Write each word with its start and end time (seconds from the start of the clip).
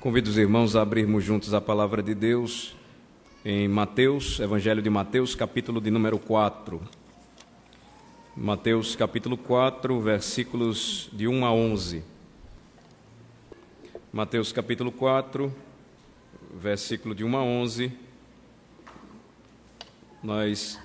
Convido 0.00 0.30
os 0.30 0.38
irmãos 0.38 0.74
a 0.74 0.80
abrirmos 0.80 1.22
juntos 1.22 1.52
a 1.52 1.60
palavra 1.60 2.02
de 2.02 2.14
Deus 2.14 2.74
em 3.44 3.68
Mateus, 3.68 4.40
Evangelho 4.40 4.80
de 4.80 4.88
Mateus, 4.88 5.34
capítulo 5.34 5.78
de 5.78 5.90
número 5.90 6.18
4. 6.18 6.80
Mateus, 8.34 8.96
capítulo 8.96 9.36
4, 9.36 10.00
versículos 10.00 11.10
de 11.12 11.28
1 11.28 11.44
a 11.44 11.52
11. 11.52 12.02
Mateus, 14.10 14.52
capítulo 14.52 14.90
4, 14.90 15.54
versículo 16.58 17.14
de 17.14 17.22
1 17.22 17.36
a 17.36 17.42
11. 17.42 17.92
Nós 20.22 20.80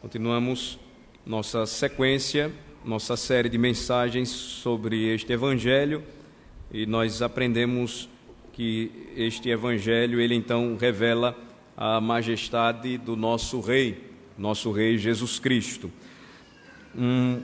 continuamos 0.00 0.78
nossa 1.26 1.66
sequência, 1.66 2.52
nossa 2.84 3.16
série 3.16 3.48
de 3.48 3.58
mensagens 3.58 4.28
sobre 4.28 5.12
este 5.12 5.32
Evangelho 5.32 6.04
e 6.70 6.86
nós 6.86 7.22
aprendemos 7.22 8.08
que 8.52 8.90
este 9.16 9.48
evangelho 9.48 10.20
ele 10.20 10.34
então 10.34 10.76
revela 10.78 11.36
a 11.76 12.00
majestade 12.00 12.98
do 12.98 13.16
nosso 13.16 13.60
rei, 13.60 14.04
nosso 14.36 14.70
rei 14.70 14.98
Jesus 14.98 15.38
Cristo. 15.38 15.90
Um, 16.96 17.42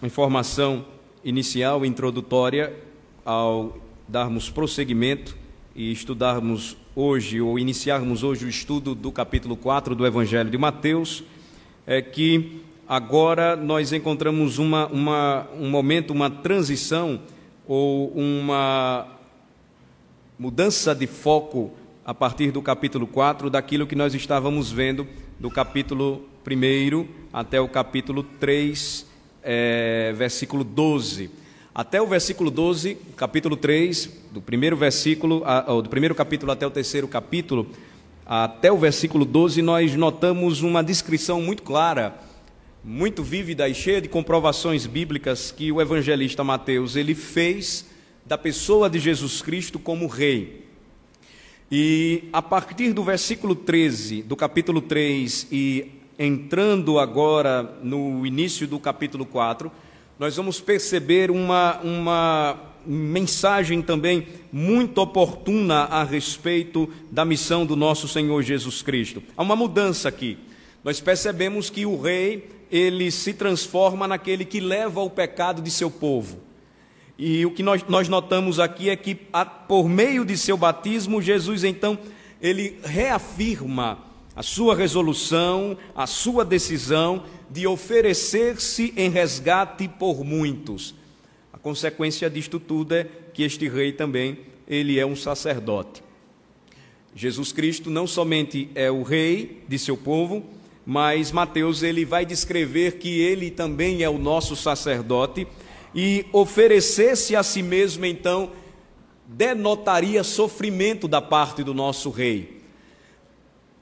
uma 0.00 0.06
informação 0.06 0.84
inicial, 1.24 1.84
introdutória, 1.86 2.74
ao 3.24 3.78
darmos 4.08 4.50
prosseguimento 4.50 5.36
e 5.74 5.90
estudarmos 5.90 6.76
hoje, 6.94 7.40
ou 7.40 7.58
iniciarmos 7.58 8.22
hoje 8.22 8.44
o 8.44 8.48
estudo 8.48 8.94
do 8.94 9.10
capítulo 9.10 9.56
4 9.56 9.94
do 9.94 10.06
Evangelho 10.06 10.50
de 10.50 10.58
Mateus, 10.58 11.24
é 11.86 12.02
que 12.02 12.60
agora 12.86 13.56
nós 13.56 13.92
encontramos 13.92 14.58
uma, 14.58 14.86
uma, 14.88 15.48
um 15.58 15.70
momento, 15.70 16.12
uma 16.12 16.28
transição 16.28 17.20
ou 17.66 18.08
uma 18.10 19.06
mudança 20.42 20.92
de 20.92 21.06
foco 21.06 21.70
a 22.04 22.12
partir 22.12 22.50
do 22.50 22.60
capítulo 22.60 23.06
4 23.06 23.48
daquilo 23.48 23.86
que 23.86 23.94
nós 23.94 24.12
estávamos 24.12 24.72
vendo 24.72 25.06
do 25.38 25.48
capítulo 25.48 26.24
1 26.44 27.06
até 27.32 27.60
o 27.60 27.68
capítulo 27.68 28.24
3, 28.24 29.06
é, 29.40 30.12
versículo 30.16 30.64
12. 30.64 31.30
Até 31.72 32.02
o 32.02 32.08
versículo 32.08 32.50
12, 32.50 32.96
capítulo 33.16 33.56
3, 33.56 34.10
do 34.32 34.42
primeiro 34.42 34.76
versículo, 34.76 35.44
do 35.80 35.88
primeiro 35.88 36.12
capítulo 36.12 36.50
até 36.50 36.66
o 36.66 36.72
terceiro 36.72 37.06
capítulo, 37.06 37.68
até 38.26 38.72
o 38.72 38.76
versículo 38.76 39.24
12, 39.24 39.62
nós 39.62 39.94
notamos 39.94 40.60
uma 40.60 40.82
descrição 40.82 41.40
muito 41.40 41.62
clara, 41.62 42.16
muito 42.82 43.22
vívida 43.22 43.68
e 43.68 43.74
cheia 43.76 44.00
de 44.00 44.08
comprovações 44.08 44.86
bíblicas 44.86 45.52
que 45.52 45.70
o 45.70 45.80
evangelista 45.80 46.42
Mateus 46.42 46.96
ele 46.96 47.14
fez 47.14 47.91
da 48.24 48.38
pessoa 48.38 48.88
de 48.88 48.98
Jesus 48.98 49.42
Cristo 49.42 49.78
como 49.78 50.06
rei. 50.06 50.66
E 51.70 52.24
a 52.32 52.42
partir 52.42 52.92
do 52.92 53.02
versículo 53.02 53.54
13 53.54 54.22
do 54.22 54.36
capítulo 54.36 54.80
3 54.80 55.48
e 55.50 55.90
entrando 56.18 56.98
agora 56.98 57.62
no 57.82 58.26
início 58.26 58.66
do 58.66 58.78
capítulo 58.78 59.24
4, 59.24 59.72
nós 60.18 60.36
vamos 60.36 60.60
perceber 60.60 61.30
uma, 61.30 61.80
uma 61.80 62.60
mensagem 62.86 63.80
também 63.80 64.26
muito 64.52 64.98
oportuna 64.98 65.84
a 65.84 66.04
respeito 66.04 66.88
da 67.10 67.24
missão 67.24 67.64
do 67.64 67.74
nosso 67.74 68.06
Senhor 68.06 68.42
Jesus 68.42 68.82
Cristo. 68.82 69.22
Há 69.36 69.42
uma 69.42 69.56
mudança 69.56 70.08
aqui. 70.08 70.38
Nós 70.84 71.00
percebemos 71.00 71.70
que 71.70 71.86
o 71.86 72.00
rei, 72.00 72.48
ele 72.70 73.10
se 73.10 73.32
transforma 73.32 74.06
naquele 74.06 74.44
que 74.44 74.60
leva 74.60 75.00
o 75.00 75.10
pecado 75.10 75.62
de 75.62 75.70
seu 75.70 75.90
povo. 75.90 76.38
E 77.24 77.46
o 77.46 77.52
que 77.52 77.62
nós, 77.62 77.84
nós 77.88 78.08
notamos 78.08 78.58
aqui 78.58 78.90
é 78.90 78.96
que, 78.96 79.16
a, 79.32 79.44
por 79.44 79.88
meio 79.88 80.24
de 80.24 80.36
seu 80.36 80.56
batismo, 80.56 81.22
Jesus 81.22 81.62
então, 81.62 81.96
ele 82.40 82.80
reafirma 82.82 84.00
a 84.34 84.42
sua 84.42 84.74
resolução, 84.74 85.78
a 85.94 86.04
sua 86.04 86.44
decisão 86.44 87.22
de 87.48 87.64
oferecer-se 87.64 88.92
em 88.96 89.08
resgate 89.08 89.86
por 89.86 90.24
muitos. 90.24 90.96
A 91.52 91.58
consequência 91.58 92.28
disto 92.28 92.58
tudo 92.58 92.92
é 92.92 93.06
que 93.32 93.44
este 93.44 93.68
rei 93.68 93.92
também, 93.92 94.38
ele 94.66 94.98
é 94.98 95.06
um 95.06 95.14
sacerdote. 95.14 96.02
Jesus 97.14 97.52
Cristo 97.52 97.88
não 97.88 98.04
somente 98.04 98.68
é 98.74 98.90
o 98.90 99.04
rei 99.04 99.62
de 99.68 99.78
seu 99.78 99.96
povo, 99.96 100.42
mas 100.84 101.30
Mateus 101.30 101.84
ele 101.84 102.04
vai 102.04 102.26
descrever 102.26 102.98
que 102.98 103.20
ele 103.20 103.48
também 103.48 104.02
é 104.02 104.10
o 104.10 104.18
nosso 104.18 104.56
sacerdote 104.56 105.46
e 105.94 106.26
oferecesse 106.32 107.36
a 107.36 107.42
si 107.42 107.62
mesmo, 107.62 108.04
então, 108.04 108.50
denotaria 109.26 110.22
sofrimento 110.22 111.06
da 111.06 111.20
parte 111.20 111.62
do 111.62 111.74
nosso 111.74 112.10
rei. 112.10 112.62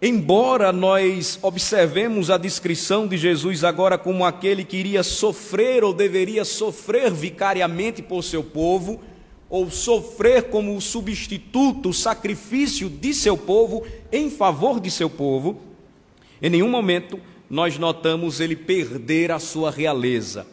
Embora 0.03 0.73
nós 0.73 1.39
observemos 1.43 2.31
a 2.31 2.39
descrição 2.39 3.07
de 3.07 3.19
Jesus 3.19 3.63
agora 3.63 3.99
como 3.99 4.25
aquele 4.25 4.65
que 4.65 4.79
iria 4.79 5.03
sofrer 5.03 5.85
ou 5.85 5.93
deveria 5.93 6.43
sofrer 6.45 7.13
vicariamente 7.13 8.01
por 8.01 8.25
seu 8.25 8.43
povo, 8.43 9.01
ou 9.51 9.71
sofrer 9.71 10.45
como 10.45 10.75
o 10.77 10.81
substituto, 10.81 11.91
o 11.91 11.95
sacrifício 11.95 12.89
de 12.89 13.13
seu 13.13 13.37
povo 13.37 13.85
em 14.11 14.31
favor 14.31 14.81
de 14.81 14.91
seu 14.91 15.11
povo, 15.11 15.61
em 16.41 16.49
nenhum 16.49 16.69
momento 16.69 17.21
nós 17.51 17.77
notamos 17.77 18.41
ele 18.41 18.57
perder 18.57 19.33
a 19.33 19.41
sua 19.41 19.71
realeza. 19.71 20.47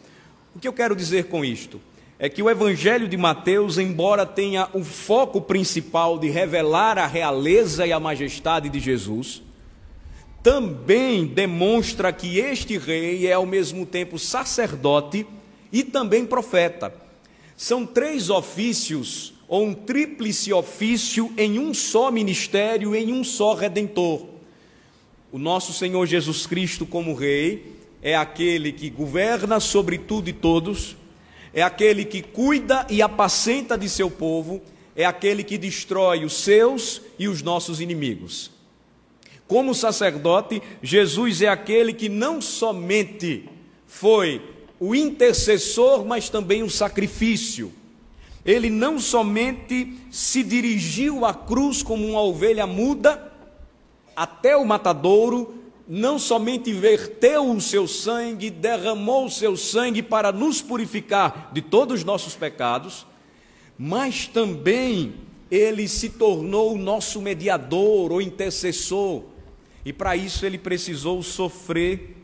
O 0.57 0.59
que 0.59 0.67
eu 0.67 0.73
quero 0.73 0.95
dizer 0.95 1.25
com 1.25 1.45
isto? 1.45 1.79
É 2.17 2.27
que 2.27 2.41
o 2.41 2.49
Evangelho 2.49 3.07
de 3.07 3.15
Mateus, 3.15 3.77
embora 3.77 4.25
tenha 4.25 4.67
o 4.73 4.83
foco 4.83 5.39
principal 5.39 6.17
de 6.17 6.31
revelar 6.31 6.97
a 6.97 7.05
realeza 7.05 7.85
e 7.85 7.93
a 7.93 7.99
majestade 7.99 8.67
de 8.67 8.79
Jesus, 8.79 9.43
também 10.41 11.27
demonstra 11.27 12.11
que 12.11 12.39
este 12.39 12.75
rei 12.75 13.27
é 13.27 13.33
ao 13.33 13.45
mesmo 13.45 13.85
tempo 13.85 14.17
sacerdote 14.17 15.27
e 15.71 15.83
também 15.83 16.25
profeta. 16.25 16.91
São 17.55 17.85
três 17.85 18.31
ofícios, 18.31 19.35
ou 19.47 19.63
um 19.63 19.75
tríplice 19.75 20.51
ofício 20.51 21.31
em 21.37 21.59
um 21.59 21.71
só 21.71 22.09
ministério, 22.09 22.95
em 22.95 23.13
um 23.13 23.23
só 23.23 23.53
redentor. 23.53 24.25
O 25.31 25.37
nosso 25.37 25.71
Senhor 25.71 26.07
Jesus 26.07 26.47
Cristo, 26.47 26.83
como 26.83 27.13
Rei, 27.13 27.76
é 28.01 28.15
aquele 28.15 28.71
que 28.71 28.89
governa 28.89 29.59
sobre 29.59 29.97
tudo 29.97 30.29
e 30.29 30.33
todos, 30.33 30.95
é 31.53 31.61
aquele 31.61 32.05
que 32.05 32.21
cuida 32.21 32.85
e 32.89 33.01
apacenta 33.01 33.77
de 33.77 33.89
seu 33.89 34.09
povo, 34.11 34.61
é 34.95 35.05
aquele 35.05 35.43
que 35.43 35.57
destrói 35.57 36.23
os 36.25 36.33
seus 36.33 37.01
e 37.17 37.27
os 37.27 37.41
nossos 37.41 37.81
inimigos. 37.81 38.51
Como 39.47 39.73
sacerdote, 39.73 40.61
Jesus 40.83 41.41
é 41.41 41.47
aquele 41.47 41.93
que 41.93 42.09
não 42.09 42.41
somente 42.41 43.49
foi 43.85 44.41
o 44.79 44.93
intercessor, 44.93 46.05
mas 46.05 46.29
também 46.29 46.63
o 46.63 46.69
sacrifício. 46.69 47.71
Ele 48.45 48.69
não 48.69 48.99
somente 48.99 49.97
se 50.11 50.43
dirigiu 50.43 51.25
à 51.25 51.33
cruz 51.33 51.81
como 51.81 52.05
uma 52.05 52.21
ovelha 52.21 52.67
muda 52.67 53.31
até 54.15 54.55
o 54.55 54.65
matadouro, 54.65 55.53
não 55.87 56.19
somente 56.19 56.73
verteu 56.73 57.49
o 57.49 57.61
seu 57.61 57.87
sangue, 57.87 58.49
derramou 58.49 59.25
o 59.25 59.31
seu 59.31 59.55
sangue 59.55 60.03
para 60.03 60.31
nos 60.31 60.61
purificar 60.61 61.49
de 61.53 61.61
todos 61.61 61.99
os 61.99 62.03
nossos 62.03 62.35
pecados, 62.35 63.05
mas 63.77 64.27
também 64.27 65.15
ele 65.49 65.87
se 65.87 66.09
tornou 66.09 66.73
o 66.73 66.77
nosso 66.77 67.21
mediador 67.21 68.11
ou 68.11 68.21
intercessor, 68.21 69.23
e 69.85 69.93
para 69.93 70.17
isso 70.17 70.45
ele 70.45 70.57
precisou 70.57 71.23
sofrer 71.23 72.17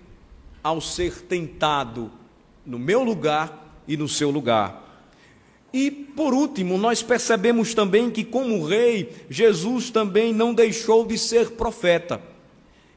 ao 0.62 0.82
ser 0.82 1.22
tentado 1.22 2.12
no 2.66 2.78
meu 2.78 3.02
lugar 3.02 3.82
e 3.88 3.96
no 3.96 4.10
seu 4.10 4.30
lugar. 4.30 4.82
E 5.72 5.90
por 5.90 6.34
último, 6.34 6.78
nós 6.78 7.02
percebemos 7.02 7.74
também 7.74 8.12
que, 8.12 8.24
como 8.24 8.64
rei, 8.66 9.12
Jesus 9.30 9.90
também 9.90 10.34
não 10.34 10.54
deixou 10.54 11.06
de 11.06 11.18
ser 11.18 11.52
profeta. 11.52 12.33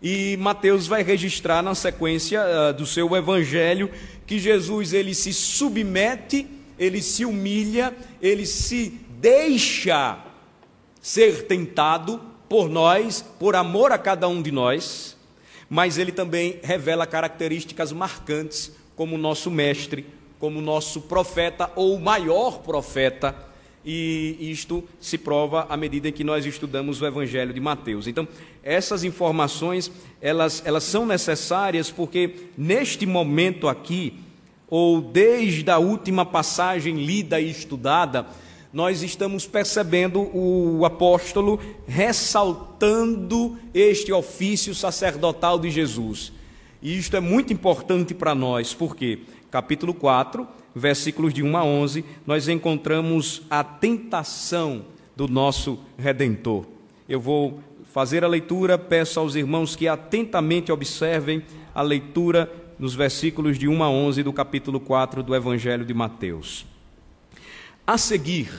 E 0.03 0.37
Mateus 0.37 0.87
vai 0.87 1.03
registrar 1.03 1.63
na 1.63 1.75
sequência 1.75 2.43
uh, 2.43 2.75
do 2.75 2.87
seu 2.87 3.15
evangelho 3.17 3.91
que 4.27 4.39
Jesus 4.39 4.93
ele 4.93 5.15
se 5.15 5.33
submete, 5.33 6.47
ele 6.79 7.01
se 7.01 7.25
humilha, 7.25 7.95
ele 8.21 8.45
se 8.45 9.01
deixa 9.19 10.19
ser 11.01 11.47
tentado 11.47 12.21
por 12.49 12.69
nós, 12.69 13.25
por 13.39 13.57
amor 13.57 13.93
a 13.93 13.99
cada 13.99 14.29
um 14.29 14.43
de 14.43 14.51
nós, 14.51 15.17
mas 15.69 15.99
ele 15.99 16.13
também 16.13 16.61
revela 16.63 17.07
características 17.07 17.93
marcantes 17.93 18.73
como 18.95 19.17
nosso 19.17 19.51
mestre, 19.51 20.07
como 20.39 20.61
nosso 20.61 21.03
profeta 21.03 21.71
ou 21.75 21.99
maior 21.99 22.59
profeta 22.59 23.46
e 23.87 24.51
isto 24.51 24.83
se 25.01 25.17
prova 25.17 25.65
à 25.69 25.77
medida 25.77 26.09
em 26.09 26.13
que 26.13 26.25
nós 26.25 26.45
estudamos 26.45 27.01
o 27.01 27.07
Evangelho 27.07 27.55
de 27.55 27.61
Mateus. 27.61 28.09
Então, 28.09 28.27
essas 28.61 29.05
informações, 29.05 29.93
elas, 30.21 30.61
elas 30.67 30.83
são 30.83 31.07
necessárias 31.07 31.89
porque 31.89 32.35
neste 32.59 33.07
momento 33.07 33.69
aqui, 33.69 34.15
ou 34.69 35.01
desde 35.01 35.71
a 35.71 35.79
última 35.79 36.27
passagem 36.27 36.97
lida 36.97 37.41
e 37.41 37.49
estudada, 37.49 38.27
nós 38.73 39.05
estamos 39.05 39.47
percebendo 39.47 40.21
o 40.37 40.85
apóstolo 40.85 41.61
ressaltando 41.87 43.57
este 43.73 44.13
ofício 44.13 44.75
sacerdotal 44.75 45.61
de 45.61 45.71
Jesus. 45.71 46.33
E 46.83 46.99
isto 46.99 47.17
é 47.17 47.21
muito 47.21 47.53
importante 47.53 48.13
para 48.13 48.35
nós, 48.35 48.75
porque 48.75 49.21
capítulo 49.49 49.95
4, 49.95 50.47
versículos 50.79 51.33
de 51.33 51.43
1 51.43 51.57
a 51.57 51.65
11, 51.65 52.05
nós 52.27 52.49
encontramos 52.49 53.43
a 53.49 53.65
tentação 53.65 54.85
do 55.17 55.27
nosso 55.27 55.79
redentor. 55.97 56.67
Eu 57.09 57.19
vou 57.19 57.61
fazer 57.93 58.23
a 58.23 58.29
leitura, 58.29 58.77
peço 58.77 59.19
aos 59.19 59.35
irmãos 59.35 59.75
que 59.75 59.89
atentamente 59.89 60.71
observem 60.71 61.43
a 61.75 61.81
leitura 61.81 62.53
nos 62.79 62.95
versículos 62.95 63.59
de 63.59 63.67
1 63.67 63.83
a 63.83 63.89
11 63.89 64.23
do 64.23 64.33
capítulo 64.35 64.79
4 64.79 65.23
do 65.23 65.35
Evangelho 65.35 65.85
de 65.85 65.95
Mateus. 65.95 66.67
A 67.87 67.97
seguir, 67.97 68.51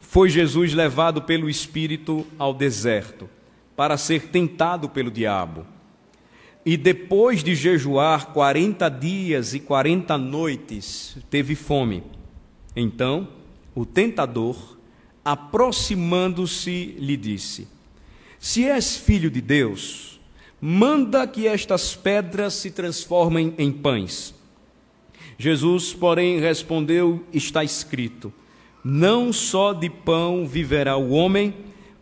foi 0.00 0.30
Jesus 0.30 0.72
levado 0.72 1.20
pelo 1.20 1.50
Espírito 1.50 2.26
ao 2.38 2.54
deserto 2.54 3.28
para 3.76 3.98
ser 3.98 4.28
tentado 4.28 4.88
pelo 4.88 5.10
diabo. 5.10 5.66
E 6.64 6.76
depois 6.76 7.42
de 7.42 7.56
jejuar 7.56 8.32
quarenta 8.32 8.88
dias 8.88 9.52
e 9.52 9.58
quarenta 9.58 10.16
noites, 10.16 11.16
teve 11.28 11.56
fome. 11.56 12.04
Então, 12.76 13.28
o 13.74 13.84
tentador, 13.84 14.76
aproximando-se, 15.24 16.94
lhe 16.98 17.16
disse: 17.16 17.66
Se 18.38 18.64
és 18.64 18.96
filho 18.96 19.28
de 19.28 19.40
Deus, 19.40 20.20
manda 20.60 21.26
que 21.26 21.48
estas 21.48 21.96
pedras 21.96 22.54
se 22.54 22.70
transformem 22.70 23.54
em 23.58 23.72
pães. 23.72 24.32
Jesus, 25.36 25.92
porém, 25.92 26.38
respondeu: 26.38 27.24
Está 27.32 27.64
escrito: 27.64 28.32
Não 28.84 29.32
só 29.32 29.72
de 29.72 29.90
pão 29.90 30.46
viverá 30.46 30.96
o 30.96 31.10
homem, 31.10 31.52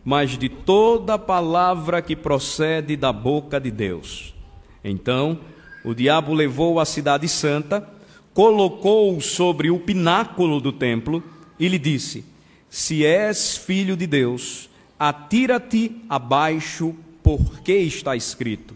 mas 0.05 0.37
de 0.37 0.49
toda 0.49 1.17
palavra 1.17 1.99
que 1.99 2.15
procede 2.15 2.95
da 2.95 3.11
boca 3.11 3.59
de 3.59 3.71
Deus. 3.71 4.35
Então 4.83 5.39
o 5.83 5.93
diabo 5.93 6.33
levou 6.33 6.79
a 6.79 6.85
cidade 6.85 7.27
santa, 7.27 7.87
colocou-o 8.33 9.21
sobre 9.21 9.69
o 9.71 9.79
pináculo 9.79 10.59
do 10.59 10.71
templo 10.71 11.23
e 11.59 11.67
lhe 11.67 11.79
disse: 11.79 12.23
Se 12.69 13.05
és 13.05 13.57
filho 13.57 13.97
de 13.97 14.07
Deus, 14.07 14.69
atira-te 14.99 15.91
abaixo, 16.09 16.95
porque 17.23 17.73
está 17.73 18.15
escrito: 18.15 18.75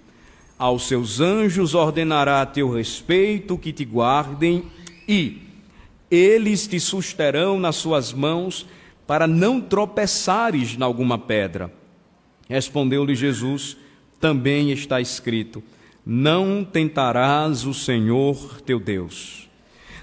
Aos 0.58 0.88
seus 0.88 1.20
anjos 1.20 1.74
ordenará 1.74 2.42
a 2.42 2.46
teu 2.46 2.72
respeito 2.72 3.58
que 3.58 3.72
te 3.72 3.86
guardem 3.86 4.64
e 5.08 5.42
eles 6.10 6.68
te 6.68 6.80
susterão 6.80 7.60
nas 7.60 7.76
suas 7.76 8.14
mãos 8.14 8.66
para 9.08 9.28
não 9.28 9.62
tropeçares 9.62 10.76
em 10.76 10.84
alguma 10.84 11.18
pedra. 11.18 11.72
Respondeu-lhe 12.50 13.16
Jesus: 13.16 13.78
Também 14.20 14.72
está 14.72 15.00
escrito: 15.00 15.64
não 16.06 16.64
tentarás 16.64 17.66
o 17.66 17.74
Senhor 17.74 18.62
teu 18.62 18.80
Deus. 18.80 19.50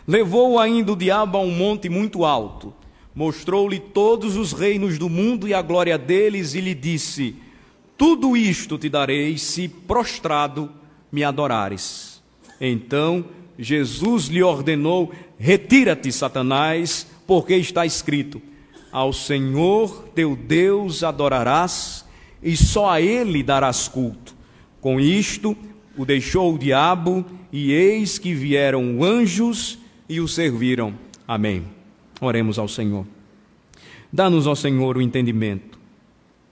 Levou 0.07 0.59
ainda 0.59 0.93
o 0.93 0.97
diabo 0.97 1.39
a 1.39 1.41
um 1.41 1.51
monte 1.53 1.89
muito 1.89 2.25
alto, 2.25 2.75
mostrou-lhe 3.15 3.79
todos 3.79 4.37
os 4.37 4.53
reinos 4.53 4.99
do 4.99 5.09
mundo 5.09 5.47
e 5.47 5.55
a 5.55 5.63
glória 5.63 5.97
deles, 5.97 6.55
e 6.55 6.61
lhe 6.61 6.75
disse: 6.75 7.37
Tudo 7.97 8.37
isto 8.37 8.77
te 8.77 8.89
darei 8.89 9.39
se 9.39 9.69
prostrado 9.69 10.71
me 11.11 11.23
adorares. 11.23 12.21
Então 12.61 13.25
Jesus 13.57 14.27
lhe 14.27 14.43
ordenou: 14.43 15.13
Retira-te, 15.39 16.11
Satanás, 16.11 17.07
porque 17.27 17.55
está 17.55 17.87
escrito: 17.87 18.43
Ao 18.91 19.13
Senhor 19.13 20.09
teu 20.15 20.35
Deus 20.35 21.05
adorarás, 21.05 22.05
e 22.43 22.57
só 22.57 22.91
a 22.91 23.01
ele 23.01 23.43
darás 23.45 23.87
culto. 23.87 24.35
Com 24.81 24.99
isto, 24.99 25.57
o 25.97 26.05
deixou 26.05 26.55
o 26.55 26.59
diabo, 26.59 27.25
e 27.53 27.73
eis 27.73 28.19
que 28.19 28.35
vieram 28.35 29.03
anjos 29.03 29.79
e 30.09 30.21
o 30.21 30.29
serviram. 30.29 30.95
Amém. 31.27 31.65
Oremos 32.21 32.59
ao 32.59 32.69
Senhor. 32.69 33.07
Dá-nos, 34.13 34.47
ó 34.47 34.55
Senhor, 34.55 34.97
o 34.97 35.03
entendimento, 35.03 35.79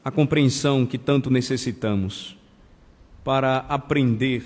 a 0.05 0.11
compreensão 0.11 0.87
que 0.87 0.97
tanto 0.97 1.31
necessitamos 1.31 2.37
para 3.23 3.59
aprender 3.69 4.45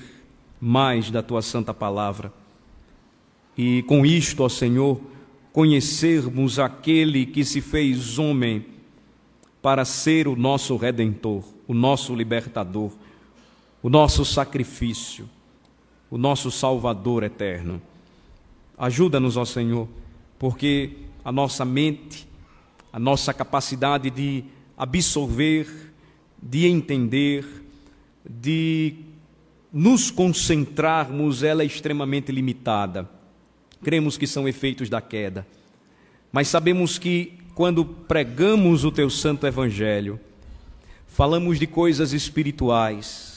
mais 0.61 1.11
da 1.11 1.23
tua 1.23 1.43
santa 1.43 1.73
palavra. 1.73 2.32
E 3.56 3.82
com 3.85 4.05
isto, 4.05 4.43
ó 4.43 4.49
Senhor, 4.49 5.00
conhecermos 5.52 6.58
aquele 6.58 7.25
que 7.25 7.44
se 7.44 7.61
fez 7.61 8.19
homem 8.19 8.67
para 9.62 9.85
ser 9.85 10.26
o 10.26 10.35
nosso 10.35 10.76
redentor, 10.76 11.44
o 11.67 11.73
nosso 11.73 12.14
libertador 12.14 12.93
o 13.85 13.91
nosso 13.91 14.25
sacrifício, 14.25 15.29
o 16.11 16.17
nosso 16.17 16.51
Salvador 16.51 17.23
eterno. 17.23 17.83
Ajuda-nos, 18.79 19.37
ó 19.37 19.45
Senhor, 19.45 19.87
porque 20.39 20.93
a 21.23 21.31
nossa 21.31 21.67
mente, 21.67 22.27
a 22.91 22.99
nossa 22.99 23.35
capacidade 23.35 24.09
de 24.09 24.43
absorver, 24.75 25.93
de 26.43 26.65
entender, 26.65 27.47
de 28.25 28.95
nos 29.71 30.11
concentrarmos, 30.11 31.43
ela 31.43 31.63
é 31.63 31.67
extremamente 31.67 32.33
limitada. 32.33 33.07
Cremos 33.83 34.17
que 34.17 34.27
são 34.27 34.49
efeitos 34.49 34.89
da 34.89 35.03
queda, 35.03 35.47
mas 36.33 36.49
sabemos 36.49 36.99
que 36.99 37.35
quando 37.55 37.85
pregamos 37.85 38.83
o 38.83 38.91
teu 38.91 39.11
santo 39.11 39.47
evangelho, 39.47 40.19
falamos 41.07 41.59
de 41.59 41.67
coisas 41.67 42.15
espirituais, 42.15 43.34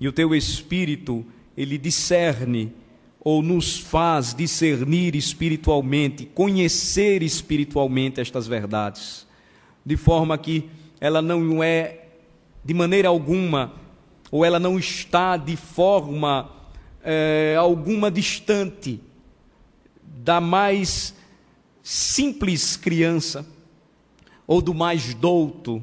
e 0.00 0.06
o 0.06 0.12
teu 0.12 0.34
espírito, 0.34 1.24
ele 1.56 1.76
discerne 1.76 2.72
ou 3.20 3.42
nos 3.42 3.78
faz 3.78 4.32
discernir 4.32 5.16
espiritualmente, 5.16 6.24
conhecer 6.24 7.22
espiritualmente 7.22 8.20
estas 8.20 8.46
verdades, 8.46 9.26
de 9.84 9.96
forma 9.96 10.38
que 10.38 10.68
ela 11.00 11.20
não 11.20 11.62
é 11.62 12.06
de 12.64 12.72
maneira 12.74 13.08
alguma, 13.08 13.74
ou 14.30 14.44
ela 14.44 14.60
não 14.60 14.78
está 14.78 15.36
de 15.36 15.56
forma 15.56 16.50
é, 17.02 17.56
alguma 17.58 18.10
distante 18.10 19.00
da 20.04 20.40
mais 20.40 21.14
simples 21.82 22.76
criança 22.76 23.46
ou 24.46 24.60
do 24.60 24.74
mais 24.74 25.14
douto 25.14 25.82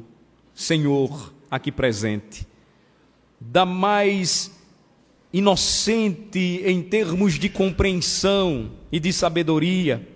Senhor 0.53 1.33
aqui 1.49 1.71
presente 1.71 2.47
da 3.39 3.65
mais 3.65 4.51
inocente 5.33 6.61
em 6.65 6.81
termos 6.81 7.33
de 7.33 7.49
compreensão 7.49 8.71
e 8.91 8.99
de 8.99 9.11
sabedoria, 9.11 10.07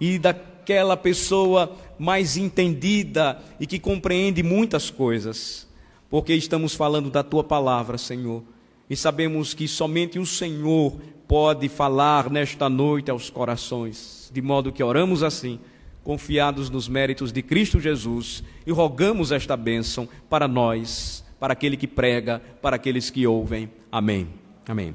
e 0.00 0.18
daquela 0.18 0.96
pessoa 0.96 1.76
mais 1.96 2.36
entendida 2.36 3.40
e 3.60 3.66
que 3.66 3.78
compreende 3.78 4.42
muitas 4.42 4.90
coisas, 4.90 5.68
porque 6.10 6.34
estamos 6.34 6.74
falando 6.74 7.08
da 7.08 7.22
tua 7.22 7.44
palavra, 7.44 7.96
Senhor, 7.96 8.42
e 8.90 8.96
sabemos 8.96 9.54
que 9.54 9.68
somente 9.68 10.18
o 10.18 10.26
Senhor 10.26 11.00
pode 11.28 11.68
falar 11.68 12.28
nesta 12.28 12.68
noite 12.68 13.12
aos 13.12 13.30
corações, 13.30 14.28
de 14.34 14.42
modo 14.42 14.72
que 14.72 14.82
oramos 14.82 15.22
assim 15.22 15.60
confiados 16.02 16.68
nos 16.68 16.88
méritos 16.88 17.30
de 17.30 17.42
Cristo 17.42 17.78
Jesus 17.78 18.42
e 18.66 18.72
rogamos 18.72 19.30
esta 19.30 19.56
bênção 19.56 20.08
para 20.28 20.48
nós 20.48 21.24
para 21.42 21.54
aquele 21.54 21.76
que 21.76 21.88
prega, 21.88 22.40
para 22.62 22.76
aqueles 22.76 23.10
que 23.10 23.26
ouvem. 23.26 23.68
Amém. 23.90 24.28
Amém. 24.64 24.94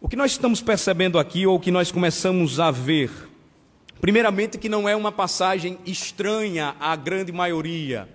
O 0.00 0.08
que 0.08 0.14
nós 0.14 0.30
estamos 0.30 0.62
percebendo 0.62 1.18
aqui, 1.18 1.48
ou 1.48 1.56
o 1.56 1.58
que 1.58 1.72
nós 1.72 1.90
começamos 1.90 2.60
a 2.60 2.70
ver, 2.70 3.10
primeiramente, 4.00 4.56
que 4.56 4.68
não 4.68 4.88
é 4.88 4.94
uma 4.94 5.10
passagem 5.10 5.78
estranha 5.84 6.76
à 6.78 6.94
grande 6.94 7.32
maioria, 7.32 8.08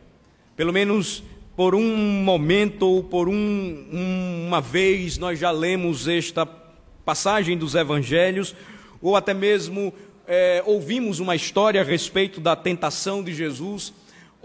pelo 0.55 0.71
menos 0.71 1.21
por 1.53 1.75
um 1.75 1.97
momento 2.23 2.83
ou 2.83 3.03
por 3.03 3.27
um, 3.27 4.45
uma 4.47 4.61
vez 4.61 5.17
nós 5.17 5.37
já 5.37 5.51
lemos 5.51 6.07
esta 6.07 6.45
passagem 6.45 7.57
dos 7.57 7.75
evangelhos, 7.75 8.55
ou 9.01 9.17
até 9.17 9.33
mesmo 9.33 9.93
é, 10.25 10.63
ouvimos 10.65 11.19
uma 11.19 11.35
história 11.35 11.81
a 11.81 11.83
respeito 11.83 12.39
da 12.39 12.55
tentação 12.55 13.21
de 13.21 13.33
Jesus 13.33 13.91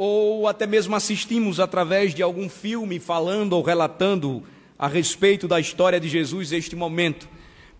ou 0.02 0.48
até 0.48 0.66
mesmo 0.66 0.96
assistimos 0.96 1.60
através 1.60 2.14
de 2.14 2.22
algum 2.22 2.48
filme 2.48 2.98
falando 2.98 3.52
ou 3.52 3.62
relatando 3.62 4.42
a 4.78 4.88
respeito 4.88 5.46
da 5.46 5.60
história 5.60 6.00
de 6.00 6.08
Jesus 6.08 6.52
este 6.52 6.74
momento. 6.74 7.28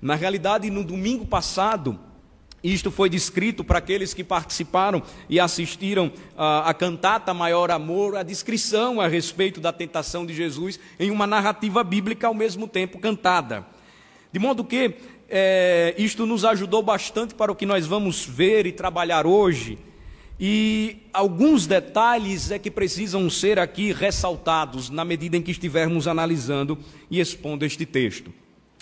Na 0.03 0.15
realidade, 0.17 0.69
no 0.69 0.85
domingo 0.85 1.25
passado, 1.25 1.99
isto 2.62 2.91
foi 2.91 3.09
descrito 3.09 3.65
para 3.65 3.79
aqueles 3.79 4.12
que 4.12 4.23
participaram 4.23 5.03
e 5.31 5.41
assistiram 5.41 6.12
a, 6.37 6.69
a 6.69 6.75
cantata 6.75 7.33
Maior 7.33 7.71
Amor, 7.71 8.15
a 8.15 8.23
descrição 8.23 9.00
a 9.00 9.09
respeito 9.09 9.59
da 9.59 9.73
tentação 9.73 10.27
de 10.27 10.35
Jesus 10.35 10.79
em 10.99 11.11
uma 11.11 11.27
narrativa 11.27 11.83
bíblica 11.83 12.27
ao 12.27 12.35
mesmo 12.35 12.69
tempo 12.69 12.99
cantada. 12.99 13.67
De 14.31 14.39
modo 14.39 14.62
que 14.62 14.95
é, 15.27 15.95
isto 15.97 16.27
nos 16.27 16.45
ajudou 16.45 16.83
bastante 16.83 17.35
para 17.35 17.50
o 17.50 17.57
que 17.57 17.65
nós 17.65 17.87
vamos 17.87 18.27
ver 18.27 18.67
e 18.67 18.73
trabalhar 18.73 19.27
hoje. 19.27 19.79
E 20.41 20.97
alguns 21.13 21.67
detalhes 21.67 22.51
é 22.51 22.59
que 22.59 22.71
precisam 22.71 23.29
ser 23.29 23.59
aqui 23.59 23.93
ressaltados 23.93 24.89
na 24.89 25.05
medida 25.05 25.37
em 25.37 25.43
que 25.43 25.51
estivermos 25.51 26.09
analisando 26.09 26.79
e 27.11 27.21
expondo 27.21 27.65
este 27.67 27.85
texto. 27.85 28.33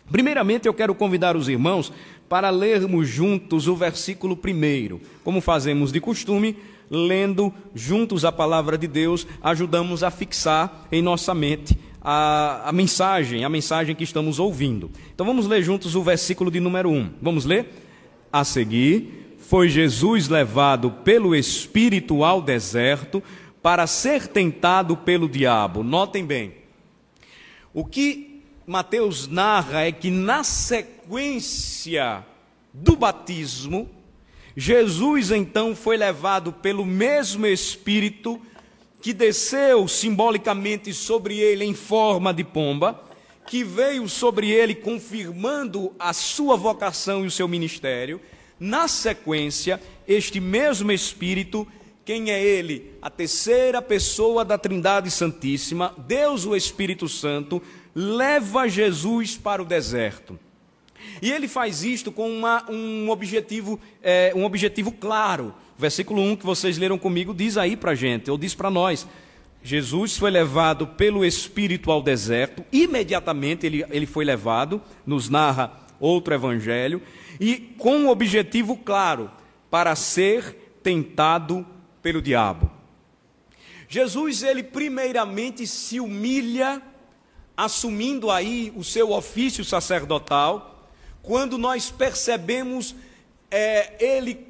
Primeiramente, 0.09 0.69
eu 0.69 0.73
quero 0.73 0.95
convidar 0.95 1.37
os 1.37 1.49
irmãos 1.49 1.93
para 2.29 2.49
lermos 2.49 3.09
juntos 3.09 3.67
o 3.67 3.75
versículo 3.75 4.37
primeiro. 4.37 5.00
Como 5.25 5.41
fazemos 5.41 5.91
de 5.91 6.00
costume, 6.00 6.57
lendo 6.88 7.53
juntos 7.75 8.25
a 8.25 8.31
palavra 8.31 8.79
de 8.79 8.87
Deus, 8.87 9.27
ajudamos 9.43 10.05
a 10.05 10.11
fixar 10.12 10.87
em 10.93 11.03
nossa 11.03 11.35
mente 11.35 11.77
a, 12.00 12.69
a, 12.69 12.73
mensagem, 12.73 13.45
a 13.45 13.49
mensagem 13.49 13.97
que 13.97 14.05
estamos 14.05 14.38
ouvindo. 14.38 14.91
Então 15.12 15.27
vamos 15.27 15.47
ler 15.47 15.62
juntos 15.62 15.97
o 15.97 16.03
versículo 16.03 16.50
de 16.50 16.61
número 16.61 16.88
1. 16.88 17.11
Vamos 17.21 17.45
ler? 17.45 17.69
A 18.33 18.45
seguir, 18.45 19.27
foi 19.49 19.71
Jesus 19.71 20.28
levado 20.28 20.90
pelo 20.90 21.35
Espírito 21.35 22.23
ao 22.23 22.43
deserto 22.43 23.23
para 23.62 23.87
ser 23.87 24.28
tentado 24.28 24.95
pelo 24.95 25.26
diabo. 25.26 25.83
Notem 25.83 26.23
bem, 26.23 26.52
o 27.73 27.83
que 27.83 28.43
Mateus 28.67 29.26
narra 29.26 29.87
é 29.87 29.90
que 29.90 30.11
na 30.11 30.45
sequência 30.45 32.26
do 32.75 32.95
batismo, 32.95 33.88
Jesus 34.55 35.31
então 35.31 35.75
foi 35.75 35.97
levado 35.97 36.52
pelo 36.52 36.85
mesmo 36.85 37.47
Espírito 37.47 38.38
que 39.00 39.14
desceu 39.14 39.88
simbolicamente 39.88 40.93
sobre 40.93 41.38
ele 41.38 41.64
em 41.64 41.73
forma 41.73 42.35
de 42.35 42.45
pomba, 42.45 43.02
que 43.47 43.64
veio 43.64 44.07
sobre 44.11 44.50
ele 44.50 44.75
confirmando 44.75 45.95
a 45.99 46.12
sua 46.12 46.55
vocação 46.55 47.25
e 47.25 47.28
o 47.28 47.31
seu 47.31 47.49
ministério. 47.49 48.21
Na 48.59 48.88
sequência, 48.88 49.81
este 50.07 50.41
mesmo 50.41 50.91
Espírito, 50.91 51.67
quem 52.05 52.31
é 52.31 52.43
ele? 52.43 52.93
A 53.03 53.11
terceira 53.11 53.83
pessoa 53.83 54.45
da 54.45 54.57
Trindade 54.57 55.11
Santíssima, 55.11 55.95
Deus 56.07 56.47
o 56.47 56.57
Espírito 56.57 57.09
Santo, 57.09 57.62
leva 57.95 58.69
Jesus 58.69 59.37
para 59.37 59.62
o 59.62 59.65
deserto. 59.65 60.38
E 61.21 61.31
ele 61.31 61.49
faz 61.49 61.85
isto 61.85 62.11
com 62.11 62.31
uma, 62.31 62.65
um, 62.71 63.11
objetivo, 63.11 63.79
é, 64.03 64.33
um 64.35 64.45
objetivo 64.45 64.93
claro. 64.93 65.55
Versículo 65.77 66.23
1 66.23 66.37
que 66.37 66.47
vocês 66.47 66.79
leram 66.79 66.99
comigo 66.99 67.35
diz 67.35 67.57
aí 67.57 67.77
para 67.77 67.93
a 67.93 67.95
gente, 67.95 68.31
ou 68.31 68.38
diz 68.38 68.55
para 68.55 68.71
nós. 68.71 69.07
Jesus 69.62 70.17
foi 70.17 70.31
levado 70.31 70.87
pelo 70.87 71.25
Espírito 71.25 71.91
ao 71.91 72.00
deserto, 72.00 72.65
imediatamente 72.73 73.67
ele, 73.67 73.85
ele 73.91 74.07
foi 74.07 74.25
levado, 74.25 74.81
nos 75.05 75.29
narra 75.29 75.73
outro 76.00 76.33
evangelho, 76.33 77.03
e 77.40 77.57
com 77.78 77.97
um 77.97 78.09
objetivo 78.09 78.76
claro, 78.76 79.30
para 79.71 79.95
ser 79.95 80.78
tentado 80.83 81.66
pelo 82.02 82.23
diabo. 82.23 82.71
Jesus, 83.88 84.42
ele 84.42 84.62
primeiramente 84.62 85.66
se 85.66 86.00
humilha, 86.00 86.83
assumindo 87.57 88.30
aí 88.30 88.73
o 88.76 88.85
seu 88.85 89.12
ofício 89.12 89.64
sacerdotal, 89.64 90.88
quando 91.23 91.59
nós 91.59 91.90
percebemos 91.90 92.95
é, 93.50 93.97
ele 94.02 94.47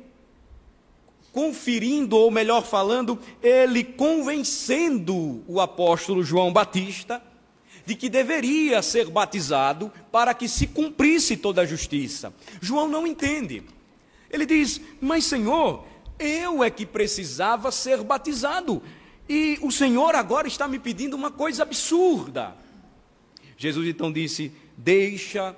conferindo, 1.32 2.16
ou 2.16 2.30
melhor 2.30 2.64
falando, 2.64 3.18
ele 3.42 3.84
convencendo 3.84 5.44
o 5.46 5.60
apóstolo 5.60 6.22
João 6.22 6.52
Batista 6.52 7.22
de 7.88 7.94
que 7.94 8.10
deveria 8.10 8.82
ser 8.82 9.08
batizado 9.08 9.90
para 10.12 10.34
que 10.34 10.46
se 10.46 10.66
cumprisse 10.66 11.38
toda 11.38 11.62
a 11.62 11.64
justiça. 11.64 12.34
João 12.60 12.86
não 12.86 13.06
entende. 13.06 13.62
Ele 14.30 14.44
diz: 14.44 14.78
Mas 15.00 15.24
Senhor, 15.24 15.86
eu 16.18 16.62
é 16.62 16.68
que 16.68 16.84
precisava 16.84 17.72
ser 17.72 18.02
batizado, 18.02 18.82
e 19.26 19.58
o 19.62 19.72
Senhor 19.72 20.14
agora 20.14 20.46
está 20.46 20.68
me 20.68 20.78
pedindo 20.78 21.16
uma 21.16 21.30
coisa 21.30 21.62
absurda. 21.62 22.54
Jesus 23.56 23.88
então 23.88 24.12
disse: 24.12 24.52
Deixa, 24.76 25.56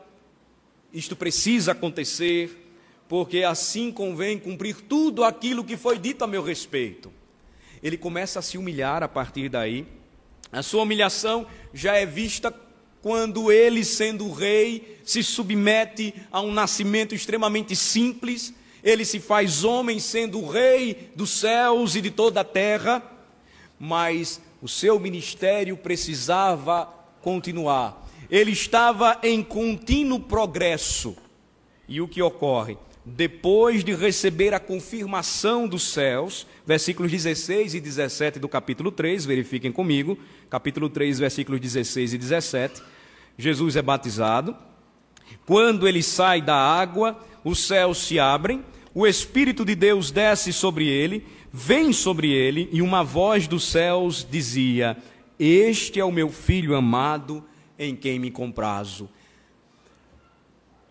isto 0.92 1.16
precisa 1.16 1.72
acontecer, 1.72 2.64
porque 3.08 3.42
assim 3.42 3.90
convém 3.90 4.38
cumprir 4.38 4.76
tudo 4.82 5.24
aquilo 5.24 5.64
que 5.64 5.76
foi 5.76 5.98
dito 5.98 6.22
a 6.22 6.28
meu 6.28 6.44
respeito. 6.44 7.12
Ele 7.82 7.98
começa 7.98 8.38
a 8.38 8.42
se 8.42 8.56
humilhar 8.56 9.02
a 9.02 9.08
partir 9.08 9.48
daí. 9.48 9.84
A 10.52 10.62
sua 10.62 10.82
humilhação 10.82 11.46
já 11.72 11.96
é 11.96 12.04
vista 12.06 12.54
quando 13.02 13.50
ele, 13.50 13.84
sendo 13.84 14.30
rei, 14.30 14.98
se 15.04 15.22
submete 15.22 16.14
a 16.30 16.40
um 16.40 16.52
nascimento 16.52 17.14
extremamente 17.14 17.74
simples. 17.74 18.52
Ele 18.82 19.04
se 19.04 19.18
faz 19.20 19.64
homem, 19.64 19.98
sendo 19.98 20.46
rei 20.46 21.10
dos 21.14 21.30
céus 21.30 21.94
e 21.94 22.00
de 22.00 22.10
toda 22.10 22.40
a 22.40 22.44
terra. 22.44 23.02
Mas 23.78 24.40
o 24.60 24.68
seu 24.68 25.00
ministério 25.00 25.76
precisava 25.76 26.86
continuar. 27.22 28.06
Ele 28.30 28.52
estava 28.52 29.18
em 29.22 29.42
contínuo 29.42 30.20
progresso. 30.20 31.16
E 31.88 32.00
o 32.00 32.06
que 32.06 32.22
ocorre? 32.22 32.76
Depois 33.04 33.82
de 33.82 33.94
receber 33.94 34.52
a 34.52 34.60
confirmação 34.60 35.66
dos 35.66 35.92
céus, 35.92 36.46
versículos 36.66 37.10
16 37.10 37.74
e 37.74 37.80
17 37.80 38.38
do 38.38 38.48
capítulo 38.48 38.92
3, 38.92 39.24
verifiquem 39.24 39.72
comigo, 39.72 40.18
capítulo 40.50 40.90
3, 40.90 41.18
versículos 41.18 41.60
16 41.60 42.12
e 42.12 42.18
17. 42.18 42.82
Jesus 43.38 43.76
é 43.76 43.82
batizado. 43.82 44.54
Quando 45.46 45.88
ele 45.88 46.02
sai 46.02 46.42
da 46.42 46.56
água, 46.56 47.18
os 47.42 47.66
céus 47.66 47.98
se 47.98 48.18
abrem, 48.18 48.62
o 48.94 49.06
Espírito 49.06 49.64
de 49.64 49.74
Deus 49.74 50.10
desce 50.10 50.52
sobre 50.52 50.86
ele, 50.86 51.24
vem 51.52 51.92
sobre 51.92 52.30
ele, 52.30 52.68
e 52.70 52.82
uma 52.82 53.02
voz 53.02 53.48
dos 53.48 53.64
céus 53.64 54.26
dizia: 54.28 54.96
Este 55.38 56.00
é 56.00 56.04
o 56.04 56.12
meu 56.12 56.28
filho 56.28 56.76
amado, 56.76 57.42
em 57.78 57.96
quem 57.96 58.18
me 58.18 58.30
comprazo 58.30 59.08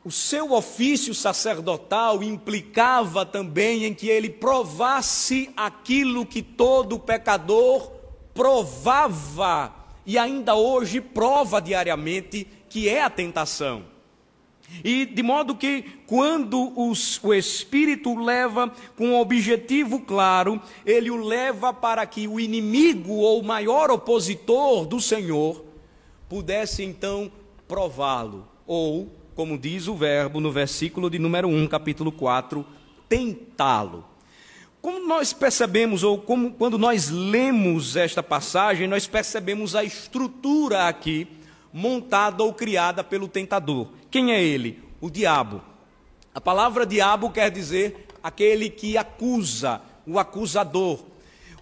o 0.03 0.11
seu 0.11 0.53
ofício 0.53 1.13
sacerdotal 1.13 2.23
implicava 2.23 3.25
também 3.25 3.83
em 3.83 3.93
que 3.93 4.07
ele 4.07 4.29
provasse 4.29 5.51
aquilo 5.57 6.25
que 6.25 6.41
todo 6.41 6.99
pecador 6.99 7.91
provava 8.33 9.75
e 10.05 10.17
ainda 10.17 10.55
hoje 10.55 11.01
prova 11.01 11.61
diariamente, 11.61 12.47
que 12.69 12.87
é 12.87 13.03
a 13.03 13.09
tentação. 13.09 13.83
E 14.83 15.05
de 15.05 15.21
modo 15.21 15.55
que, 15.55 15.83
quando 16.05 16.71
os, 16.79 17.21
o 17.23 17.33
Espírito 17.33 18.15
leva 18.17 18.71
com 18.95 19.07
um 19.07 19.19
objetivo 19.19 19.99
claro, 19.99 20.61
ele 20.85 21.11
o 21.11 21.17
leva 21.17 21.73
para 21.73 22.05
que 22.05 22.27
o 22.27 22.39
inimigo 22.39 23.13
ou 23.15 23.41
o 23.41 23.45
maior 23.45 23.91
opositor 23.91 24.85
do 24.85 25.01
Senhor 25.01 25.65
pudesse 26.29 26.83
então 26.83 27.31
prová-lo 27.67 28.47
ou 28.65 29.18
como 29.39 29.57
diz 29.57 29.87
o 29.87 29.95
verbo 29.95 30.41
no 30.41 30.51
versículo 30.51 31.09
de 31.09 31.17
número 31.17 31.47
1, 31.47 31.67
capítulo 31.67 32.11
4, 32.11 32.65
tentá-lo. 33.07 34.03
Como 34.81 35.07
nós 35.07 35.31
percebemos, 35.31 36.03
ou 36.03 36.17
como 36.17 36.51
quando 36.51 36.77
nós 36.77 37.09
lemos 37.09 37.95
esta 37.95 38.21
passagem, 38.21 38.85
nós 38.85 39.07
percebemos 39.07 39.77
a 39.77 39.83
estrutura 39.85 40.89
aqui 40.89 41.25
montada 41.71 42.43
ou 42.43 42.53
criada 42.53 43.01
pelo 43.01 43.29
tentador. 43.29 43.87
Quem 44.11 44.33
é 44.33 44.43
ele? 44.43 44.83
O 44.99 45.09
diabo. 45.09 45.61
A 46.35 46.41
palavra 46.41 46.85
diabo 46.85 47.29
quer 47.29 47.49
dizer 47.49 48.07
aquele 48.21 48.69
que 48.69 48.97
acusa, 48.97 49.81
o 50.05 50.19
acusador. 50.19 50.99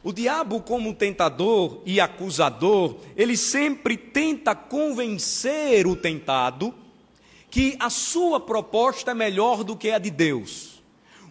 O 0.03 0.12
diabo, 0.12 0.62
como 0.62 0.96
tentador 0.96 1.84
e 1.86 2.01
acusador, 2.01 2.96
ele 3.15 3.38
sempre 3.38 3.96
tenta 3.96 4.55
convencer 4.55 5.86
o 5.86 5.96
tentado 5.96 6.74
que 7.50 7.75
a 7.80 7.89
sua 7.89 8.39
proposta 8.39 9.12
é 9.12 9.13
melhor 9.13 9.63
do 9.63 9.75
que 9.75 9.92
a 9.92 9.98
de 9.98 10.10
Deus. 10.10 10.84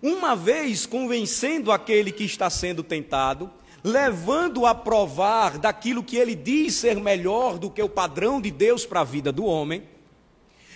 Uma 0.03 0.35
vez 0.35 0.87
convencendo 0.87 1.73
aquele 1.73 2.13
que 2.13 2.25
está 2.25 2.49
sendo 2.51 2.83
tentado, 2.83 3.51
levando 3.83 4.67
a 4.67 4.75
provar 4.75 5.59
daquilo 5.59 6.03
que 6.03 6.17
ele 6.17 6.35
diz 6.35 6.75
ser 6.75 6.97
melhor 6.97 7.59
do 7.59 7.71
que 7.71 7.83
o 7.83 7.89
padrão 7.89 8.41
de 8.41 8.51
Deus 8.51 8.85
para 8.85 9.01
a 9.01 9.05
vida 9.05 9.31
do 9.31 9.45
homem, 9.45 9.83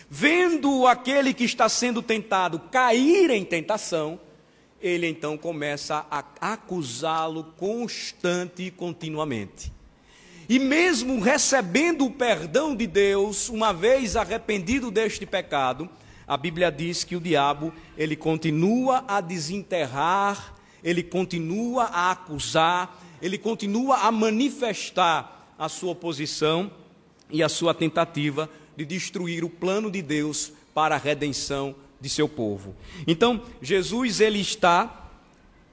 vendo 0.08 0.86
aquele 0.86 1.34
que 1.34 1.44
está 1.44 1.68
sendo 1.68 2.02
tentado 2.02 2.58
cair 2.70 3.30
em 3.30 3.44
tentação, 3.44 4.20
ele 4.80 5.06
então 5.06 5.36
começa 5.36 6.06
a 6.10 6.24
acusá-lo 6.40 7.44
constante 7.56 8.62
e 8.62 8.70
continuamente. 8.70 9.72
E 10.50 10.58
mesmo 10.58 11.20
recebendo 11.20 12.04
o 12.04 12.10
perdão 12.10 12.74
de 12.74 12.84
Deus, 12.84 13.48
uma 13.48 13.72
vez 13.72 14.16
arrependido 14.16 14.90
deste 14.90 15.24
pecado, 15.24 15.88
a 16.26 16.36
Bíblia 16.36 16.72
diz 16.72 17.04
que 17.04 17.14
o 17.14 17.20
diabo, 17.20 17.72
ele 17.96 18.16
continua 18.16 19.04
a 19.06 19.20
desenterrar, 19.20 20.56
ele 20.82 21.04
continua 21.04 21.84
a 21.84 22.10
acusar, 22.10 22.98
ele 23.22 23.38
continua 23.38 23.98
a 23.98 24.10
manifestar 24.10 25.54
a 25.56 25.68
sua 25.68 25.92
oposição 25.92 26.68
e 27.30 27.44
a 27.44 27.48
sua 27.48 27.72
tentativa 27.72 28.50
de 28.76 28.84
destruir 28.84 29.44
o 29.44 29.48
plano 29.48 29.88
de 29.88 30.02
Deus 30.02 30.52
para 30.74 30.96
a 30.96 30.98
redenção 30.98 31.76
de 32.00 32.08
seu 32.08 32.28
povo. 32.28 32.74
Então, 33.06 33.40
Jesus 33.62 34.20
ele 34.20 34.40
está 34.40 35.12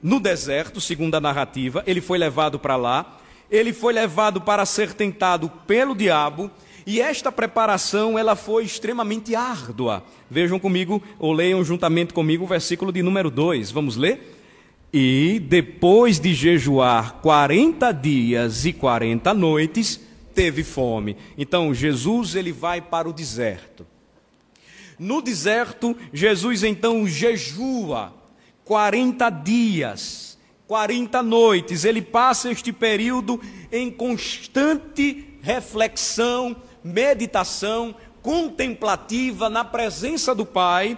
no 0.03 0.19
deserto, 0.19 0.79
segundo 0.79 1.15
a 1.15 1.19
narrativa, 1.19 1.83
ele 1.87 1.99
foi 1.99 2.19
levado 2.19 2.59
para 2.59 2.75
lá, 2.75 3.17
ele 3.49 3.73
foi 3.73 3.93
levado 3.93 4.41
para 4.41 4.65
ser 4.65 4.93
tentado 4.93 5.49
pelo 5.65 5.95
diabo, 5.95 6.51
e 6.85 7.01
esta 7.01 7.31
preparação 7.31 8.17
ela 8.17 8.35
foi 8.35 8.63
extremamente 8.63 9.35
árdua. 9.35 10.03
Vejam 10.29 10.57
comigo, 10.57 11.03
ou 11.19 11.33
leiam 11.33 11.63
juntamente 11.63 12.13
comigo 12.13 12.45
o 12.45 12.47
versículo 12.47 12.91
de 12.91 13.01
número 13.01 13.29
2. 13.29 13.71
Vamos 13.71 13.97
ler? 13.97 14.35
E 14.93 15.41
depois 15.47 16.19
de 16.19 16.33
jejuar 16.33 17.15
40 17.21 17.91
dias 17.91 18.65
e 18.65 18.71
40 18.71 19.33
noites, 19.33 19.99
teve 20.33 20.63
fome. 20.63 21.17
Então 21.37 21.73
Jesus 21.73 22.35
ele 22.35 22.53
vai 22.53 22.79
para 22.79 23.09
o 23.09 23.13
deserto. 23.13 23.85
No 24.97 25.21
deserto, 25.21 25.95
Jesus 26.13 26.63
então 26.63 27.05
jejua 27.05 28.13
40 28.63 29.29
dias, 29.29 30.26
40 30.67 31.23
noites. 31.23 31.85
Ele 31.85 32.01
passa 32.01 32.51
este 32.51 32.73
período 32.73 33.41
em 33.71 33.89
constante 33.89 35.25
reflexão, 35.41 36.55
meditação, 36.83 37.95
contemplativa 38.21 39.49
na 39.49 39.63
presença 39.63 40.35
do 40.35 40.45
Pai. 40.45 40.97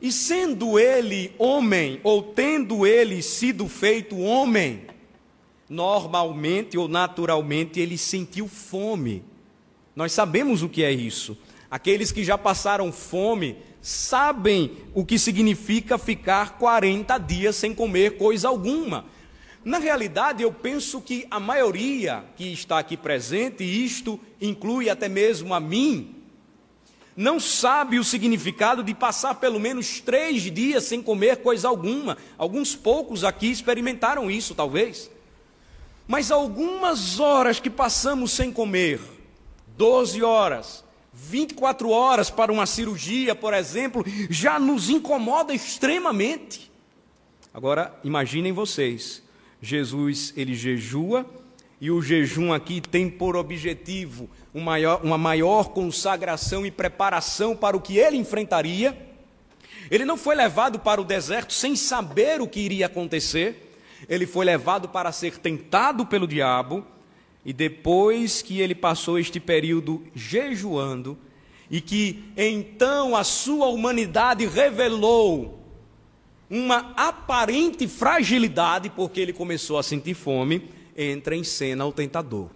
E 0.00 0.10
sendo 0.10 0.78
ele 0.78 1.34
homem, 1.38 2.00
ou 2.02 2.22
tendo 2.22 2.86
ele 2.86 3.20
sido 3.20 3.68
feito 3.68 4.18
homem, 4.18 4.86
normalmente 5.68 6.78
ou 6.78 6.88
naturalmente 6.88 7.78
ele 7.78 7.98
sentiu 7.98 8.48
fome. 8.48 9.22
Nós 9.94 10.12
sabemos 10.12 10.62
o 10.62 10.68
que 10.68 10.82
é 10.82 10.90
isso. 10.90 11.36
Aqueles 11.70 12.10
que 12.10 12.24
já 12.24 12.38
passaram 12.38 12.90
fome 12.90 13.56
sabem 13.82 14.78
o 14.94 15.04
que 15.04 15.18
significa 15.18 15.96
ficar 15.96 16.58
40 16.58 17.16
dias 17.18 17.56
sem 17.56 17.74
comer 17.74 18.18
coisa 18.18 18.48
alguma. 18.48 19.06
Na 19.64 19.78
realidade, 19.78 20.42
eu 20.42 20.52
penso 20.52 21.00
que 21.00 21.26
a 21.30 21.38
maioria 21.38 22.24
que 22.36 22.52
está 22.52 22.78
aqui 22.78 22.96
presente, 22.96 23.62
e 23.62 23.84
isto 23.84 24.18
inclui 24.40 24.88
até 24.88 25.08
mesmo 25.08 25.52
a 25.52 25.60
mim, 25.60 26.14
não 27.16 27.38
sabe 27.38 27.98
o 27.98 28.04
significado 28.04 28.82
de 28.82 28.94
passar 28.94 29.34
pelo 29.34 29.60
menos 29.60 30.00
três 30.00 30.42
dias 30.42 30.84
sem 30.84 31.02
comer 31.02 31.38
coisa 31.38 31.68
alguma. 31.68 32.16
Alguns 32.38 32.74
poucos 32.74 33.24
aqui 33.24 33.50
experimentaram 33.50 34.30
isso, 34.30 34.54
talvez. 34.54 35.10
Mas 36.08 36.30
algumas 36.30 37.20
horas 37.20 37.60
que 37.60 37.68
passamos 37.68 38.32
sem 38.32 38.50
comer, 38.50 39.00
12 39.76 40.22
horas, 40.22 40.82
24 41.28 41.90
horas 41.90 42.30
para 42.30 42.50
uma 42.50 42.64
cirurgia, 42.64 43.34
por 43.34 43.52
exemplo, 43.52 44.04
já 44.30 44.58
nos 44.58 44.88
incomoda 44.88 45.52
extremamente. 45.52 46.70
Agora, 47.52 47.94
imaginem 48.02 48.52
vocês, 48.52 49.22
Jesus, 49.60 50.32
ele 50.36 50.54
jejua, 50.54 51.26
e 51.80 51.90
o 51.90 52.00
jejum 52.00 52.52
aqui 52.52 52.80
tem 52.80 53.08
por 53.08 53.36
objetivo 53.36 54.28
uma 54.54 54.64
maior, 54.64 55.00
uma 55.02 55.18
maior 55.18 55.70
consagração 55.70 56.64
e 56.64 56.70
preparação 56.70 57.56
para 57.56 57.76
o 57.76 57.80
que 57.80 57.98
ele 57.98 58.16
enfrentaria. 58.16 58.96
Ele 59.90 60.04
não 60.04 60.16
foi 60.16 60.34
levado 60.34 60.78
para 60.78 61.00
o 61.00 61.04
deserto 61.04 61.52
sem 61.52 61.74
saber 61.74 62.40
o 62.40 62.46
que 62.46 62.60
iria 62.60 62.86
acontecer, 62.86 63.76
ele 64.08 64.26
foi 64.26 64.44
levado 64.44 64.88
para 64.88 65.12
ser 65.12 65.38
tentado 65.38 66.06
pelo 66.06 66.26
diabo 66.26 66.84
e 67.44 67.52
depois 67.52 68.42
que 68.42 68.60
ele 68.60 68.74
passou 68.74 69.18
este 69.18 69.40
período 69.40 70.02
jejuando, 70.14 71.16
e 71.70 71.80
que 71.80 72.24
então 72.36 73.16
a 73.16 73.22
sua 73.22 73.68
humanidade 73.68 74.44
revelou 74.46 75.60
uma 76.50 76.92
aparente 76.96 77.86
fragilidade, 77.86 78.90
porque 78.90 79.20
ele 79.20 79.32
começou 79.32 79.78
a 79.78 79.82
sentir 79.82 80.14
fome, 80.14 80.68
entra 80.96 81.36
em 81.36 81.44
cena 81.44 81.86
o 81.86 81.92
tentador. 81.92 82.48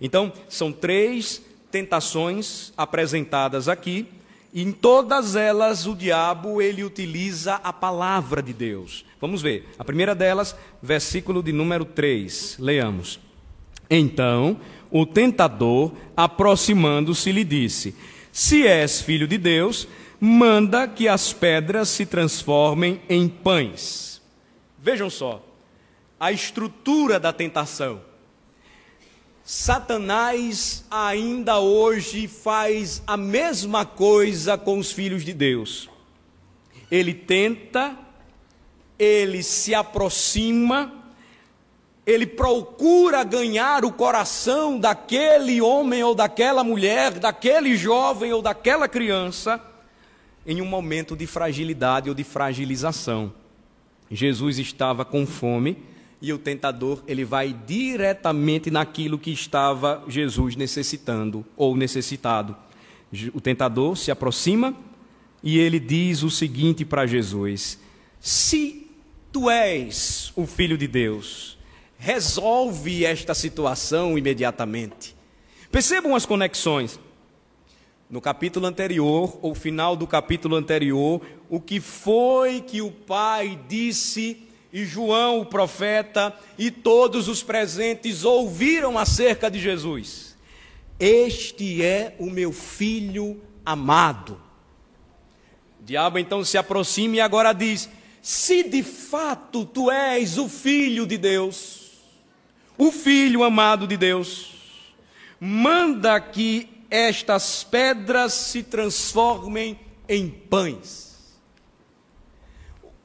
Então, 0.00 0.32
são 0.48 0.70
três 0.70 1.42
tentações 1.70 2.72
apresentadas 2.76 3.66
aqui, 3.66 4.06
e 4.52 4.62
em 4.62 4.72
todas 4.72 5.36
elas 5.36 5.86
o 5.86 5.94
diabo 5.94 6.60
ele 6.60 6.84
utiliza 6.84 7.54
a 7.54 7.72
palavra 7.72 8.42
de 8.42 8.52
Deus. 8.52 9.06
Vamos 9.20 9.40
ver. 9.40 9.68
A 9.78 9.84
primeira 9.84 10.14
delas, 10.14 10.56
versículo 10.82 11.42
de 11.42 11.52
número 11.52 11.84
3. 11.84 12.56
Leamos. 12.58 13.29
Então 13.90 14.58
o 14.90 15.04
tentador, 15.04 15.92
aproximando-se, 16.16 17.30
lhe 17.32 17.44
disse: 17.44 17.94
Se 18.32 18.66
és 18.66 19.00
filho 19.00 19.28
de 19.28 19.38
Deus, 19.38 19.86
manda 20.18 20.86
que 20.88 21.08
as 21.08 21.32
pedras 21.32 21.88
se 21.88 22.04
transformem 22.04 23.00
em 23.08 23.28
pães. 23.28 24.20
Vejam 24.78 25.08
só, 25.08 25.44
a 26.18 26.32
estrutura 26.32 27.20
da 27.20 27.32
tentação. 27.32 28.02
Satanás 29.44 30.84
ainda 30.90 31.58
hoje 31.58 32.28
faz 32.28 33.02
a 33.06 33.16
mesma 33.16 33.84
coisa 33.84 34.56
com 34.56 34.78
os 34.78 34.92
filhos 34.92 35.24
de 35.24 35.32
Deus. 35.32 35.88
Ele 36.90 37.14
tenta, 37.14 37.96
ele 38.98 39.42
se 39.42 39.74
aproxima, 39.74 40.99
ele 42.10 42.26
procura 42.26 43.22
ganhar 43.22 43.84
o 43.84 43.92
coração 43.92 44.78
daquele 44.78 45.60
homem 45.60 46.02
ou 46.02 46.14
daquela 46.14 46.64
mulher, 46.64 47.18
daquele 47.18 47.76
jovem 47.76 48.32
ou 48.32 48.42
daquela 48.42 48.88
criança, 48.88 49.62
em 50.44 50.60
um 50.60 50.66
momento 50.66 51.14
de 51.14 51.26
fragilidade 51.26 52.08
ou 52.08 52.14
de 52.14 52.24
fragilização. 52.24 53.32
Jesus 54.10 54.58
estava 54.58 55.04
com 55.04 55.24
fome 55.24 55.78
e 56.20 56.32
o 56.32 56.38
tentador 56.38 57.02
ele 57.06 57.24
vai 57.24 57.54
diretamente 57.66 58.70
naquilo 58.70 59.18
que 59.18 59.30
estava 59.30 60.02
Jesus 60.08 60.56
necessitando 60.56 61.46
ou 61.56 61.76
necessitado. 61.76 62.56
O 63.32 63.40
tentador 63.40 63.96
se 63.96 64.10
aproxima 64.10 64.74
e 65.42 65.58
ele 65.58 65.78
diz 65.78 66.22
o 66.22 66.30
seguinte 66.30 66.84
para 66.84 67.06
Jesus: 67.06 67.78
Se 68.18 68.90
tu 69.30 69.48
és 69.48 70.32
o 70.34 70.46
filho 70.46 70.76
de 70.76 70.88
Deus, 70.88 71.59
resolve 72.00 73.04
esta 73.04 73.34
situação 73.34 74.16
imediatamente. 74.16 75.14
Percebam 75.70 76.16
as 76.16 76.24
conexões. 76.24 76.98
No 78.08 78.20
capítulo 78.20 78.66
anterior, 78.66 79.38
ou 79.40 79.54
final 79.54 79.94
do 79.94 80.06
capítulo 80.06 80.56
anterior, 80.56 81.20
o 81.48 81.60
que 81.60 81.78
foi 81.78 82.62
que 82.62 82.82
o 82.82 82.90
pai 82.90 83.60
disse 83.68 84.48
e 84.72 84.84
João, 84.84 85.40
o 85.40 85.46
profeta, 85.46 86.34
e 86.58 86.70
todos 86.70 87.28
os 87.28 87.42
presentes 87.42 88.24
ouviram 88.24 88.98
acerca 88.98 89.50
de 89.50 89.60
Jesus. 89.60 90.36
Este 90.98 91.82
é 91.82 92.14
o 92.18 92.26
meu 92.26 92.50
filho 92.50 93.40
amado. 93.64 94.40
O 95.80 95.84
diabo 95.84 96.18
então 96.18 96.44
se 96.44 96.56
aproxima 96.56 97.16
e 97.16 97.20
agora 97.20 97.52
diz: 97.52 97.88
Se 98.22 98.62
de 98.62 98.82
fato 98.82 99.64
tu 99.64 99.90
és 99.90 100.38
o 100.38 100.48
filho 100.48 101.06
de 101.06 101.18
Deus, 101.18 101.79
o 102.80 102.90
Filho 102.90 103.44
amado 103.44 103.86
de 103.86 103.94
Deus, 103.94 104.54
manda 105.38 106.18
que 106.18 106.66
estas 106.88 107.62
pedras 107.62 108.32
se 108.32 108.62
transformem 108.62 109.78
em 110.08 110.30
pães. 110.30 111.38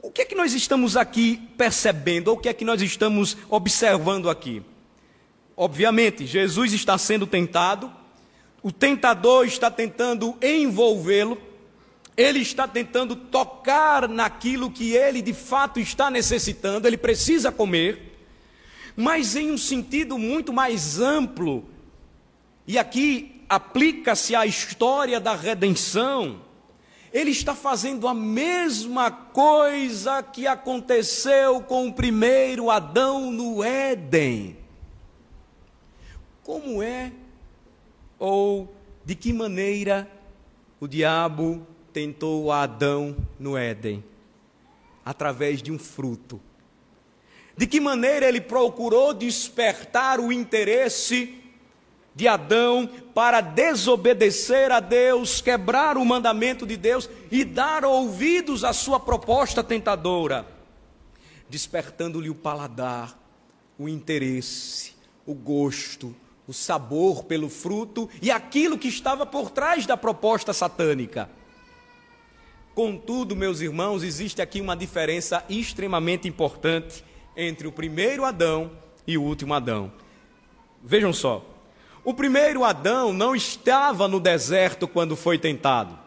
O 0.02 0.10
que 0.10 0.22
é 0.22 0.26
que 0.26 0.34
nós 0.34 0.54
estamos 0.54 0.96
aqui 0.96 1.42
percebendo? 1.58 2.30
Ou 2.30 2.38
o 2.38 2.40
que 2.40 2.48
é 2.48 2.54
que 2.54 2.64
nós 2.64 2.82
estamos 2.82 3.36
observando 3.50 4.30
aqui? 4.30 4.64
Obviamente, 5.58 6.26
Jesus 6.26 6.72
está 6.72 6.98
sendo 6.98 7.28
tentado, 7.28 7.92
o 8.64 8.72
tentador 8.72 9.46
está 9.46 9.70
tentando 9.70 10.38
envolvê-lo, 10.42 11.38
ele 12.16 12.40
está 12.40 12.66
tentando 12.66 13.14
tocar 13.14 14.08
naquilo 14.08 14.72
que 14.72 14.94
ele 14.94 15.22
de 15.22 15.34
fato 15.34 15.82
está 15.82 16.10
necessitando, 16.10 16.88
ele 16.88 16.96
precisa 16.96 17.52
comer 17.52 18.05
mas 18.96 19.36
em 19.36 19.52
um 19.52 19.58
sentido 19.58 20.18
muito 20.18 20.54
mais 20.54 21.00
amplo. 21.00 21.66
E 22.66 22.78
aqui 22.78 23.44
aplica-se 23.50 24.36
a 24.36 24.46
história 24.46 25.20
da 25.20 25.36
redenção. 25.36 26.42
Ele 27.12 27.32
está 27.32 27.56
fazendo 27.56 28.08
a 28.08 28.14
mesma 28.14 29.10
coisa 29.10 30.22
que 30.22 30.48
aconteceu 30.48 31.62
com 31.62 31.88
o 31.88 31.94
primeiro 31.94 32.70
Adão 32.70 33.32
no 33.32 33.64
Éden. 33.64 34.58
Como 36.44 36.82
é 36.84 37.12
ou 38.20 38.74
de 39.04 39.16
que 39.16 39.32
maneira 39.34 40.10
o 40.80 40.88
diabo 40.88 41.66
tentou 41.94 42.52
Adão 42.52 43.16
no 43.40 43.58
Éden? 43.58 44.04
Através 45.04 45.62
de 45.62 45.72
um 45.72 45.80
fruto 45.80 46.42
de 47.58 47.66
que 47.66 47.80
maneira 47.80 48.28
ele 48.28 48.42
procurou 48.42 49.14
despertar 49.14 50.20
o 50.20 50.32
interesse 50.32 51.42
de 52.14 52.28
Adão 52.28 52.90
para 53.14 53.42
desobedecer 53.42 54.72
a 54.72 54.80
Deus, 54.80 55.42
quebrar 55.42 55.98
o 55.98 56.06
mandamento 56.06 56.66
de 56.66 56.78
Deus 56.78 57.10
e 57.32 57.44
dar 57.44 57.84
ouvidos 57.84 58.64
à 58.64 58.72
sua 58.72 59.00
proposta 59.00 59.64
tentadora, 59.64 60.48
despertando-lhe 61.50 62.30
o 62.30 62.36
paladar, 62.36 63.18
o 63.78 63.90
interesse, 63.90 64.94
o 65.26 65.34
gosto, 65.34 66.16
o 66.48 66.54
sabor 66.54 67.26
pelo 67.26 67.50
fruto 67.50 68.10
e 68.22 68.32
aquilo 68.32 68.78
que 68.78 68.88
estava 68.88 69.26
por 69.26 69.50
trás 69.50 69.86
da 69.86 69.98
proposta 69.98 70.54
satânica. 70.54 71.30
Contudo, 72.74 73.36
meus 73.36 73.62
irmãos, 73.62 74.04
existe 74.04 74.42
aqui 74.42 74.62
uma 74.62 74.76
diferença 74.76 75.44
extremamente 75.50 76.28
importante 76.28 77.04
entre 77.36 77.68
o 77.68 77.72
primeiro 77.72 78.26
Adão 78.26 78.72
e 79.06 79.18
o 79.18 79.24
último 79.24 79.54
Adão. 79.54 79.92
Vejam 80.84 81.12
só, 81.12 81.46
o 82.04 82.14
primeiro 82.14 82.64
Adão 82.64 83.12
não 83.12 83.36
estava 83.36 84.08
no 84.08 84.20
deserto 84.20 84.88
quando 84.88 85.16
foi 85.16 85.38
tentado. 85.38 85.98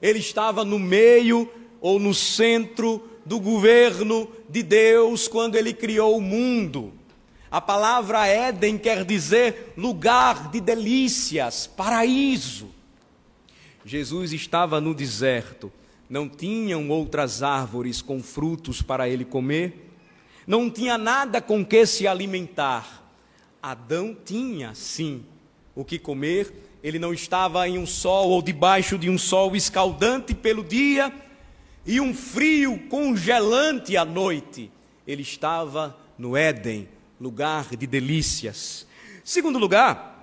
Ele 0.00 0.18
estava 0.18 0.64
no 0.64 0.78
meio 0.78 1.50
ou 1.80 1.98
no 1.98 2.14
centro 2.14 3.06
do 3.24 3.38
governo 3.38 4.28
de 4.48 4.62
Deus 4.62 5.28
quando 5.28 5.56
ele 5.56 5.72
criou 5.72 6.16
o 6.16 6.20
mundo. 6.20 6.92
A 7.50 7.60
palavra 7.60 8.26
Éden 8.26 8.76
quer 8.76 9.04
dizer 9.04 9.74
lugar 9.76 10.50
de 10.50 10.60
delícias, 10.60 11.66
paraíso. 11.66 12.68
Jesus 13.84 14.32
estava 14.32 14.80
no 14.80 14.94
deserto, 14.94 15.70
não 16.08 16.28
tinham 16.28 16.88
outras 16.88 17.42
árvores 17.42 18.00
com 18.00 18.22
frutos 18.22 18.80
para 18.80 19.08
ele 19.08 19.24
comer, 19.24 19.83
não 20.46 20.70
tinha 20.70 20.98
nada 20.98 21.40
com 21.40 21.64
que 21.64 21.86
se 21.86 22.06
alimentar. 22.06 23.02
Adão 23.62 24.16
tinha, 24.24 24.74
sim, 24.74 25.24
o 25.74 25.84
que 25.84 25.98
comer, 25.98 26.52
ele 26.82 26.98
não 26.98 27.14
estava 27.14 27.66
em 27.68 27.78
um 27.78 27.86
sol 27.86 28.30
ou 28.30 28.42
debaixo 28.42 28.98
de 28.98 29.08
um 29.08 29.16
sol 29.16 29.56
escaldante 29.56 30.34
pelo 30.34 30.62
dia 30.62 31.12
e 31.86 32.00
um 32.00 32.12
frio 32.12 32.78
congelante 32.88 33.96
à 33.96 34.04
noite. 34.04 34.70
Ele 35.06 35.22
estava 35.22 35.96
no 36.18 36.36
Éden, 36.36 36.88
lugar 37.20 37.74
de 37.76 37.86
delícias. 37.86 38.86
Segundo 39.24 39.58
lugar, 39.58 40.14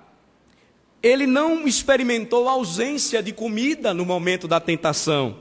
ele 1.02 1.26
não 1.26 1.66
experimentou 1.66 2.48
ausência 2.48 3.22
de 3.22 3.32
comida 3.32 3.92
no 3.92 4.04
momento 4.04 4.46
da 4.46 4.60
tentação. 4.60 5.36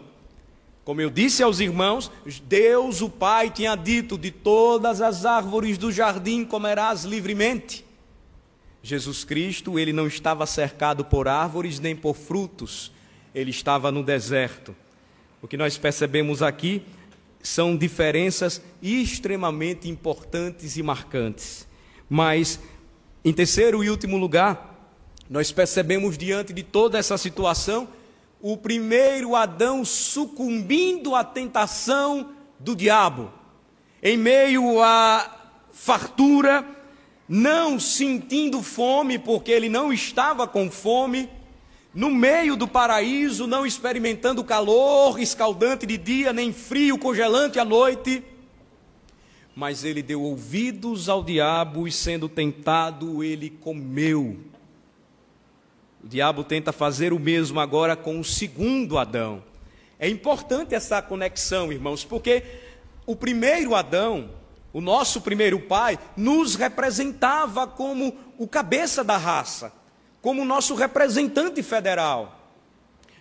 Como 0.83 0.99
eu 0.99 1.09
disse 1.09 1.43
aos 1.43 1.59
irmãos, 1.59 2.11
Deus, 2.43 3.01
o 3.01 3.09
Pai, 3.09 3.49
tinha 3.49 3.75
dito: 3.75 4.17
de 4.17 4.31
todas 4.31 5.01
as 5.01 5.25
árvores 5.25 5.77
do 5.77 5.91
jardim 5.91 6.43
comerás 6.43 7.03
livremente. 7.03 7.85
Jesus 8.83 9.23
Cristo, 9.23 9.77
ele 9.77 9.93
não 9.93 10.07
estava 10.07 10.45
cercado 10.45 11.05
por 11.05 11.27
árvores 11.27 11.79
nem 11.79 11.95
por 11.95 12.15
frutos, 12.15 12.91
ele 13.33 13.51
estava 13.51 13.91
no 13.91 14.03
deserto. 14.03 14.75
O 15.39 15.47
que 15.47 15.55
nós 15.55 15.77
percebemos 15.77 16.41
aqui 16.41 16.83
são 17.43 17.75
diferenças 17.77 18.61
extremamente 18.81 19.87
importantes 19.87 20.77
e 20.77 20.83
marcantes. 20.83 21.67
Mas, 22.09 22.59
em 23.23 23.31
terceiro 23.31 23.83
e 23.83 23.89
último 23.89 24.17
lugar, 24.17 24.71
nós 25.29 25.51
percebemos 25.51 26.17
diante 26.17 26.53
de 26.53 26.63
toda 26.63 26.97
essa 26.97 27.17
situação 27.17 27.87
o 28.41 28.57
primeiro 28.57 29.35
Adão 29.35 29.85
sucumbindo 29.85 31.15
à 31.15 31.23
tentação 31.23 32.31
do 32.59 32.75
diabo, 32.75 33.31
em 34.01 34.17
meio 34.17 34.81
à 34.81 35.37
fartura 35.71 36.65
não 37.33 37.79
sentindo 37.79 38.61
fome, 38.61 39.17
porque 39.17 39.51
ele 39.51 39.69
não 39.69 39.93
estava 39.93 40.45
com 40.45 40.69
fome, 40.69 41.29
no 41.93 42.09
meio 42.09 42.57
do 42.57 42.67
paraíso, 42.67 43.47
não 43.47 43.65
experimentando 43.65 44.43
calor 44.43 45.17
escaldante 45.17 45.85
de 45.85 45.97
dia, 45.97 46.33
nem 46.33 46.51
frio 46.51 46.97
congelante 46.97 47.57
à 47.57 47.63
noite. 47.63 48.21
Mas 49.55 49.85
ele 49.85 50.01
deu 50.01 50.21
ouvidos 50.21 51.07
ao 51.07 51.23
diabo 51.23 51.87
e, 51.87 51.91
sendo 51.91 52.27
tentado, 52.27 53.23
ele 53.23 53.49
comeu. 53.49 54.37
O 56.03 56.07
diabo 56.07 56.43
tenta 56.43 56.71
fazer 56.71 57.13
o 57.13 57.19
mesmo 57.19 57.59
agora 57.59 57.95
com 57.95 58.19
o 58.19 58.23
segundo 58.23 58.97
Adão. 58.97 59.43
É 59.99 60.09
importante 60.09 60.73
essa 60.73 61.01
conexão, 61.01 61.71
irmãos, 61.71 62.03
porque 62.03 62.43
o 63.05 63.15
primeiro 63.15 63.75
Adão, 63.75 64.31
o 64.73 64.81
nosso 64.81 65.21
primeiro 65.21 65.59
pai, 65.59 65.99
nos 66.17 66.55
representava 66.55 67.67
como 67.67 68.15
o 68.37 68.47
cabeça 68.47 69.03
da 69.03 69.15
raça, 69.15 69.71
como 70.21 70.43
nosso 70.43 70.73
representante 70.73 71.61
federal. 71.61 72.49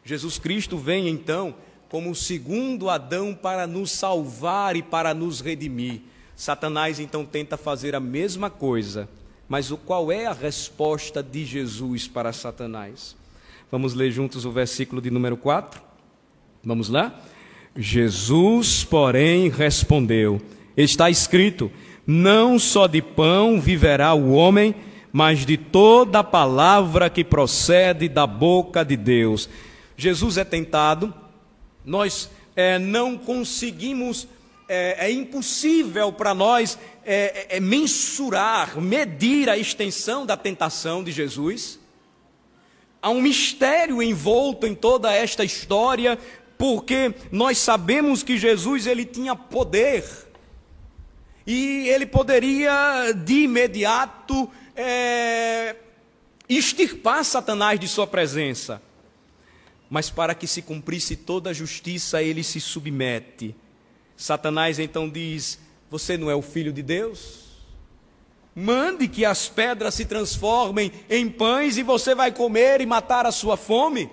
Jesus 0.02 0.38
Cristo 0.38 0.78
vem 0.78 1.08
então 1.08 1.54
como 1.90 2.10
o 2.10 2.14
segundo 2.14 2.88
Adão 2.88 3.34
para 3.34 3.66
nos 3.66 3.90
salvar 3.90 4.74
e 4.74 4.82
para 4.82 5.12
nos 5.12 5.40
redimir. 5.40 6.00
Satanás 6.34 6.98
então 6.98 7.26
tenta 7.26 7.58
fazer 7.58 7.94
a 7.94 8.00
mesma 8.00 8.48
coisa, 8.48 9.06
mas 9.50 9.68
qual 9.84 10.12
é 10.12 10.26
a 10.26 10.32
resposta 10.32 11.20
de 11.20 11.44
Jesus 11.44 12.06
para 12.06 12.32
Satanás? 12.32 13.16
Vamos 13.68 13.94
ler 13.94 14.12
juntos 14.12 14.44
o 14.44 14.52
versículo 14.52 15.02
de 15.02 15.10
número 15.10 15.36
4? 15.36 15.82
Vamos 16.62 16.88
lá? 16.88 17.20
Jesus, 17.76 18.84
porém, 18.84 19.48
respondeu: 19.48 20.40
Está 20.76 21.10
escrito: 21.10 21.68
Não 22.06 22.60
só 22.60 22.86
de 22.86 23.02
pão 23.02 23.60
viverá 23.60 24.14
o 24.14 24.30
homem, 24.30 24.72
mas 25.12 25.44
de 25.44 25.56
toda 25.56 26.20
a 26.20 26.24
palavra 26.24 27.10
que 27.10 27.24
procede 27.24 28.08
da 28.08 28.28
boca 28.28 28.84
de 28.84 28.96
Deus. 28.96 29.50
Jesus 29.96 30.38
é 30.38 30.44
tentado, 30.44 31.12
nós 31.84 32.30
é, 32.54 32.78
não 32.78 33.18
conseguimos, 33.18 34.28
é, 34.68 35.08
é 35.08 35.10
impossível 35.10 36.12
para 36.12 36.34
nós 36.34 36.78
é, 37.04 37.46
é, 37.54 37.56
é 37.56 37.60
mensurar, 37.60 38.80
medir 38.80 39.48
a 39.48 39.56
extensão 39.56 40.26
da 40.26 40.36
tentação 40.36 41.02
de 41.02 41.12
Jesus. 41.12 41.78
Há 43.02 43.10
um 43.10 43.20
mistério 43.20 44.02
envolto 44.02 44.66
em 44.66 44.74
toda 44.74 45.12
esta 45.12 45.44
história, 45.44 46.18
porque 46.58 47.14
nós 47.32 47.58
sabemos 47.58 48.22
que 48.22 48.36
Jesus 48.36 48.86
ele 48.86 49.04
tinha 49.04 49.34
poder 49.34 50.04
e 51.46 51.88
ele 51.88 52.06
poderia 52.06 53.12
de 53.12 53.44
imediato 53.44 54.50
é, 54.76 55.74
extirpar 56.48 57.24
Satanás 57.24 57.80
de 57.80 57.88
sua 57.88 58.06
presença. 58.06 58.82
Mas 59.88 60.10
para 60.10 60.34
que 60.34 60.46
se 60.46 60.62
cumprisse 60.62 61.16
toda 61.16 61.50
a 61.50 61.52
justiça, 61.52 62.22
ele 62.22 62.44
se 62.44 62.60
submete. 62.60 63.56
Satanás 64.16 64.78
então 64.78 65.08
diz: 65.08 65.58
Você 65.90 66.16
não 66.16 66.31
é 66.31 66.35
o 66.35 66.42
filho 66.42 66.72
de 66.72 66.83
Deus? 66.83 67.40
Mande 68.55 69.09
que 69.09 69.24
as 69.24 69.48
pedras 69.48 69.94
se 69.94 70.05
transformem 70.05 70.92
em 71.09 71.29
pães 71.29 71.76
e 71.76 71.83
você 71.83 72.14
vai 72.14 72.33
comer 72.33 72.81
e 72.81 72.87
matar 72.87 73.26
a 73.26 73.33
sua 73.33 73.57
fome. 73.57 74.11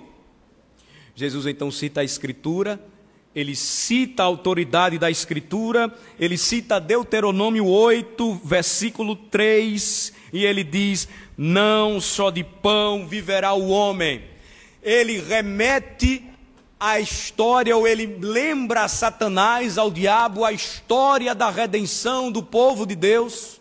Jesus 1.16 1.46
então 1.46 1.72
cita 1.72 2.02
a 2.02 2.04
Escritura 2.04 2.80
ele 3.38 3.56
cita 3.56 4.24
a 4.24 4.26
autoridade 4.26 4.98
da 4.98 5.12
Escritura, 5.12 5.94
ele 6.20 6.40
cita 6.40 6.80
Deuteronômio 6.80 7.68
8, 7.68 8.42
versículo 8.44 9.16
3, 9.16 10.12
e 10.34 10.44
ele 10.44 10.64
diz: 10.64 11.08
Não 11.38 12.02
só 12.02 12.32
de 12.32 12.44
pão 12.44 13.08
viverá 13.08 13.54
o 13.54 13.70
homem. 13.70 14.24
Ele 14.82 15.20
remete 15.20 16.24
a 16.80 17.00
história, 17.00 17.76
ou 17.76 17.88
ele 17.88 18.06
lembra 18.20 18.84
a 18.84 18.88
Satanás, 18.88 19.78
ao 19.78 19.90
diabo, 19.90 20.46
a 20.46 20.52
história 20.52 21.34
da 21.34 21.50
redenção 21.50 22.32
do 22.32 22.44
povo 22.44 22.86
de 22.86 22.96
Deus, 22.96 23.60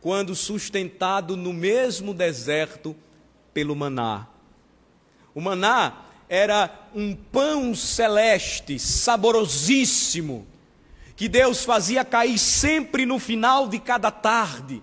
quando 0.00 0.34
sustentado 0.34 1.36
no 1.36 1.52
mesmo 1.52 2.14
deserto 2.14 2.96
pelo 3.52 3.76
maná. 3.76 4.26
O 5.34 5.40
maná 5.40 6.06
era 6.28 6.88
um 6.94 7.14
pão 7.14 7.74
celeste, 7.74 8.78
saborosíssimo, 8.78 10.46
que 11.14 11.28
Deus 11.28 11.62
fazia 11.64 12.04
cair 12.04 12.38
sempre 12.38 13.04
no 13.04 13.18
final 13.18 13.68
de 13.68 13.78
cada 13.78 14.10
tarde, 14.10 14.82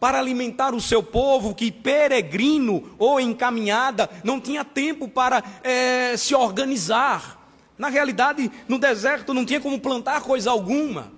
para 0.00 0.18
alimentar 0.18 0.74
o 0.74 0.80
seu 0.80 1.02
povo 1.02 1.54
que, 1.54 1.72
peregrino 1.72 2.94
ou 2.98 3.20
encaminhada, 3.20 4.08
não 4.22 4.40
tinha 4.40 4.64
tempo 4.64 5.08
para 5.08 5.42
é, 5.62 6.16
se 6.16 6.34
organizar. 6.34 7.36
Na 7.76 7.88
realidade, 7.88 8.50
no 8.68 8.78
deserto 8.78 9.34
não 9.34 9.44
tinha 9.44 9.60
como 9.60 9.80
plantar 9.80 10.22
coisa 10.22 10.50
alguma. 10.50 11.12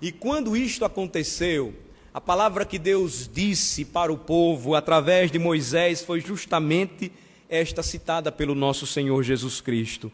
E 0.00 0.12
quando 0.12 0.56
isto 0.56 0.84
aconteceu, 0.84 1.74
a 2.12 2.20
palavra 2.20 2.64
que 2.64 2.78
Deus 2.78 3.28
disse 3.32 3.84
para 3.84 4.12
o 4.12 4.18
povo 4.18 4.74
através 4.74 5.30
de 5.30 5.38
Moisés 5.38 6.02
foi 6.02 6.20
justamente 6.20 7.10
esta 7.48 7.82
citada 7.82 8.30
pelo 8.30 8.54
nosso 8.54 8.86
Senhor 8.86 9.22
Jesus 9.22 9.60
Cristo. 9.60 10.10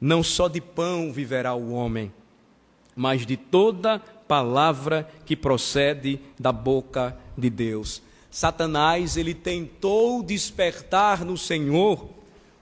Não 0.00 0.22
só 0.22 0.48
de 0.48 0.60
pão 0.60 1.12
viverá 1.12 1.54
o 1.54 1.72
homem, 1.72 2.12
mas 2.94 3.26
de 3.26 3.36
toda 3.36 4.02
palavra 4.28 5.08
que 5.24 5.34
procede 5.34 6.20
da 6.38 6.52
boca 6.52 7.16
de 7.36 7.48
Deus. 7.48 8.02
Satanás, 8.30 9.16
ele 9.16 9.34
tentou 9.34 10.22
despertar 10.22 11.24
no 11.24 11.36
Senhor 11.36 12.10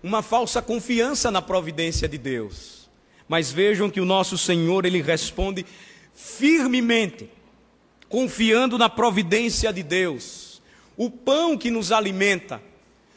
uma 0.02 0.22
falsa 0.22 0.62
confiança 0.62 1.30
na 1.30 1.42
providência 1.42 2.08
de 2.08 2.16
Deus. 2.16 2.88
Mas 3.28 3.50
vejam 3.50 3.90
que 3.90 4.00
o 4.00 4.04
nosso 4.04 4.38
Senhor, 4.38 4.86
ele 4.86 5.02
responde 5.02 5.66
firmemente, 6.14 7.28
confiando 8.08 8.78
na 8.78 8.88
providência 8.88 9.72
de 9.72 9.82
Deus. 9.82 10.62
O 10.96 11.10
pão 11.10 11.58
que 11.58 11.70
nos 11.70 11.90
alimenta, 11.90 12.62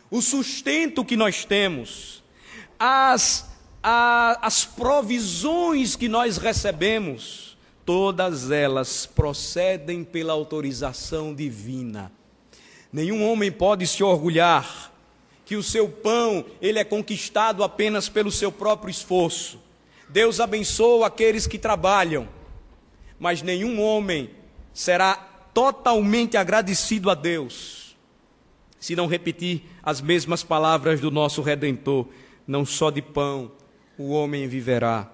o 0.09 0.21
sustento 0.21 1.05
que 1.05 1.15
nós 1.15 1.45
temos, 1.45 2.23
as, 2.79 3.47
a, 3.83 4.39
as 4.41 4.65
provisões 4.65 5.95
que 5.95 6.09
nós 6.09 6.37
recebemos, 6.37 7.48
todas 7.89 8.51
elas 8.51 9.07
procedem 9.07 10.03
pela 10.03 10.31
autorização 10.31 11.33
divina. 11.33 12.11
Nenhum 12.93 13.27
homem 13.27 13.51
pode 13.51 13.87
se 13.87 14.03
orgulhar 14.03 14.93
que 15.43 15.55
o 15.55 15.63
seu 15.63 15.89
pão 15.89 16.45
ele 16.61 16.77
é 16.77 16.83
conquistado 16.83 17.63
apenas 17.63 18.07
pelo 18.07 18.31
seu 18.31 18.51
próprio 18.51 18.91
esforço. 18.91 19.59
Deus 20.07 20.39
abençoa 20.39 21.07
aqueles 21.07 21.47
que 21.47 21.57
trabalham, 21.57 22.29
mas 23.19 23.41
nenhum 23.41 23.81
homem 23.81 24.29
será 24.71 25.15
totalmente 25.51 26.37
agradecido 26.37 27.09
a 27.09 27.15
Deus 27.15 27.97
se 28.79 28.95
não 28.95 29.07
repetir 29.07 29.63
as 29.81 29.99
mesmas 29.99 30.43
palavras 30.43 31.01
do 31.01 31.09
nosso 31.09 31.41
redentor: 31.41 32.05
não 32.45 32.63
só 32.63 32.91
de 32.91 33.01
pão 33.01 33.51
o 33.97 34.11
homem 34.11 34.47
viverá, 34.47 35.11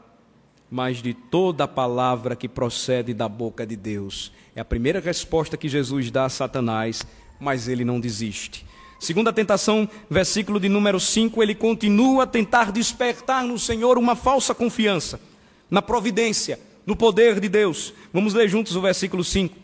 mas 0.70 1.02
de 1.02 1.14
toda 1.14 1.68
palavra 1.68 2.36
que 2.36 2.48
procede 2.48 3.14
da 3.14 3.30
boca 3.30 3.66
de 3.66 3.76
Deus. 3.76 4.32
É 4.56 4.62
a 4.62 4.66
primeira 4.66 5.00
resposta 5.00 5.58
que 5.58 5.70
Jesus 5.70 6.10
dá 6.10 6.26
a 6.26 6.30
Satanás 6.30 7.06
mas 7.40 7.68
ele 7.68 7.86
não 7.86 8.00
desiste. 8.00 8.66
Segunda 9.00 9.32
tentação, 9.34 9.88
versículo 10.10 10.60
de 10.60 10.70
número 10.70 11.00
5, 11.00 11.44
ele 11.44 11.54
continua 11.54 12.24
a 12.24 12.28
tentar 12.28 12.72
despertar 12.72 13.44
no 13.44 13.60
Senhor 13.60 13.98
uma 13.98 14.16
falsa 14.16 14.56
confiança 14.56 15.20
na 15.70 15.82
providência, 15.82 16.60
no 16.86 16.96
poder 16.96 17.40
de 17.40 17.50
Deus. 17.50 17.94
Vamos 18.14 18.34
ler 18.34 18.48
juntos 18.48 18.76
o 18.76 18.82
versículo 18.82 19.24
5. 19.24 19.56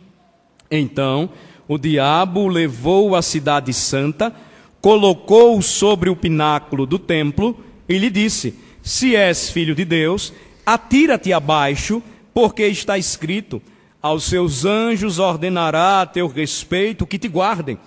Então, 0.69 1.29
o 1.67 1.77
diabo 1.77 2.47
levou 2.47 3.15
a 3.15 3.21
cidade 3.21 3.73
santa, 3.73 4.33
colocou-o 4.81 5.61
sobre 5.61 6.09
o 6.09 6.15
pináculo 6.15 6.85
do 6.85 6.99
templo 6.99 7.57
e 7.87 7.97
lhe 7.97 8.09
disse: 8.09 8.55
Se 8.81 9.15
és 9.15 9.49
filho 9.49 9.75
de 9.75 9.85
Deus, 9.85 10.33
atira-te 10.65 11.33
abaixo, 11.33 12.01
porque 12.33 12.65
está 12.67 12.97
escrito: 12.97 13.61
aos 14.01 14.23
seus 14.23 14.65
anjos 14.65 15.19
ordenará 15.19 16.01
a 16.01 16.05
teu 16.05 16.27
respeito 16.27 17.05
que 17.05 17.19
te 17.19 17.27
guardem. 17.27 17.77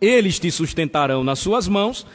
Eles 0.00 0.38
te 0.38 0.50
sustentarão 0.50 1.24
nas 1.24 1.38
suas 1.38 1.66
mãos, 1.66 2.06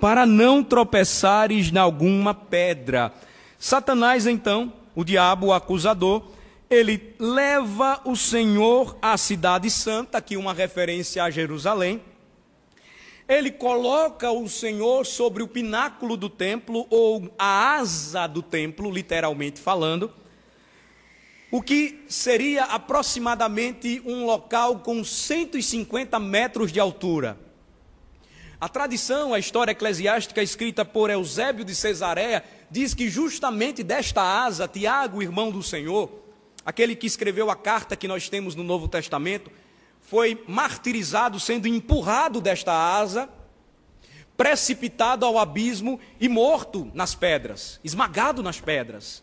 para 0.00 0.26
não 0.26 0.62
tropeçares 0.62 1.72
em 1.72 1.78
alguma 1.78 2.34
pedra. 2.34 3.12
Satanás, 3.58 4.26
então, 4.26 4.72
o 4.94 5.04
diabo, 5.04 5.46
o 5.46 5.52
acusador, 5.52 6.22
ele 6.68 7.14
leva 7.18 8.00
o 8.04 8.16
Senhor 8.16 8.96
à 9.00 9.16
cidade 9.16 9.70
santa, 9.70 10.18
aqui 10.18 10.36
uma 10.36 10.52
referência 10.52 11.22
a 11.22 11.30
Jerusalém. 11.30 12.00
Ele 13.32 13.50
coloca 13.50 14.30
o 14.30 14.46
Senhor 14.46 15.06
sobre 15.06 15.42
o 15.42 15.48
pináculo 15.48 16.18
do 16.18 16.28
templo, 16.28 16.86
ou 16.90 17.34
a 17.38 17.76
asa 17.76 18.26
do 18.26 18.42
templo, 18.42 18.90
literalmente 18.90 19.58
falando 19.58 20.12
o 21.50 21.62
que 21.62 22.04
seria 22.08 22.64
aproximadamente 22.64 24.02
um 24.04 24.26
local 24.26 24.80
com 24.80 25.02
150 25.02 26.18
metros 26.18 26.70
de 26.70 26.78
altura. 26.78 27.38
A 28.60 28.68
tradição, 28.68 29.32
a 29.32 29.38
história 29.38 29.72
eclesiástica 29.72 30.42
escrita 30.42 30.84
por 30.84 31.08
Eusébio 31.08 31.64
de 31.64 31.74
Cesareia, 31.74 32.44
diz 32.70 32.92
que 32.92 33.08
justamente 33.08 33.82
desta 33.82 34.22
asa, 34.22 34.68
Tiago, 34.68 35.22
irmão 35.22 35.50
do 35.50 35.62
Senhor, 35.62 36.10
aquele 36.66 36.94
que 36.94 37.06
escreveu 37.06 37.50
a 37.50 37.56
carta 37.56 37.96
que 37.96 38.08
nós 38.08 38.28
temos 38.28 38.54
no 38.54 38.62
Novo 38.62 38.88
Testamento, 38.88 39.50
foi 40.12 40.44
martirizado, 40.46 41.40
sendo 41.40 41.66
empurrado 41.66 42.38
desta 42.38 42.70
asa, 42.70 43.30
precipitado 44.36 45.24
ao 45.24 45.38
abismo 45.38 45.98
e 46.20 46.28
morto 46.28 46.90
nas 46.92 47.14
pedras, 47.14 47.80
esmagado 47.82 48.42
nas 48.42 48.60
pedras. 48.60 49.22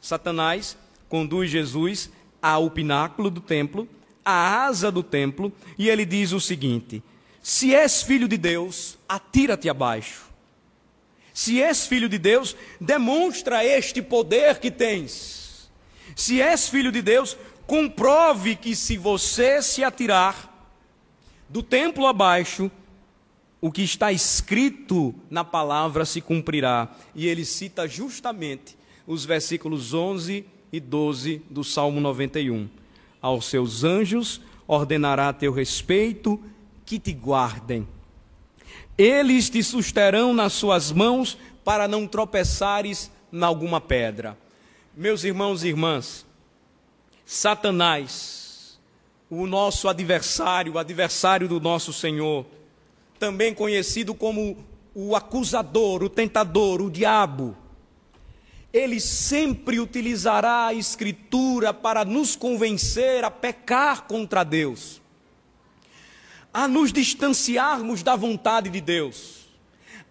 Satanás 0.00 0.78
conduz 1.10 1.50
Jesus 1.50 2.10
ao 2.40 2.70
pináculo 2.70 3.28
do 3.28 3.42
templo, 3.42 3.86
à 4.24 4.64
asa 4.64 4.90
do 4.90 5.02
templo, 5.02 5.52
e 5.76 5.90
ele 5.90 6.06
diz 6.06 6.32
o 6.32 6.40
seguinte: 6.40 7.02
Se 7.42 7.74
és 7.74 8.02
filho 8.02 8.26
de 8.26 8.38
Deus, 8.38 8.98
atira-te 9.06 9.68
abaixo. 9.68 10.22
Se 11.34 11.60
és 11.60 11.86
filho 11.86 12.08
de 12.08 12.16
Deus, 12.16 12.56
demonstra 12.80 13.62
este 13.62 14.00
poder 14.00 14.58
que 14.58 14.70
tens. 14.70 15.70
Se 16.16 16.40
és 16.40 16.66
filho 16.66 16.90
de 16.90 17.02
Deus, 17.02 17.36
comprove 17.70 18.56
que 18.56 18.74
se 18.74 18.96
você 18.96 19.62
se 19.62 19.84
atirar 19.84 20.52
do 21.48 21.62
templo 21.62 22.04
abaixo, 22.04 22.68
o 23.60 23.70
que 23.70 23.82
está 23.82 24.10
escrito 24.10 25.14
na 25.30 25.44
palavra 25.44 26.04
se 26.04 26.20
cumprirá. 26.20 26.88
E 27.14 27.28
ele 27.28 27.44
cita 27.44 27.86
justamente 27.86 28.76
os 29.06 29.24
versículos 29.24 29.94
11 29.94 30.44
e 30.72 30.80
12 30.80 31.42
do 31.48 31.62
Salmo 31.62 32.00
91. 32.00 32.68
Aos 33.22 33.44
seus 33.44 33.84
anjos 33.84 34.40
ordenará 34.66 35.28
a 35.28 35.32
teu 35.32 35.52
respeito 35.52 36.42
que 36.84 36.98
te 36.98 37.12
guardem. 37.12 37.86
Eles 38.98 39.48
te 39.48 39.62
susterão 39.62 40.34
nas 40.34 40.54
suas 40.54 40.90
mãos 40.90 41.38
para 41.64 41.86
não 41.86 42.04
tropeçares 42.08 43.12
em 43.32 43.44
alguma 43.44 43.80
pedra. 43.80 44.36
Meus 44.96 45.22
irmãos 45.22 45.62
e 45.62 45.68
irmãs, 45.68 46.26
Satanás, 47.32 48.76
o 49.30 49.46
nosso 49.46 49.86
adversário, 49.86 50.72
o 50.72 50.78
adversário 50.80 51.46
do 51.46 51.60
nosso 51.60 51.92
Senhor, 51.92 52.44
também 53.20 53.54
conhecido 53.54 54.16
como 54.16 54.58
o 54.92 55.14
acusador, 55.14 56.02
o 56.02 56.08
tentador, 56.08 56.82
o 56.82 56.90
diabo, 56.90 57.56
ele 58.72 58.98
sempre 58.98 59.78
utilizará 59.78 60.66
a 60.66 60.74
Escritura 60.74 61.72
para 61.72 62.04
nos 62.04 62.34
convencer 62.34 63.22
a 63.22 63.30
pecar 63.30 64.08
contra 64.08 64.42
Deus, 64.42 65.00
a 66.52 66.66
nos 66.66 66.92
distanciarmos 66.92 68.02
da 68.02 68.16
vontade 68.16 68.68
de 68.68 68.80
Deus, 68.80 69.46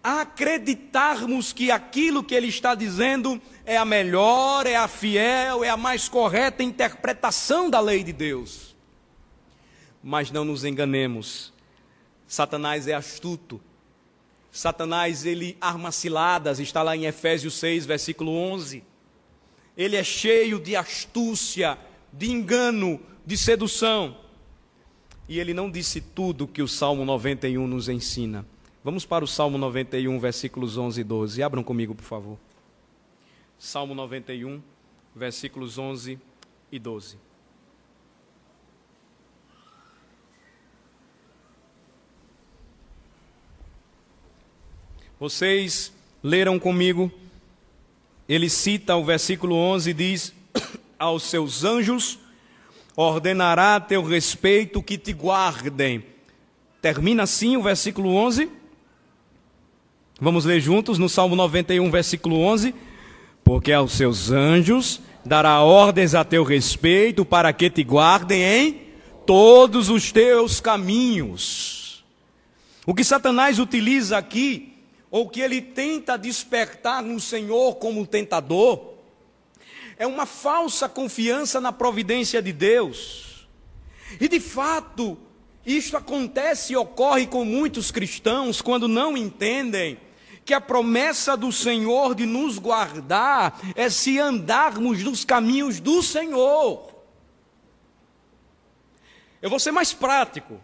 a 0.02 0.22
acreditarmos 0.22 1.52
que 1.52 1.70
aquilo 1.70 2.24
que 2.24 2.34
Ele 2.34 2.48
está 2.48 2.74
dizendo 2.74 3.38
é 3.70 3.76
a 3.76 3.84
melhor, 3.84 4.66
é 4.66 4.76
a 4.76 4.88
fiel, 4.88 5.62
é 5.62 5.68
a 5.68 5.76
mais 5.76 6.08
correta 6.08 6.62
interpretação 6.62 7.70
da 7.70 7.80
lei 7.80 8.02
de 8.02 8.12
Deus. 8.12 8.76
Mas 10.02 10.30
não 10.30 10.44
nos 10.44 10.64
enganemos, 10.64 11.52
Satanás 12.26 12.88
é 12.88 12.94
astuto 12.94 13.60
Satanás, 14.50 15.24
ele 15.24 15.56
arma 15.60 15.92
ciladas, 15.92 16.58
está 16.58 16.82
lá 16.82 16.96
em 16.96 17.06
Efésios 17.06 17.54
6, 17.54 17.86
versículo 17.86 18.32
11. 18.32 18.82
Ele 19.76 19.96
é 19.96 20.02
cheio 20.02 20.58
de 20.58 20.74
astúcia, 20.74 21.78
de 22.12 22.30
engano, 22.30 23.00
de 23.24 23.36
sedução. 23.36 24.16
E 25.28 25.38
ele 25.38 25.54
não 25.54 25.70
disse 25.70 26.00
tudo 26.00 26.48
que 26.48 26.62
o 26.62 26.66
Salmo 26.66 27.04
91 27.04 27.66
nos 27.68 27.88
ensina. 27.88 28.44
Vamos 28.82 29.06
para 29.06 29.24
o 29.24 29.28
Salmo 29.28 29.56
91, 29.56 30.18
versículos 30.18 30.76
11 30.76 31.00
e 31.00 31.04
12. 31.04 31.42
Abram 31.42 31.62
comigo, 31.62 31.94
por 31.94 32.04
favor. 32.04 32.36
Salmo 33.60 33.94
91, 33.94 34.62
versículos 35.14 35.76
11 35.76 36.18
e 36.72 36.78
12. 36.78 37.18
Vocês 45.18 45.92
leram 46.22 46.58
comigo, 46.58 47.12
ele 48.26 48.48
cita 48.48 48.96
o 48.96 49.04
versículo 49.04 49.54
11 49.54 49.90
e 49.90 49.92
diz: 49.92 50.34
Aos 50.98 51.24
seus 51.24 51.62
anjos 51.62 52.18
ordenará 52.96 53.76
a 53.76 53.80
teu 53.80 54.02
respeito 54.02 54.82
que 54.82 54.96
te 54.96 55.12
guardem. 55.12 56.02
Termina 56.80 57.24
assim 57.24 57.58
o 57.58 57.62
versículo 57.62 58.14
11. 58.14 58.50
Vamos 60.18 60.46
ler 60.46 60.62
juntos 60.62 60.98
no 60.98 61.10
Salmo 61.10 61.36
91, 61.36 61.90
versículo 61.90 62.38
11. 62.40 62.74
Porque 63.50 63.72
aos 63.72 63.94
seus 63.94 64.30
anjos 64.30 65.00
dará 65.24 65.60
ordens 65.60 66.14
a 66.14 66.22
teu 66.22 66.44
respeito 66.44 67.24
para 67.24 67.52
que 67.52 67.68
te 67.68 67.82
guardem 67.82 68.44
em 68.44 68.80
todos 69.26 69.90
os 69.90 70.12
teus 70.12 70.60
caminhos. 70.60 72.04
O 72.86 72.94
que 72.94 73.02
Satanás 73.02 73.58
utiliza 73.58 74.16
aqui 74.16 74.74
ou 75.10 75.28
que 75.28 75.40
ele 75.40 75.60
tenta 75.60 76.16
despertar 76.16 77.02
no 77.02 77.18
Senhor 77.18 77.74
como 77.74 78.06
tentador, 78.06 78.94
é 79.98 80.06
uma 80.06 80.26
falsa 80.26 80.88
confiança 80.88 81.60
na 81.60 81.72
providência 81.72 82.40
de 82.40 82.52
Deus. 82.52 83.48
E 84.20 84.28
de 84.28 84.38
fato, 84.38 85.18
Isto 85.66 85.96
acontece 85.96 86.72
e 86.72 86.76
ocorre 86.76 87.26
com 87.26 87.44
muitos 87.44 87.90
cristãos 87.90 88.62
quando 88.62 88.88
não 88.88 89.16
entendem 89.16 89.98
que 90.44 90.54
a 90.54 90.60
promessa 90.60 91.36
do 91.36 91.52
Senhor 91.52 92.14
de 92.14 92.26
nos 92.26 92.58
guardar 92.58 93.60
é 93.74 93.88
se 93.88 94.18
andarmos 94.18 95.02
nos 95.02 95.24
caminhos 95.24 95.80
do 95.80 96.02
Senhor. 96.02 96.90
Eu 99.40 99.48
vou 99.48 99.58
ser 99.58 99.72
mais 99.72 99.92
prático. 99.92 100.60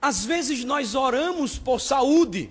Às 0.00 0.24
vezes 0.24 0.64
nós 0.64 0.94
oramos 0.94 1.58
por 1.58 1.80
saúde. 1.80 2.50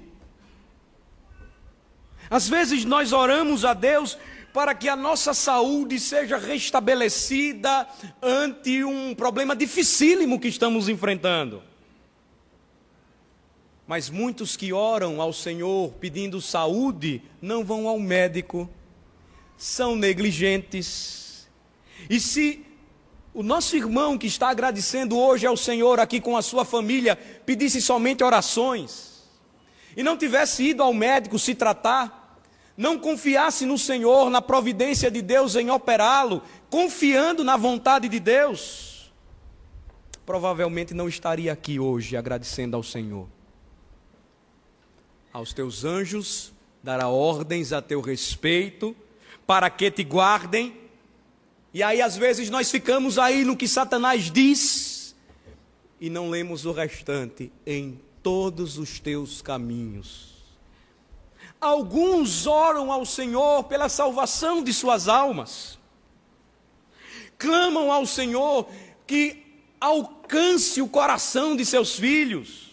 Às 2.30 2.48
vezes 2.48 2.86
nós 2.86 3.12
oramos 3.12 3.66
a 3.66 3.74
Deus 3.74 4.18
para 4.54 4.74
que 4.74 4.90
a 4.90 4.96
nossa 4.96 5.34
saúde 5.34 6.00
seja 6.00 6.38
restabelecida 6.38 7.88
ante 8.22 8.84
um 8.84 9.14
problema 9.14 9.56
dificílimo 9.56 10.40
que 10.40 10.48
estamos 10.48 10.90
enfrentando. 10.90 11.71
Mas 13.92 14.10
muitos 14.10 14.56
que 14.56 14.72
oram 14.72 15.20
ao 15.20 15.34
Senhor 15.34 15.92
pedindo 16.00 16.40
saúde 16.40 17.22
não 17.42 17.62
vão 17.62 17.90
ao 17.90 18.00
médico, 18.00 18.70
são 19.58 19.98
negligentes. 19.98 21.46
E 22.10 22.18
se 22.18 22.66
o 23.34 23.44
nosso 23.44 23.76
irmão 23.76 24.18
que 24.18 24.28
está 24.28 24.48
agradecendo 24.48 25.20
hoje 25.20 25.46
ao 25.46 25.58
Senhor 25.58 26.00
aqui 26.00 26.22
com 26.22 26.38
a 26.38 26.42
sua 26.42 26.64
família 26.64 27.18
pedisse 27.46 27.82
somente 27.82 28.24
orações 28.24 29.30
e 29.98 30.02
não 30.02 30.16
tivesse 30.16 30.70
ido 30.70 30.82
ao 30.82 30.94
médico 30.94 31.38
se 31.38 31.54
tratar, 31.54 32.40
não 32.78 32.98
confiasse 32.98 33.66
no 33.66 33.78
Senhor, 33.78 34.30
na 34.30 34.42
providência 34.42 35.12
de 35.12 35.22
Deus 35.22 35.58
em 35.58 35.70
operá-lo, 35.70 36.42
confiando 36.70 37.44
na 37.44 37.58
vontade 37.58 38.08
de 38.08 38.22
Deus, 38.22 39.12
provavelmente 40.26 40.94
não 40.94 41.10
estaria 41.10 41.52
aqui 41.52 41.78
hoje 41.78 42.16
agradecendo 42.16 42.78
ao 42.78 42.84
Senhor 42.84 43.28
aos 45.34 45.54
teus 45.54 45.84
anjos 45.84 46.52
dará 46.84 47.08
ordens 47.08 47.72
a 47.72 47.82
teu 47.82 48.02
respeito, 48.02 48.96
para 49.46 49.70
que 49.70 49.92
te 49.92 50.04
guardem. 50.04 50.76
E 51.74 51.84
aí, 51.84 52.02
às 52.02 52.18
vezes, 52.18 52.50
nós 52.50 52.72
ficamos 52.72 53.18
aí 53.18 53.44
no 53.44 53.56
que 53.56 53.68
Satanás 53.68 54.32
diz 54.32 55.16
e 56.00 56.10
não 56.10 56.30
lemos 56.30 56.66
o 56.66 56.72
restante 56.72 57.52
em 57.66 58.00
todos 58.24 58.78
os 58.78 59.00
teus 59.00 59.42
caminhos. 59.42 60.32
Alguns 61.60 62.48
oram 62.48 62.92
ao 62.92 63.06
Senhor 63.06 63.64
pela 63.66 63.88
salvação 63.88 64.64
de 64.64 64.74
suas 64.74 65.08
almas, 65.08 65.78
clamam 67.38 67.92
ao 67.92 68.06
Senhor 68.06 68.68
que 69.06 69.44
alcance 69.80 70.82
o 70.82 70.88
coração 70.88 71.56
de 71.56 71.64
seus 71.64 71.96
filhos 71.96 72.71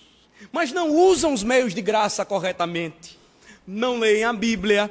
mas 0.52 0.72
não 0.72 0.90
usam 0.94 1.32
os 1.32 1.42
meios 1.42 1.74
de 1.74 1.82
graça 1.82 2.24
corretamente. 2.24 3.18
Não 3.66 3.98
leem 3.98 4.24
a 4.24 4.32
Bíblia, 4.32 4.90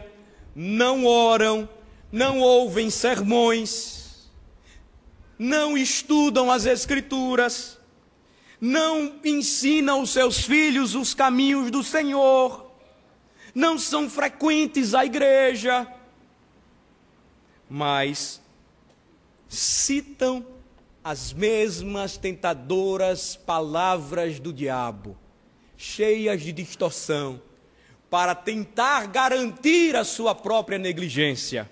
não 0.56 1.06
oram, 1.06 1.68
não 2.12 2.40
ouvem 2.40 2.90
sermões, 2.90 4.30
não 5.38 5.78
estudam 5.78 6.52
as 6.52 6.66
Escrituras, 6.66 7.80
não 8.60 9.16
ensinam 9.24 10.02
os 10.02 10.12
seus 10.12 10.42
filhos 10.42 10.96
os 10.96 11.14
caminhos 11.14 11.72
do 11.72 11.84
Senhor, 11.84 12.72
não 13.54 13.78
são 13.78 14.10
frequentes 14.10 14.94
à 14.94 15.06
igreja, 15.06 15.88
mas 17.70 18.42
citam 19.50 20.46
as 21.04 21.34
mesmas 21.34 22.18
tentadoras 22.18 23.36
palavras 23.36 24.40
do 24.40 24.54
diabo 24.54 25.18
cheias 25.78 26.42
de 26.42 26.52
distorção, 26.52 27.40
para 28.10 28.34
tentar 28.34 29.08
garantir 29.08 29.96
a 29.96 30.04
sua 30.04 30.34
própria 30.34 30.80
negligência. 30.80 31.70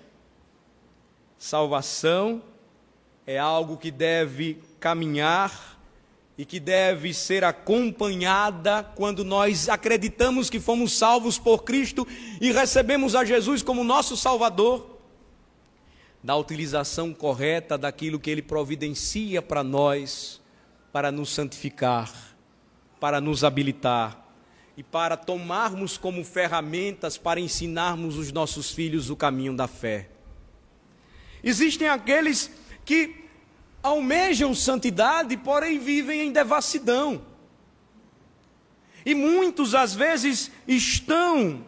Salvação 1.36 2.42
é 3.26 3.36
algo 3.36 3.76
que 3.76 3.90
deve 3.90 4.62
caminhar 4.78 5.76
e 6.38 6.44
que 6.44 6.60
deve 6.60 7.12
ser 7.12 7.42
acompanhada 7.42 8.84
quando 8.94 9.24
nós 9.24 9.68
acreditamos 9.68 10.48
que 10.48 10.60
fomos 10.60 10.92
salvos 10.92 11.38
por 11.38 11.64
Cristo 11.64 12.06
e 12.40 12.52
recebemos 12.52 13.14
a 13.14 13.24
Jesus 13.24 13.62
como 13.62 13.82
nosso 13.82 14.16
Salvador, 14.16 14.98
da 16.22 16.36
utilização 16.36 17.12
correta 17.14 17.78
daquilo 17.78 18.20
que 18.20 18.30
Ele 18.30 18.42
providencia 18.42 19.40
para 19.40 19.64
nós, 19.64 20.40
para 20.92 21.10
nos 21.10 21.30
santificar 21.30 22.35
para 23.00 23.20
nos 23.20 23.44
habilitar 23.44 24.24
e 24.76 24.82
para 24.82 25.16
tomarmos 25.16 25.96
como 25.96 26.24
ferramentas 26.24 27.16
para 27.16 27.40
ensinarmos 27.40 28.16
os 28.16 28.30
nossos 28.30 28.70
filhos 28.70 29.08
o 29.08 29.16
caminho 29.16 29.54
da 29.54 29.66
fé. 29.66 30.10
Existem 31.42 31.88
aqueles 31.88 32.50
que 32.84 33.24
almejam 33.82 34.54
santidade, 34.54 35.36
porém 35.36 35.78
vivem 35.78 36.22
em 36.22 36.32
devassidão. 36.32 37.22
E 39.04 39.14
muitos 39.14 39.74
às 39.74 39.94
vezes 39.94 40.50
estão 40.66 41.64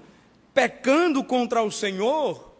pecando 0.52 1.22
contra 1.22 1.62
o 1.62 1.70
Senhor, 1.70 2.52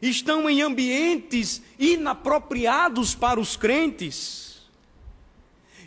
estão 0.00 0.48
em 0.48 0.60
ambientes 0.60 1.62
inapropriados 1.78 3.14
para 3.14 3.40
os 3.40 3.56
crentes 3.56 4.45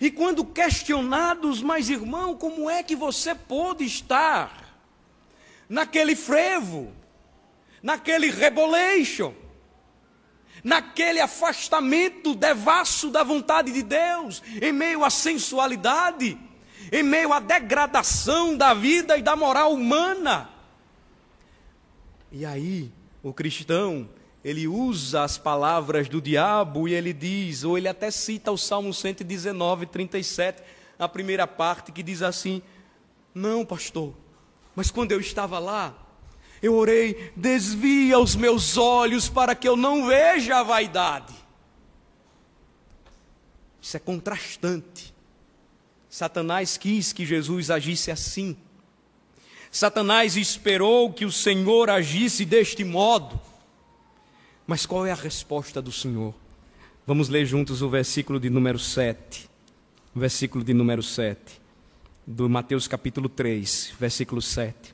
e 0.01 0.09
quando 0.09 0.45
questionados, 0.45 1.61
mas 1.61 1.89
irmão, 1.89 2.35
como 2.35 2.69
é 2.69 2.81
que 2.81 2.95
você 2.95 3.35
pôde 3.35 3.83
estar 3.83 4.79
naquele 5.67 6.15
frevo, 6.15 6.93
naquele 7.83 8.29
reboleixo, 8.29 9.33
naquele 10.63 11.19
afastamento 11.19 12.33
devasso 12.33 13.09
da 13.09 13.23
vontade 13.23 13.71
de 13.71 13.83
Deus, 13.83 14.41
em 14.61 14.71
meio 14.71 15.03
à 15.03 15.09
sensualidade, 15.09 16.37
em 16.91 17.03
meio 17.03 17.33
à 17.33 17.39
degradação 17.39 18.55
da 18.55 18.73
vida 18.73 19.17
e 19.17 19.21
da 19.21 19.35
moral 19.35 19.73
humana? 19.73 20.49
E 22.31 22.45
aí, 22.45 22.91
o 23.21 23.33
cristão 23.33 24.09
ele 24.43 24.67
usa 24.67 25.23
as 25.23 25.37
palavras 25.37 26.07
do 26.07 26.21
diabo 26.21 26.87
e 26.87 26.93
ele 26.93 27.11
diz, 27.11 27.63
ou 27.63 27.77
ele 27.77 27.87
até 27.87 28.09
cita 28.09 28.51
o 28.51 28.57
Salmo 28.57 28.93
119, 28.93 29.85
37, 29.85 30.63
a 30.97 31.07
primeira 31.07 31.45
parte, 31.45 31.91
que 31.91 32.01
diz 32.01 32.21
assim: 32.21 32.61
Não, 33.33 33.65
pastor, 33.65 34.13
mas 34.75 34.89
quando 34.89 35.11
eu 35.11 35.19
estava 35.19 35.59
lá, 35.59 35.93
eu 36.61 36.75
orei, 36.75 37.31
desvia 37.35 38.19
os 38.19 38.35
meus 38.35 38.77
olhos 38.77 39.29
para 39.29 39.55
que 39.55 39.67
eu 39.67 39.75
não 39.75 40.07
veja 40.07 40.57
a 40.57 40.63
vaidade. 40.63 41.33
Isso 43.81 43.95
é 43.95 43.99
contrastante. 43.99 45.13
Satanás 46.09 46.77
quis 46.77 47.13
que 47.13 47.25
Jesus 47.25 47.69
agisse 47.69 48.11
assim. 48.11 48.57
Satanás 49.71 50.35
esperou 50.35 51.13
que 51.13 51.23
o 51.23 51.31
Senhor 51.31 51.89
agisse 51.89 52.43
deste 52.43 52.83
modo. 52.83 53.39
Mas 54.69 54.85
qual 54.85 55.03
é 55.03 55.11
a 55.11 55.15
resposta 55.15 55.81
do 55.81 55.91
Senhor? 55.91 56.31
Vamos 57.07 57.27
ler 57.27 57.43
juntos 57.43 57.81
o 57.81 57.89
versículo 57.89 58.39
de 58.39 58.51
número 58.51 58.77
7. 58.77 59.49
O 60.15 60.19
versículo 60.19 60.63
de 60.63 60.75
número 60.75 61.01
7. 61.01 61.59
Do 62.27 62.47
Mateus 62.47 62.87
capítulo 62.87 63.27
3, 63.27 63.95
versículo 63.99 64.43
7. 64.43 64.93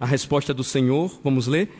A 0.00 0.06
resposta 0.06 0.54
do 0.54 0.64
Senhor, 0.64 1.20
vamos 1.22 1.46
ler? 1.46 1.70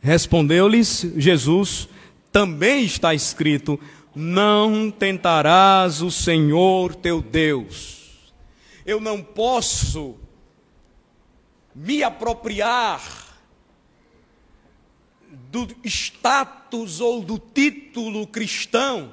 Respondeu-lhes 0.00 1.12
Jesus: 1.14 1.90
Também 2.32 2.86
está 2.86 3.12
escrito: 3.12 3.78
Não 4.14 4.90
tentarás 4.90 6.00
o 6.00 6.10
Senhor 6.10 6.94
teu 6.94 7.20
Deus. 7.20 8.32
Eu 8.86 8.98
não 8.98 9.22
posso 9.22 10.16
me 11.74 12.02
apropriar 12.02 13.19
do 15.50 15.66
status 15.84 17.00
ou 17.00 17.20
do 17.22 17.38
título 17.38 18.24
cristão 18.26 19.12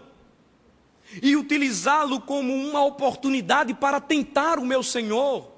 e 1.21 1.35
utilizá-lo 1.35 2.21
como 2.21 2.53
uma 2.53 2.85
oportunidade 2.85 3.73
para 3.73 3.99
tentar 3.99 4.59
o 4.59 4.65
meu 4.65 4.83
Senhor. 4.83 5.51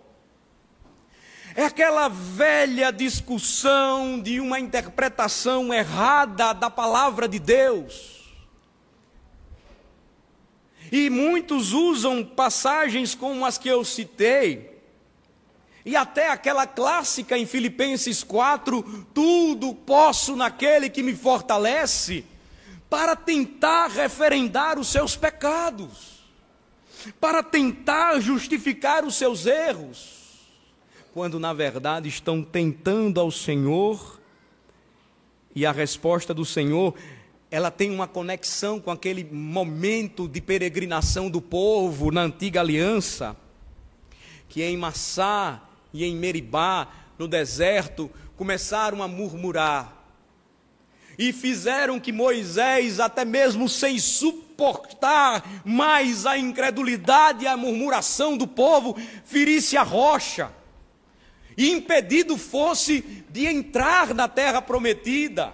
É 1.54 1.66
aquela 1.66 2.08
velha 2.08 2.92
discussão 2.92 4.22
de 4.22 4.40
uma 4.40 4.60
interpretação 4.60 5.74
errada 5.74 6.54
da 6.54 6.70
palavra 6.70 7.28
de 7.28 7.40
Deus. 7.40 8.20
E 10.92 11.10
muitos 11.10 11.74
usam 11.74 12.24
passagens 12.24 13.14
como 13.14 13.46
as 13.46 13.58
que 13.58 13.68
eu 13.68 13.84
citei, 13.84 14.79
e 15.86 15.96
até 15.96 16.30
aquela 16.30 16.68
clássica 16.68 17.38
em 17.38 17.46
Filipenses 17.46 18.24
4, 18.24 19.08
tudo 19.14 19.74
posso 19.74 20.36
naquele 20.36 20.90
que 20.90 21.02
me 21.02 21.16
fortalece, 21.16 22.26
para 22.90 23.16
tentar 23.16 23.88
referendar 23.88 24.80
os 24.80 24.88
seus 24.88 25.16
pecados. 25.16 26.20
para 27.20 27.42
tentar 27.42 28.20
justificar 28.20 29.06
os 29.06 29.16
seus 29.16 29.46
erros, 29.46 30.48
quando 31.14 31.40
na 31.40 31.54
verdade 31.54 32.10
estão 32.10 32.44
tentando 32.44 33.20
ao 33.20 33.32
Senhor, 33.32 34.20
e 35.56 35.66
a 35.66 35.72
resposta 35.72 36.34
do 36.34 36.46
Senhor, 36.46 36.94
ela 37.50 37.72
tem 37.72 37.90
uma 37.90 38.08
conexão 38.08 38.80
com 38.80 38.92
aquele 38.92 39.24
momento 39.24 40.28
de 40.28 40.40
peregrinação 40.40 41.30
do 41.30 41.42
povo 41.42 42.12
na 42.12 42.22
antiga 42.22 42.60
aliança, 42.60 43.36
que 44.48 44.62
em 44.62 44.78
Massá 44.78 45.69
e 45.94 46.06
em 46.06 46.16
Meribá, 46.16 46.88
no 47.18 47.28
deserto, 47.28 48.10
começaram 48.36 49.04
a 49.04 49.08
murmurar. 49.08 49.98
E 51.18 51.34
fizeram 51.34 52.00
que 52.00 52.14
Moisés, 52.14 53.00
até 53.00 53.26
mesmo 53.26 53.68
sem 53.68 54.00
suportar 54.00 55.44
mais 55.66 56.26
a 56.26 56.38
incredulidade 56.38 57.44
e 57.44 57.48
a 57.48 57.58
murmuração 57.58 58.38
do 58.38 58.48
povo, 58.48 58.96
ferisse 59.26 59.76
a 59.76 59.84
rocha. 59.84 60.52
E 61.58 61.70
impedido 61.70 62.38
fosse 62.38 63.02
de 63.30 63.46
entrar 63.46 64.14
na 64.14 64.30
terra 64.30 64.62
prometida. 64.62 65.54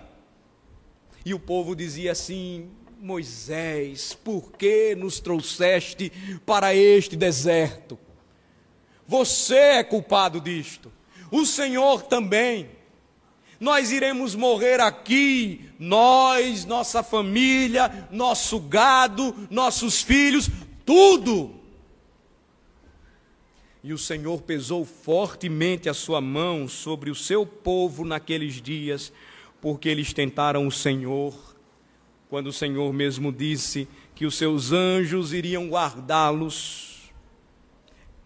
E 1.25 1.33
o 1.33 1.39
povo 1.39 1.75
dizia 1.75 2.11
assim: 2.11 2.69
Moisés, 3.01 4.13
por 4.13 4.51
que 4.51 4.93
nos 4.93 5.19
trouxeste 5.19 6.11
para 6.45 6.75
este 6.75 7.15
deserto? 7.15 7.97
Você 9.07 9.55
é 9.55 9.83
culpado 9.83 10.41
disto 10.41 10.91
o 11.31 11.45
Senhor 11.45 12.03
também. 12.03 12.69
Nós 13.59 13.91
iremos 13.91 14.35
morrer 14.35 14.79
aqui, 14.79 15.69
nós, 15.79 16.65
nossa 16.65 17.01
família, 17.01 18.07
nosso 18.11 18.59
gado, 18.59 19.35
nossos 19.49 20.01
filhos, 20.01 20.49
tudo. 20.85 21.55
E 23.83 23.93
o 23.93 23.97
Senhor 23.97 24.41
pesou 24.41 24.83
fortemente 24.83 25.87
a 25.87 25.93
sua 25.93 26.19
mão 26.19 26.67
sobre 26.67 27.09
o 27.09 27.15
seu 27.15 27.45
povo 27.45 28.03
naqueles 28.03 28.61
dias, 28.61 29.13
porque 29.61 29.87
eles 29.87 30.11
tentaram 30.11 30.67
o 30.67 30.71
Senhor, 30.71 31.33
quando 32.29 32.47
o 32.47 32.53
Senhor 32.53 32.91
mesmo 32.91 33.31
disse 33.31 33.87
que 34.13 34.25
os 34.25 34.35
seus 34.35 34.71
anjos 34.71 35.33
iriam 35.33 35.67
guardá-los 35.69 37.11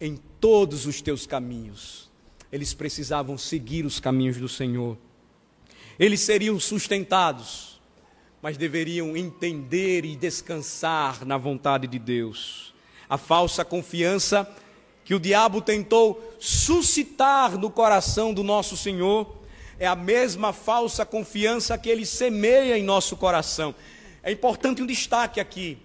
em 0.02 0.18
todos 0.40 0.86
os 0.86 1.02
teus 1.02 1.26
caminhos 1.26 2.10
eles 2.52 2.74
precisavam 2.74 3.38
seguir 3.38 3.86
os 3.86 4.00
caminhos 4.00 4.38
do 4.38 4.50
Senhor. 4.50 4.98
Eles 6.00 6.22
seriam 6.22 6.60
sustentados, 6.60 7.80
mas 8.42 8.58
deveriam 8.58 9.16
entender 9.16 10.06
e 10.06 10.16
descansar 10.16 11.26
na 11.26 11.38
vontade 11.38 11.88
de 11.88 12.00
Deus. 12.00 12.74
A 13.08 13.18
falsa 13.18 13.64
confiança 13.64 14.50
que 15.04 15.14
o 15.14 15.20
diabo 15.20 15.62
tentou 15.62 16.36
suscitar 16.40 17.58
no 17.58 17.70
coração 17.70 18.34
do 18.34 18.44
nosso 18.44 18.78
Senhor 18.78 19.38
é 19.78 19.88
a 19.88 19.96
mesma 19.96 20.52
falsa 20.54 21.06
confiança 21.06 21.78
que 21.78 21.90
ele 21.90 22.06
semeia 22.06 22.78
em 22.78 22.84
nosso 22.84 23.16
coração. 23.16 23.74
É 24.22 24.32
importante 24.32 24.82
um 24.82 24.86
destaque 24.86 25.40
aqui, 25.40 25.78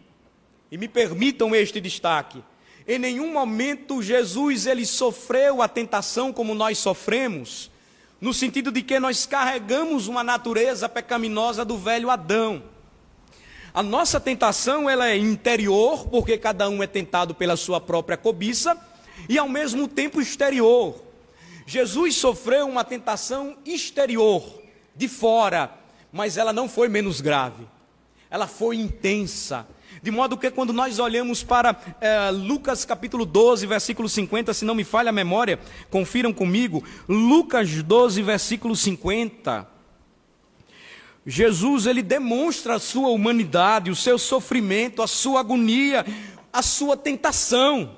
e 0.70 0.76
me 0.76 0.88
permitam 0.88 1.54
este 1.54 1.80
destaque. 1.80 2.42
Em 2.86 2.98
nenhum 2.98 3.32
momento 3.32 4.02
Jesus 4.02 4.66
ele 4.66 4.84
sofreu 4.84 5.62
a 5.62 5.68
tentação 5.68 6.32
como 6.32 6.54
nós 6.54 6.78
sofremos, 6.78 7.70
no 8.20 8.34
sentido 8.34 8.70
de 8.70 8.82
que 8.82 9.00
nós 9.00 9.24
carregamos 9.24 10.06
uma 10.06 10.22
natureza 10.22 10.88
pecaminosa 10.88 11.64
do 11.64 11.78
velho 11.78 12.10
Adão. 12.10 12.62
A 13.72 13.82
nossa 13.82 14.20
tentação 14.20 14.88
ela 14.88 15.08
é 15.08 15.16
interior, 15.16 16.06
porque 16.08 16.38
cada 16.38 16.68
um 16.68 16.82
é 16.82 16.86
tentado 16.86 17.34
pela 17.34 17.56
sua 17.56 17.80
própria 17.80 18.16
cobiça, 18.16 18.78
e 19.28 19.38
ao 19.38 19.48
mesmo 19.48 19.88
tempo 19.88 20.20
exterior. 20.20 21.02
Jesus 21.66 22.16
sofreu 22.16 22.68
uma 22.68 22.84
tentação 22.84 23.56
exterior, 23.64 24.44
de 24.94 25.08
fora, 25.08 25.72
mas 26.12 26.36
ela 26.36 26.52
não 26.52 26.68
foi 26.68 26.88
menos 26.88 27.20
grave. 27.20 27.66
Ela 28.30 28.46
foi 28.46 28.76
intensa, 28.76 29.66
de 30.04 30.10
modo 30.10 30.36
que 30.36 30.50
quando 30.50 30.70
nós 30.70 30.98
olhamos 30.98 31.42
para 31.42 31.74
é, 31.98 32.30
Lucas 32.30 32.84
capítulo 32.84 33.24
12, 33.24 33.66
versículo 33.66 34.06
50, 34.06 34.52
se 34.52 34.62
não 34.62 34.74
me 34.74 34.84
falha 34.84 35.08
a 35.08 35.12
memória, 35.12 35.58
confiram 35.88 36.30
comigo, 36.30 36.84
Lucas 37.08 37.82
12, 37.82 38.20
versículo 38.20 38.76
50. 38.76 39.66
Jesus 41.24 41.86
ele 41.86 42.02
demonstra 42.02 42.74
a 42.74 42.78
sua 42.78 43.08
humanidade, 43.08 43.90
o 43.90 43.96
seu 43.96 44.18
sofrimento, 44.18 45.00
a 45.00 45.06
sua 45.06 45.40
agonia, 45.40 46.04
a 46.52 46.60
sua 46.60 46.98
tentação. 46.98 47.96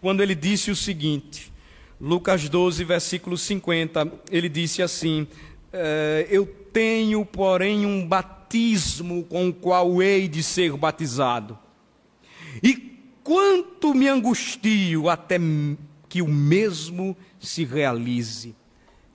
Quando 0.00 0.20
ele 0.20 0.34
disse 0.34 0.68
o 0.68 0.74
seguinte, 0.74 1.52
Lucas 2.00 2.48
12, 2.48 2.82
versículo 2.82 3.38
50, 3.38 4.12
ele 4.32 4.48
disse 4.48 4.82
assim: 4.82 5.28
é, 5.72 6.26
Eu 6.28 6.44
tenho, 6.72 7.24
porém, 7.24 7.86
um 7.86 8.04
batismo 8.04 8.35
batismo 8.46 9.24
com 9.24 9.48
o 9.48 9.54
qual 9.54 10.00
hei 10.00 10.28
de 10.28 10.42
ser 10.42 10.76
batizado. 10.76 11.58
E 12.62 12.74
quanto 13.22 13.92
me 13.92 14.08
angustio 14.08 15.08
até 15.08 15.36
que 16.08 16.22
o 16.22 16.28
mesmo 16.28 17.16
se 17.40 17.64
realize. 17.64 18.54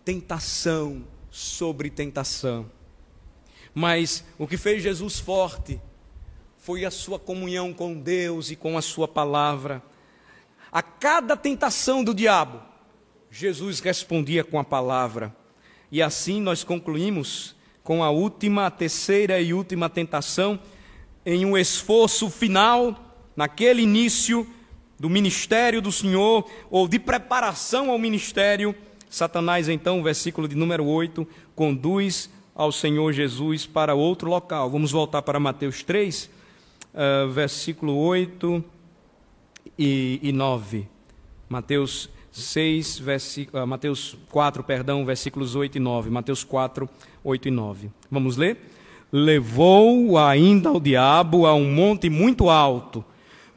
Tentação 0.03 1.07
sobre 1.29 1.89
tentação. 1.89 2.69
Mas 3.73 4.25
o 4.38 4.45
que 4.45 4.57
fez 4.57 4.84
Jesus 4.84 5.17
forte 5.17 5.79
foi 6.57 6.84
a 6.84 6.91
sua 6.91 7.17
comunhão 7.17 7.73
com 7.73 7.93
Deus 7.93 8.51
e 8.51 8.55
com 8.55 8.77
a 8.77 8.82
sua 8.82 9.07
palavra. 9.07 9.82
A 10.71 10.82
cada 10.82 11.38
tentação 11.38 12.03
do 12.03 12.13
diabo, 12.13 12.61
Jesus 13.29 13.79
respondia 13.79 14.43
com 14.43 14.59
a 14.59 14.63
palavra. 14.63 15.34
E 15.89 16.01
assim 16.01 16.41
nós 16.41 16.63
concluímos 16.63 17.55
com 17.84 18.03
a 18.03 18.09
última, 18.09 18.67
a 18.67 18.71
terceira 18.71 19.39
e 19.39 19.53
última 19.53 19.89
tentação, 19.89 20.59
em 21.25 21.45
um 21.45 21.57
esforço 21.57 22.29
final, 22.29 23.17
naquele 23.36 23.82
início 23.82 24.47
do 24.99 25.09
ministério 25.09 25.82
do 25.82 25.91
Senhor, 25.91 26.49
ou 26.69 26.88
de 26.88 26.99
preparação 26.99 27.89
ao 27.89 27.97
ministério, 27.97 28.75
Satanás, 29.09 29.67
então, 29.67 30.01
versículo 30.01 30.47
de 30.47 30.55
número 30.55 30.86
8, 30.86 31.27
conduz 31.55 32.29
ao 32.55 32.71
Senhor 32.71 33.11
Jesus 33.11 33.65
para 33.65 33.95
outro 33.95 34.29
local. 34.29 34.69
Vamos 34.69 34.91
voltar 34.91 35.21
para 35.21 35.39
Mateus 35.39 35.84
3, 35.84 36.25
uh, 36.25 36.29
eh, 36.93 37.27
versículo 37.27 37.97
8 37.97 38.63
e, 39.77 40.19
e 40.21 40.32
9. 40.32 40.88
Mateus 41.49 42.09
6, 42.32 42.99
versículo, 42.99 43.61
uh, 43.61 43.67
Mateus 43.67 44.17
4, 44.29 44.63
perdão, 44.63 45.05
versículos 45.05 45.53
8 45.53 45.77
e 45.77 45.79
9. 45.79 46.09
Mateus 46.09 46.43
4, 46.43 46.89
8 47.23 47.47
e 47.47 47.51
9. 47.51 47.89
Vamos 48.09 48.38
ler? 48.38 48.57
Levou 49.11 50.17
ainda 50.17 50.71
o 50.71 50.79
diabo 50.79 51.45
a 51.45 51.53
um 51.53 51.69
monte 51.69 52.09
muito 52.09 52.49
alto, 52.49 53.03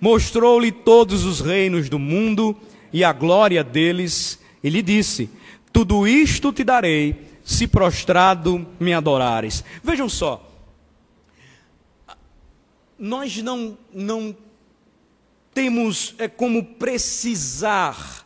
mostrou-lhe 0.01 0.73
todos 0.73 1.25
os 1.25 1.41
reinos 1.41 1.89
do 1.89 1.99
mundo 1.99 2.57
e 2.93 3.05
a 3.05 3.13
glória 3.13 3.63
deles, 3.63 4.41
e 4.63 4.69
lhe 4.69 4.83
disse: 4.83 5.31
Tudo 5.73 6.09
isto 6.09 6.53
te 6.53 6.65
darei, 6.65 7.17
se 7.45 7.69
prostrado 7.69 8.67
me 8.81 8.93
adorares. 8.93 9.63
Vejam 9.85 10.09
só, 10.09 10.45
nós 12.99 13.37
não, 13.41 13.79
não 13.93 14.35
temos 15.53 16.17
é, 16.19 16.27
como 16.27 16.65
precisar 16.65 18.24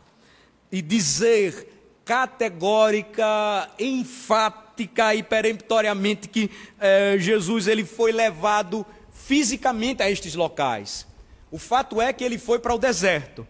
e 0.70 0.82
dizer 0.82 1.66
categórica, 2.04 3.70
enfática 3.78 5.14
e 5.14 5.22
peremptoriamente 5.22 6.28
que 6.28 6.50
eh, 6.80 7.16
Jesus 7.18 7.66
ele 7.66 7.84
foi 7.84 8.12
levado 8.12 8.86
fisicamente 9.12 10.02
a 10.02 10.10
estes 10.10 10.34
locais. 10.34 11.06
O 11.50 11.58
fato 11.58 12.00
é 12.00 12.12
que 12.12 12.24
ele 12.24 12.38
foi 12.38 12.58
para 12.58 12.74
o 12.74 12.78
deserto. 12.78 13.46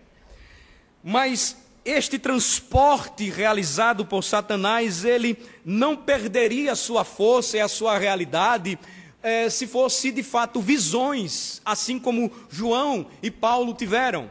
Mas 1.02 1.56
este 1.84 2.18
transporte 2.18 3.30
realizado 3.30 4.04
por 4.04 4.22
Satanás, 4.22 5.04
ele 5.04 5.38
não 5.64 5.96
perderia 5.96 6.72
a 6.72 6.76
sua 6.76 7.04
força 7.04 7.56
e 7.56 7.60
a 7.60 7.68
sua 7.68 7.96
realidade 7.96 8.78
eh, 9.22 9.48
se 9.48 9.66
fosse 9.66 10.10
de 10.10 10.22
fato 10.22 10.60
visões, 10.60 11.62
assim 11.64 11.98
como 11.98 12.30
João 12.50 13.06
e 13.22 13.30
Paulo 13.30 13.74
tiveram. 13.74 14.30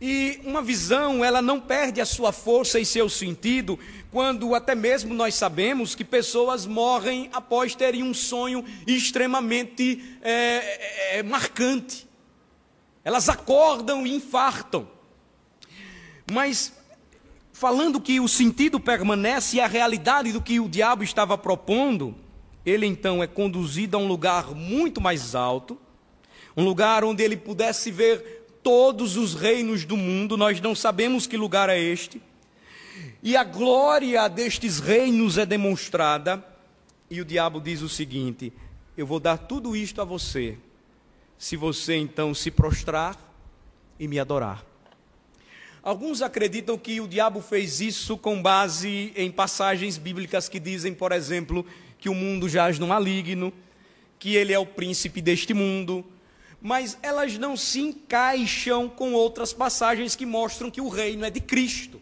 E 0.00 0.40
uma 0.44 0.62
visão, 0.62 1.24
ela 1.24 1.42
não 1.42 1.60
perde 1.60 2.00
a 2.00 2.06
sua 2.06 2.30
força 2.30 2.78
e 2.78 2.86
seu 2.86 3.08
sentido 3.08 3.78
quando 4.10 4.54
até 4.54 4.74
mesmo 4.74 5.12
nós 5.12 5.34
sabemos 5.34 5.94
que 5.94 6.04
pessoas 6.04 6.64
morrem 6.64 7.28
após 7.32 7.74
terem 7.74 8.02
um 8.02 8.14
sonho 8.14 8.64
extremamente 8.86 10.18
é, 10.22 10.32
é, 10.32 11.18
é, 11.18 11.22
marcante. 11.22 12.08
Elas 13.04 13.28
acordam 13.28 14.06
e 14.06 14.14
infartam. 14.14 14.88
Mas, 16.30 16.72
falando 17.52 18.00
que 18.00 18.20
o 18.20 18.28
sentido 18.28 18.78
permanece 18.78 19.56
e 19.56 19.60
a 19.60 19.66
realidade 19.66 20.32
do 20.32 20.40
que 20.40 20.60
o 20.60 20.68
diabo 20.68 21.02
estava 21.02 21.36
propondo, 21.36 22.14
ele 22.64 22.86
então 22.86 23.22
é 23.22 23.26
conduzido 23.26 23.96
a 23.96 24.00
um 24.00 24.06
lugar 24.06 24.54
muito 24.54 25.00
mais 25.00 25.34
alto 25.34 25.78
um 26.58 26.64
lugar 26.64 27.04
onde 27.04 27.22
ele 27.22 27.36
pudesse 27.36 27.88
ver 27.88 28.37
todos 28.62 29.16
os 29.16 29.34
reinos 29.34 29.84
do 29.84 29.96
mundo, 29.96 30.36
nós 30.36 30.60
não 30.60 30.74
sabemos 30.74 31.26
que 31.26 31.36
lugar 31.36 31.68
é 31.68 31.78
este. 31.78 32.20
E 33.22 33.36
a 33.36 33.44
glória 33.44 34.28
destes 34.28 34.78
reinos 34.78 35.38
é 35.38 35.46
demonstrada, 35.46 36.44
e 37.10 37.20
o 37.20 37.24
diabo 37.24 37.60
diz 37.60 37.82
o 37.82 37.88
seguinte: 37.88 38.52
Eu 38.96 39.06
vou 39.06 39.18
dar 39.18 39.38
tudo 39.38 39.74
isto 39.74 40.00
a 40.00 40.04
você, 40.04 40.56
se 41.36 41.56
você 41.56 41.96
então 41.96 42.34
se 42.34 42.50
prostrar 42.50 43.16
e 43.98 44.06
me 44.06 44.18
adorar. 44.18 44.64
Alguns 45.82 46.22
acreditam 46.22 46.76
que 46.76 47.00
o 47.00 47.08
diabo 47.08 47.40
fez 47.40 47.80
isso 47.80 48.18
com 48.18 48.42
base 48.42 49.12
em 49.16 49.30
passagens 49.30 49.96
bíblicas 49.96 50.48
que 50.48 50.60
dizem, 50.60 50.92
por 50.92 51.12
exemplo, 51.12 51.64
que 51.98 52.08
o 52.08 52.14
mundo 52.14 52.48
jaz 52.48 52.78
no 52.78 52.86
maligno, 52.86 53.52
que 54.18 54.34
ele 54.34 54.52
é 54.52 54.58
o 54.58 54.66
príncipe 54.66 55.22
deste 55.22 55.54
mundo, 55.54 56.04
mas 56.60 56.98
elas 57.02 57.38
não 57.38 57.56
se 57.56 57.80
encaixam 57.80 58.88
com 58.88 59.12
outras 59.12 59.52
passagens 59.52 60.16
que 60.16 60.26
mostram 60.26 60.70
que 60.70 60.80
o 60.80 60.88
reino 60.88 61.24
é 61.24 61.30
de 61.30 61.40
Cristo, 61.40 62.00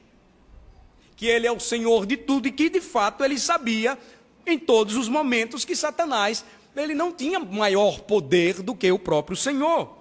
que 1.14 1.26
ele 1.26 1.46
é 1.46 1.52
o 1.52 1.60
Senhor 1.60 2.06
de 2.06 2.16
tudo 2.16 2.48
e 2.48 2.52
que 2.52 2.68
de 2.68 2.80
fato 2.80 3.24
ele 3.24 3.38
sabia 3.38 3.98
em 4.46 4.58
todos 4.58 4.96
os 4.96 5.08
momentos 5.08 5.64
que 5.64 5.74
Satanás 5.74 6.44
ele 6.76 6.94
não 6.94 7.12
tinha 7.12 7.38
maior 7.40 8.00
poder 8.00 8.62
do 8.62 8.74
que 8.74 8.90
o 8.92 8.98
próprio 8.98 9.36
Senhor. 9.36 9.96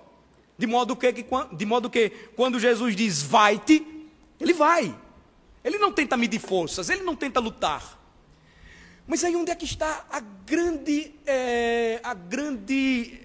De 0.58 0.68
modo 0.68 0.96
que, 0.96 1.12
de 1.12 1.66
modo 1.66 1.90
que 1.90 2.10
quando 2.36 2.60
Jesus 2.60 2.96
diz 2.96 3.22
vai-te, 3.22 3.86
ele 4.40 4.54
vai. 4.54 4.96
Ele 5.64 5.78
não 5.78 5.92
tenta 5.92 6.16
medir 6.16 6.40
forças, 6.40 6.90
ele 6.90 7.04
não 7.04 7.16
tenta 7.16 7.40
lutar. 7.40 8.00
Mas 9.08 9.24
aí 9.24 9.36
onde 9.36 9.52
é 9.52 9.56
que 9.56 9.66
está 9.66 10.06
a 10.10 10.20
grande, 10.20 11.14
é, 11.26 12.00
a 12.04 12.14
grande, 12.14 13.20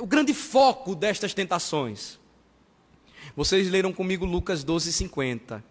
o 0.00 0.06
grande 0.06 0.34
foco 0.34 0.94
destas 0.94 1.34
tentações? 1.34 2.18
Vocês 3.36 3.70
leram 3.70 3.92
comigo 3.92 4.24
Lucas 4.24 4.64
12, 4.64 4.92
50. 4.92 5.64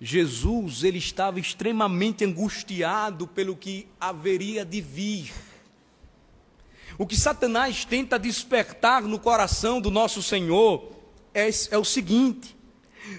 Jesus 0.00 0.82
ele 0.82 0.98
estava 0.98 1.38
extremamente 1.38 2.24
angustiado 2.24 3.26
pelo 3.26 3.56
que 3.56 3.88
haveria 4.00 4.64
de 4.64 4.80
vir. 4.80 5.32
O 6.98 7.06
que 7.06 7.16
Satanás 7.16 7.84
tenta 7.84 8.18
despertar 8.18 9.02
no 9.02 9.18
coração 9.18 9.80
do 9.80 9.90
nosso 9.90 10.22
Senhor 10.22 10.92
é, 11.32 11.48
é 11.70 11.78
o 11.78 11.84
seguinte: 11.84 12.56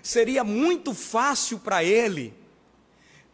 seria 0.01 0.43
muito 0.43 0.93
fácil 0.93 1.59
para 1.59 1.83
ele 1.83 2.33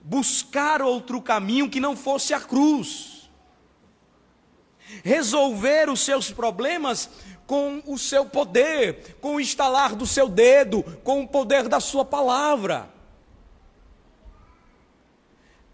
buscar 0.01 0.81
outro 0.81 1.21
caminho 1.21 1.69
que 1.69 1.79
não 1.79 1.95
fosse 1.95 2.33
a 2.33 2.39
cruz, 2.39 3.18
resolver 5.03 5.89
os 5.89 6.01
seus 6.01 6.31
problemas 6.31 7.09
com 7.45 7.81
o 7.87 7.97
seu 7.97 8.25
poder, 8.25 9.17
com 9.19 9.35
o 9.35 9.39
estalar 9.39 9.95
do 9.95 10.05
seu 10.05 10.29
dedo, 10.29 10.83
com 11.03 11.23
o 11.23 11.27
poder 11.27 11.67
da 11.67 11.79
sua 11.79 12.05
palavra. 12.05 12.89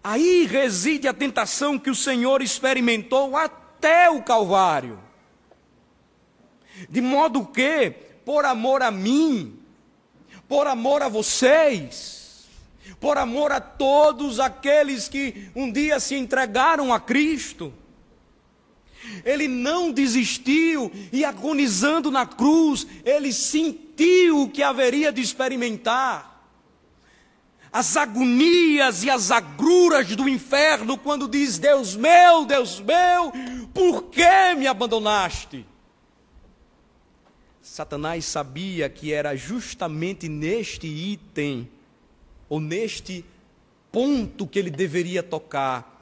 Aí 0.03 0.45
reside 0.45 1.07
a 1.07 1.13
tentação 1.13 1.79
que 1.79 1.89
o 1.89 1.95
Senhor 1.95 2.41
experimentou 2.41 3.35
até 3.35 4.09
o 4.09 4.21
Calvário. 4.21 4.99
De 6.89 7.01
modo 7.01 7.45
que, 7.45 7.89
por 8.23 8.45
amor 8.45 8.81
a 8.81 8.91
mim, 8.91 9.59
por 10.47 10.67
amor 10.67 11.01
a 11.01 11.07
vocês, 11.07 12.47
por 12.99 13.17
amor 13.17 13.51
a 13.51 13.59
todos 13.59 14.39
aqueles 14.39 15.09
que 15.09 15.49
um 15.55 15.71
dia 15.71 15.99
se 15.99 16.15
entregaram 16.15 16.93
a 16.93 16.99
Cristo, 16.99 17.73
ele 19.23 19.47
não 19.47 19.91
desistiu 19.91 20.91
e 21.11 21.23
agonizando 21.25 22.09
na 22.11 22.25
cruz, 22.25 22.85
ele 23.03 23.31
sentiu 23.31 24.41
o 24.41 24.49
que 24.49 24.63
haveria 24.63 25.11
de 25.11 25.21
experimentar 25.21 26.35
as 27.75 27.97
agonias 27.97 29.03
e 29.03 29.09
as 29.09 29.31
agruras 29.31 30.15
do 30.15 30.29
inferno, 30.29 30.97
quando 30.97 31.27
diz: 31.27 31.59
Deus 31.59 31.93
meu, 31.93 32.45
Deus 32.45 32.79
meu, 32.79 33.33
por 33.73 34.03
que 34.03 34.55
me 34.57 34.65
abandonaste? 34.65 35.65
Satanás 37.61 38.23
sabia 38.23 38.87
que 38.87 39.11
era 39.11 39.35
justamente 39.35 40.29
neste 40.29 40.87
item, 40.87 41.69
ou 42.47 42.61
neste 42.61 43.25
ponto 43.91 44.47
que 44.47 44.57
ele 44.57 44.71
deveria 44.71 45.21
tocar, 45.21 45.94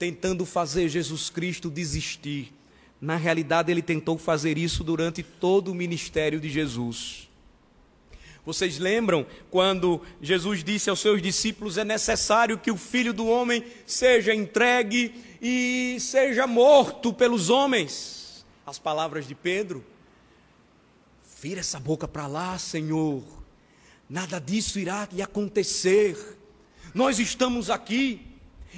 tentando 0.00 0.46
fazer 0.46 0.88
Jesus 0.88 1.28
Cristo 1.28 1.68
desistir. 1.68 2.54
Na 2.98 3.16
realidade, 3.16 3.70
ele 3.70 3.82
tentou 3.82 4.16
fazer 4.16 4.56
isso 4.56 4.82
durante 4.82 5.22
todo 5.22 5.70
o 5.70 5.74
ministério 5.74 6.40
de 6.40 6.48
Jesus. 6.48 7.28
Vocês 8.42 8.78
lembram 8.78 9.26
quando 9.50 10.00
Jesus 10.22 10.64
disse 10.64 10.88
aos 10.88 11.00
seus 11.00 11.20
discípulos: 11.20 11.76
é 11.76 11.84
necessário 11.84 12.56
que 12.56 12.70
o 12.70 12.78
filho 12.78 13.12
do 13.12 13.26
homem 13.26 13.62
seja 13.84 14.34
entregue 14.34 15.14
e 15.40 15.98
seja 16.00 16.46
morto 16.46 17.12
pelos 17.12 17.50
homens? 17.50 18.46
As 18.64 18.78
palavras 18.78 19.28
de 19.28 19.34
Pedro. 19.34 19.84
Vira 21.42 21.60
essa 21.60 21.78
boca 21.78 22.08
para 22.08 22.26
lá, 22.26 22.58
Senhor. 22.58 23.22
Nada 24.08 24.40
disso 24.40 24.78
irá 24.78 25.06
lhe 25.12 25.20
acontecer. 25.20 26.16
Nós 26.94 27.18
estamos 27.18 27.68
aqui, 27.68 28.29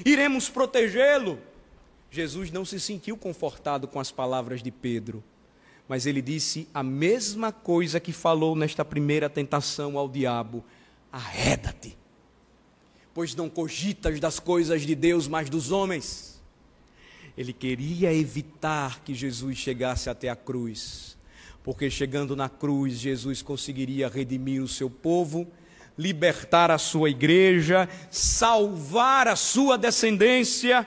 iremos 0.05 0.49
protegê-lo. 0.49 1.39
Jesus 2.11 2.51
não 2.51 2.65
se 2.65 2.79
sentiu 2.79 3.17
confortado 3.17 3.89
com 3.89 3.99
as 3.99 4.11
palavras 4.13 4.63
de 4.63 4.71
Pedro 4.71 5.23
mas 5.89 6.07
ele 6.07 6.23
disse 6.23 6.67
a 6.73 6.83
mesma 6.83 7.53
coisa 7.53 8.01
que 8.01 8.13
falou 8.13 8.57
nesta 8.57 8.83
primeira 8.83 9.29
tentação 9.29 9.99
ao 9.99 10.09
diabo: 10.09 10.65
arreda-te, 11.13 11.97
pois 13.13 13.35
não 13.35 13.49
cogitas 13.49 14.19
das 14.19 14.39
coisas 14.39 14.83
de 14.83 14.95
Deus, 14.95 15.29
mas 15.29 15.51
dos 15.51 15.71
homens. 15.71 16.41
Ele 17.37 17.53
queria 17.53 18.13
evitar 18.13 19.01
que 19.03 19.15
Jesus 19.15 19.57
chegasse 19.59 20.09
até 20.09 20.29
a 20.29 20.37
cruz, 20.37 21.17
porque 21.63 21.91
chegando 21.91 22.37
na 22.37 22.49
cruz, 22.49 22.95
Jesus 22.95 23.43
conseguiria 23.43 24.09
redimir 24.09 24.63
o 24.63 24.69
seu 24.69 24.89
povo, 24.91 25.47
libertar 25.97 26.71
a 26.71 26.79
sua 26.79 27.11
igreja, 27.11 27.89
salvar 28.11 29.29
a 29.29 29.37
sua 29.37 29.77
descendência 29.77 30.87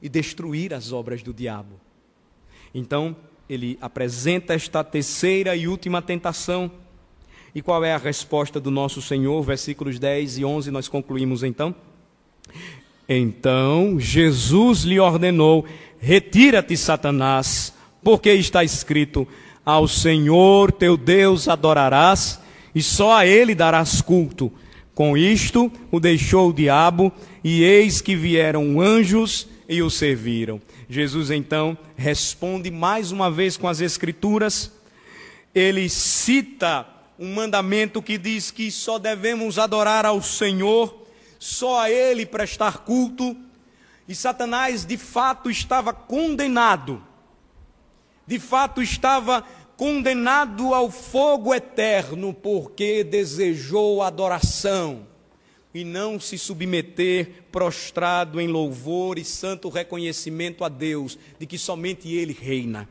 e 0.00 0.08
destruir 0.08 0.74
as 0.74 0.92
obras 0.92 1.22
do 1.22 1.32
diabo. 1.32 1.80
Então, 2.74 3.14
ele 3.48 3.78
apresenta 3.80 4.54
esta 4.54 4.82
terceira 4.82 5.54
e 5.54 5.68
última 5.68 6.00
tentação. 6.00 6.70
E 7.54 7.60
qual 7.60 7.84
é 7.84 7.92
a 7.92 7.98
resposta 7.98 8.58
do 8.58 8.70
nosso 8.70 9.02
Senhor? 9.02 9.42
Versículos 9.42 9.98
10 9.98 10.38
e 10.38 10.44
11, 10.44 10.70
nós 10.70 10.88
concluímos 10.88 11.42
então. 11.42 11.74
Então 13.08 14.00
Jesus 14.00 14.84
lhe 14.84 14.98
ordenou: 14.98 15.66
Retira-te, 15.98 16.76
Satanás, 16.76 17.74
porque 18.02 18.32
está 18.32 18.64
escrito: 18.64 19.28
Ao 19.64 19.86
Senhor 19.86 20.72
teu 20.72 20.96
Deus 20.96 21.46
adorarás 21.46 22.40
e 22.74 22.82
só 22.82 23.16
a 23.16 23.26
ele 23.26 23.54
darás 23.54 24.00
culto. 24.00 24.52
Com 24.94 25.16
isto 25.16 25.72
o 25.90 25.98
deixou 25.98 26.50
o 26.50 26.52
diabo, 26.52 27.12
e 27.42 27.62
eis 27.62 28.00
que 28.00 28.14
vieram 28.14 28.80
anjos 28.80 29.48
e 29.68 29.82
o 29.82 29.90
serviram. 29.90 30.60
Jesus 30.88 31.30
então 31.30 31.76
responde 31.96 32.70
mais 32.70 33.10
uma 33.10 33.30
vez 33.30 33.56
com 33.56 33.66
as 33.66 33.80
Escrituras. 33.80 34.70
Ele 35.54 35.88
cita 35.88 36.86
um 37.18 37.34
mandamento 37.34 38.02
que 38.02 38.18
diz 38.18 38.50
que 38.50 38.70
só 38.70 38.98
devemos 38.98 39.58
adorar 39.58 40.04
ao 40.04 40.20
Senhor, 40.20 41.06
só 41.38 41.80
a 41.80 41.90
Ele 41.90 42.26
prestar 42.26 42.78
culto. 42.78 43.36
E 44.06 44.14
Satanás 44.14 44.84
de 44.84 44.96
fato 44.96 45.50
estava 45.50 45.92
condenado, 45.92 47.02
de 48.26 48.38
fato 48.38 48.82
estava 48.82 49.44
condenado 49.76 50.74
ao 50.74 50.90
fogo 50.90 51.54
eterno, 51.54 52.32
porque 52.32 53.02
desejou 53.02 54.02
adoração 54.02 55.06
e 55.74 55.84
não 55.84 56.20
se 56.20 56.36
submeter 56.36 57.44
prostrado 57.50 58.40
em 58.40 58.46
louvor 58.46 59.18
e 59.18 59.24
santo 59.24 59.68
reconhecimento 59.68 60.64
a 60.64 60.68
Deus 60.68 61.18
de 61.38 61.46
que 61.46 61.58
somente 61.58 62.12
Ele 62.12 62.32
reina. 62.32 62.88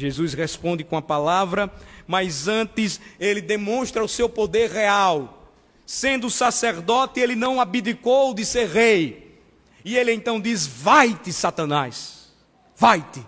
Jesus 0.00 0.32
responde 0.32 0.82
com 0.82 0.96
a 0.96 1.02
palavra, 1.02 1.70
mas 2.06 2.48
antes 2.48 2.98
ele 3.18 3.42
demonstra 3.42 4.02
o 4.02 4.08
seu 4.08 4.30
poder 4.30 4.70
real. 4.70 5.46
Sendo 5.84 6.30
sacerdote, 6.30 7.20
ele 7.20 7.36
não 7.36 7.60
abdicou 7.60 8.32
de 8.32 8.46
ser 8.46 8.66
rei. 8.68 9.38
E 9.84 9.96
ele 9.96 10.12
então 10.12 10.40
diz: 10.40 10.66
Vai-te, 10.66 11.32
Satanás, 11.32 12.32
vai-te, 12.74 13.22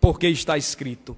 porque 0.00 0.28
está 0.28 0.56
escrito. 0.56 1.16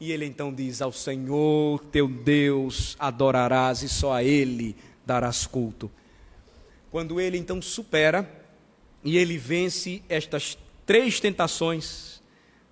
E 0.00 0.12
ele 0.12 0.26
então 0.26 0.52
diz: 0.52 0.80
Ao 0.80 0.92
Senhor 0.92 1.84
teu 1.86 2.08
Deus 2.08 2.96
adorarás 2.98 3.82
e 3.82 3.88
só 3.88 4.12
a 4.12 4.22
Ele 4.22 4.76
darás 5.04 5.46
culto. 5.46 5.90
Quando 6.90 7.20
ele 7.20 7.36
então 7.36 7.60
supera 7.60 8.28
e 9.04 9.16
ele 9.16 9.36
vence 9.36 10.02
estas 10.08 10.56
três 10.86 11.20
tentações, 11.20 12.20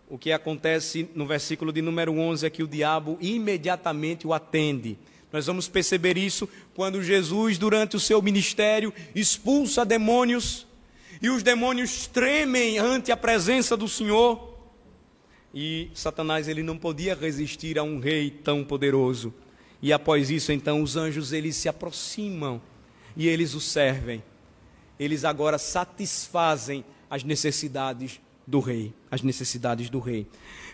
o 0.08 0.16
que 0.16 0.32
acontece 0.32 1.08
no 1.14 1.26
versículo 1.26 1.72
de 1.72 1.82
número 1.82 2.12
11 2.12 2.46
é 2.46 2.50
que 2.50 2.62
o 2.62 2.68
diabo 2.68 3.18
imediatamente 3.20 4.26
o 4.26 4.32
atende. 4.32 4.96
Nós 5.32 5.46
vamos 5.46 5.68
perceber 5.68 6.16
isso 6.16 6.48
quando 6.74 7.02
Jesus, 7.02 7.58
durante 7.58 7.96
o 7.96 8.00
seu 8.00 8.22
ministério, 8.22 8.92
expulsa 9.14 9.84
demônios 9.84 10.66
e 11.20 11.28
os 11.28 11.42
demônios 11.42 12.06
tremem 12.06 12.78
ante 12.78 13.10
a 13.10 13.16
presença 13.16 13.76
do 13.76 13.88
Senhor. 13.88 14.55
E 15.58 15.90
Satanás 15.94 16.48
ele 16.48 16.62
não 16.62 16.76
podia 16.76 17.14
resistir 17.14 17.78
a 17.78 17.82
um 17.82 17.98
rei 17.98 18.30
tão 18.30 18.62
poderoso. 18.62 19.32
E 19.80 19.90
após 19.90 20.28
isso, 20.28 20.52
então, 20.52 20.82
os 20.82 20.96
anjos 20.96 21.32
eles 21.32 21.56
se 21.56 21.66
aproximam 21.66 22.60
e 23.16 23.26
eles 23.26 23.54
o 23.54 23.60
servem. 23.60 24.22
Eles 25.00 25.24
agora 25.24 25.56
satisfazem 25.56 26.84
as 27.08 27.24
necessidades 27.24 28.20
do 28.46 28.60
rei, 28.60 28.92
as 29.10 29.22
necessidades 29.22 29.88
do 29.88 29.98
rei. 29.98 30.26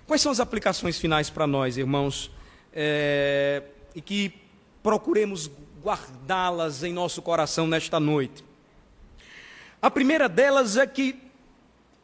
Quais 0.04 0.20
são 0.20 0.32
as 0.32 0.40
aplicações 0.40 0.98
finais 0.98 1.30
para 1.30 1.46
nós, 1.46 1.76
irmãos? 1.76 2.28
É, 2.72 3.62
e 3.94 4.00
que 4.00 4.32
procuremos 4.82 5.48
guardá-las 5.80 6.82
em 6.82 6.92
nosso 6.92 7.22
coração 7.22 7.68
nesta 7.68 8.00
noite. 8.00 8.42
A 9.80 9.88
primeira 9.88 10.28
delas 10.28 10.76
é 10.76 10.84
que 10.88 11.30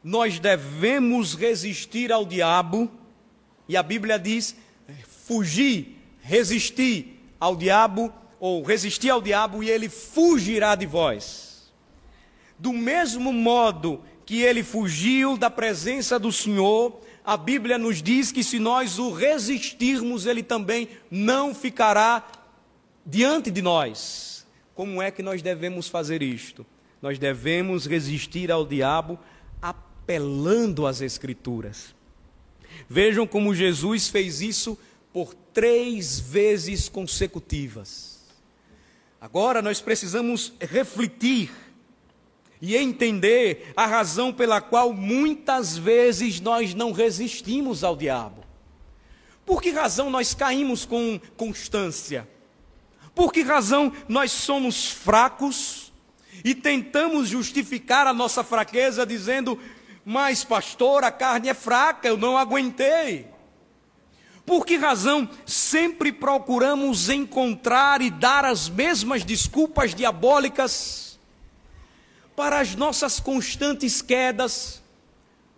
nós 0.02 0.38
devemos 0.38 1.34
resistir 1.34 2.12
ao 2.12 2.24
diabo, 2.24 2.90
e 3.68 3.76
a 3.76 3.82
Bíblia 3.82 4.18
diz: 4.18 4.56
fugir, 5.26 5.96
resistir 6.20 7.20
ao 7.38 7.56
diabo, 7.56 8.12
ou 8.40 8.62
resistir 8.62 9.10
ao 9.10 9.20
diabo, 9.20 9.62
e 9.62 9.70
ele 9.70 9.88
fugirá 9.88 10.74
de 10.74 10.86
vós. 10.86 11.72
Do 12.58 12.72
mesmo 12.72 13.32
modo 13.32 14.02
que 14.24 14.42
ele 14.42 14.62
fugiu 14.62 15.36
da 15.36 15.50
presença 15.50 16.18
do 16.18 16.30
Senhor, 16.32 17.00
a 17.24 17.36
Bíblia 17.36 17.78
nos 17.78 18.02
diz 18.02 18.32
que 18.32 18.42
se 18.42 18.58
nós 18.58 18.98
o 18.98 19.12
resistirmos, 19.12 20.26
ele 20.26 20.42
também 20.42 20.88
não 21.10 21.54
ficará 21.54 22.26
diante 23.04 23.50
de 23.50 23.62
nós. 23.62 24.46
Como 24.74 25.02
é 25.02 25.10
que 25.10 25.22
nós 25.22 25.42
devemos 25.42 25.88
fazer 25.88 26.22
isto? 26.22 26.64
Nós 27.00 27.18
devemos 27.18 27.86
resistir 27.86 28.50
ao 28.50 28.66
diabo 28.66 29.18
apelando 30.08 30.86
às 30.86 31.02
Escrituras. 31.02 31.94
Vejam 32.88 33.26
como 33.26 33.54
Jesus 33.54 34.08
fez 34.08 34.40
isso 34.40 34.78
por 35.12 35.34
três 35.34 36.18
vezes 36.18 36.88
consecutivas. 36.88 38.24
Agora 39.20 39.60
nós 39.60 39.82
precisamos 39.82 40.54
refletir 40.58 41.50
e 42.62 42.74
entender 42.74 43.70
a 43.76 43.84
razão 43.84 44.32
pela 44.32 44.62
qual 44.62 44.94
muitas 44.94 45.76
vezes 45.76 46.40
nós 46.40 46.72
não 46.72 46.90
resistimos 46.90 47.84
ao 47.84 47.94
diabo. 47.94 48.42
Por 49.44 49.60
que 49.60 49.70
razão 49.70 50.08
nós 50.08 50.32
caímos 50.32 50.86
com 50.86 51.20
constância? 51.36 52.26
Por 53.14 53.30
que 53.30 53.42
razão 53.42 53.92
nós 54.08 54.32
somos 54.32 54.90
fracos 54.90 55.92
e 56.42 56.54
tentamos 56.54 57.28
justificar 57.28 58.06
a 58.06 58.14
nossa 58.14 58.42
fraqueza 58.42 59.04
dizendo: 59.04 59.60
Mas, 60.10 60.42
pastor, 60.42 61.04
a 61.04 61.10
carne 61.10 61.50
é 61.50 61.54
fraca, 61.54 62.08
eu 62.08 62.16
não 62.16 62.38
aguentei. 62.38 63.28
Por 64.46 64.64
que 64.64 64.76
razão 64.76 65.28
sempre 65.44 66.10
procuramos 66.10 67.10
encontrar 67.10 68.00
e 68.00 68.10
dar 68.10 68.46
as 68.46 68.70
mesmas 68.70 69.22
desculpas 69.22 69.94
diabólicas? 69.94 71.08
para 72.38 72.60
as 72.60 72.76
nossas 72.76 73.18
constantes 73.18 74.00
quedas, 74.00 74.80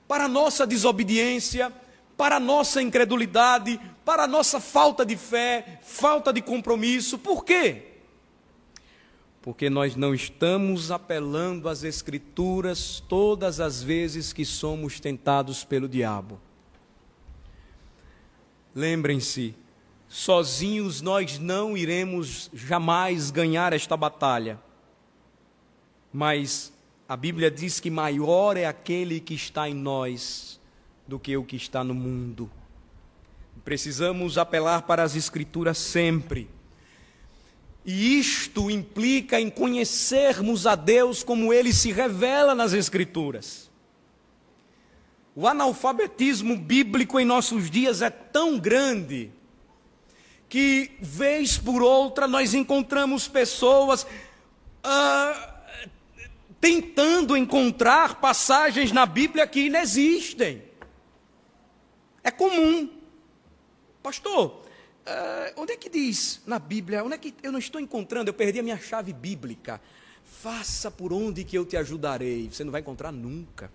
para 0.08 0.24
a 0.24 0.28
nossa 0.28 0.66
desobediência, 0.66 1.70
para 2.16 2.36
a 2.36 2.40
nossa 2.40 2.80
incredulidade, 2.80 3.78
para 4.02 4.22
a 4.22 4.26
nossa 4.26 4.58
falta 4.58 5.04
de 5.04 5.14
fé, 5.14 5.78
falta 5.82 6.32
de 6.32 6.40
compromisso. 6.40 7.18
Por 7.18 7.44
quê? 7.44 7.89
Porque 9.42 9.70
nós 9.70 9.96
não 9.96 10.14
estamos 10.14 10.90
apelando 10.90 11.68
às 11.68 11.82
Escrituras 11.82 13.02
todas 13.08 13.58
as 13.60 13.82
vezes 13.82 14.32
que 14.32 14.44
somos 14.44 15.00
tentados 15.00 15.64
pelo 15.64 15.88
diabo. 15.88 16.38
Lembrem-se, 18.74 19.54
sozinhos 20.08 21.00
nós 21.00 21.38
não 21.38 21.76
iremos 21.76 22.50
jamais 22.52 23.30
ganhar 23.30 23.72
esta 23.72 23.96
batalha 23.96 24.60
mas 26.12 26.72
a 27.08 27.16
Bíblia 27.16 27.50
diz 27.50 27.80
que 27.80 27.90
maior 27.90 28.56
é 28.56 28.66
aquele 28.66 29.20
que 29.20 29.34
está 29.34 29.68
em 29.68 29.74
nós 29.74 30.60
do 31.06 31.18
que 31.18 31.36
o 31.36 31.44
que 31.44 31.56
está 31.56 31.84
no 31.84 31.94
mundo. 31.94 32.50
Precisamos 33.64 34.38
apelar 34.38 34.82
para 34.82 35.02
as 35.02 35.14
Escrituras 35.14 35.78
sempre. 35.78 36.48
E 37.84 38.18
isto 38.18 38.70
implica 38.70 39.40
em 39.40 39.48
conhecermos 39.48 40.66
a 40.66 40.74
Deus 40.74 41.22
como 41.22 41.52
ele 41.52 41.72
se 41.72 41.92
revela 41.92 42.54
nas 42.54 42.72
Escrituras. 42.72 43.70
O 45.34 45.46
analfabetismo 45.46 46.56
bíblico 46.56 47.18
em 47.18 47.24
nossos 47.24 47.70
dias 47.70 48.02
é 48.02 48.10
tão 48.10 48.58
grande 48.58 49.30
que, 50.48 50.90
vez 51.00 51.56
por 51.56 51.82
outra, 51.82 52.26
nós 52.26 52.52
encontramos 52.52 53.28
pessoas. 53.28 54.02
Uh, 54.84 55.50
tentando 56.60 57.36
encontrar 57.36 58.16
passagens 58.16 58.92
na 58.92 59.06
Bíblia 59.06 59.46
que 59.46 59.66
inexistem. 59.66 60.62
É 62.22 62.30
comum. 62.30 62.90
Pastor, 64.02 64.62
uh, 65.06 65.60
onde 65.60 65.72
é 65.72 65.76
que 65.76 65.88
diz 65.88 66.40
na 66.46 66.58
Bíblia? 66.58 67.04
Onde 67.04 67.14
é 67.14 67.18
que 67.18 67.34
eu 67.42 67.52
não 67.52 67.58
estou 67.58 67.80
encontrando? 67.80 68.28
Eu 68.28 68.34
perdi 68.34 68.58
a 68.58 68.62
minha 68.62 68.78
chave 68.78 69.12
bíblica. 69.12 69.80
Faça 70.24 70.90
por 70.90 71.12
onde 71.12 71.44
que 71.44 71.56
eu 71.56 71.64
te 71.64 71.76
ajudarei. 71.76 72.48
Você 72.50 72.64
não 72.64 72.72
vai 72.72 72.80
encontrar 72.80 73.12
nunca. 73.12 73.70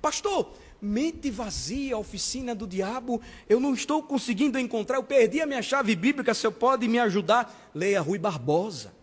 Pastor, 0.00 0.52
mente 0.80 1.30
vazia, 1.30 1.96
oficina 1.96 2.54
do 2.54 2.66
diabo, 2.66 3.20
eu 3.48 3.58
não 3.58 3.74
estou 3.74 4.02
conseguindo 4.02 4.58
encontrar, 4.58 4.96
eu 4.96 5.02
perdi 5.02 5.40
a 5.40 5.46
minha 5.46 5.62
chave 5.62 5.96
bíblica, 5.96 6.34
você 6.34 6.50
pode 6.50 6.86
me 6.86 6.98
ajudar? 6.98 7.70
Leia 7.74 8.00
Rui 8.00 8.18
Barbosa 8.18 8.96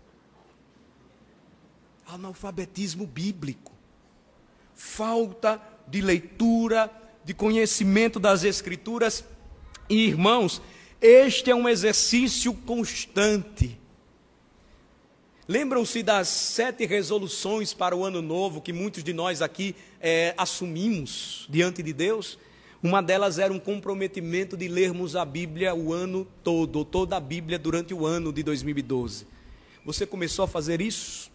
analfabetismo 2.14 3.08
bíblico, 3.08 3.72
falta 4.76 5.62
de 5.88 6.01
leitura, 6.01 6.91
de 7.24 7.34
conhecimento 7.34 8.20
das 8.20 8.43
Escrituras. 8.43 9.26
E 9.89 10.08
irmãos, 10.08 10.62
este 11.04 11.51
é 11.51 11.56
um 11.56 11.68
exercício 11.68 12.54
constante. 12.54 13.78
Lembram-se 15.45 16.01
das 16.01 16.30
sete 16.30 16.86
resoluções 16.86 17.74
para 17.74 17.93
o 17.93 18.06
ano 18.06 18.22
novo 18.22 18.62
que 18.62 18.72
muitos 18.72 19.04
de 19.04 19.12
nós 19.12 19.41
aqui 19.41 19.76
é, 19.99 20.34
assumimos 20.38 21.45
diante 21.49 21.84
de 21.84 21.91
Deus? 21.91 22.39
Uma 22.82 23.04
delas 23.04 23.38
era 23.38 23.51
um 23.51 23.60
comprometimento 23.60 24.56
de 24.56 24.70
lermos 24.70 25.18
a 25.18 25.26
Bíblia 25.26 25.76
o 25.76 25.91
ano 25.91 26.26
todo, 26.41 26.86
toda 26.86 27.18
a 27.18 27.20
Bíblia 27.20 27.60
durante 27.60 27.93
o 27.93 28.06
ano 28.06 28.32
de 28.32 28.41
2012. 28.41 29.28
Você 29.86 30.06
começou 30.06 30.45
a 30.45 30.47
fazer 30.47 30.80
isso? 30.80 31.30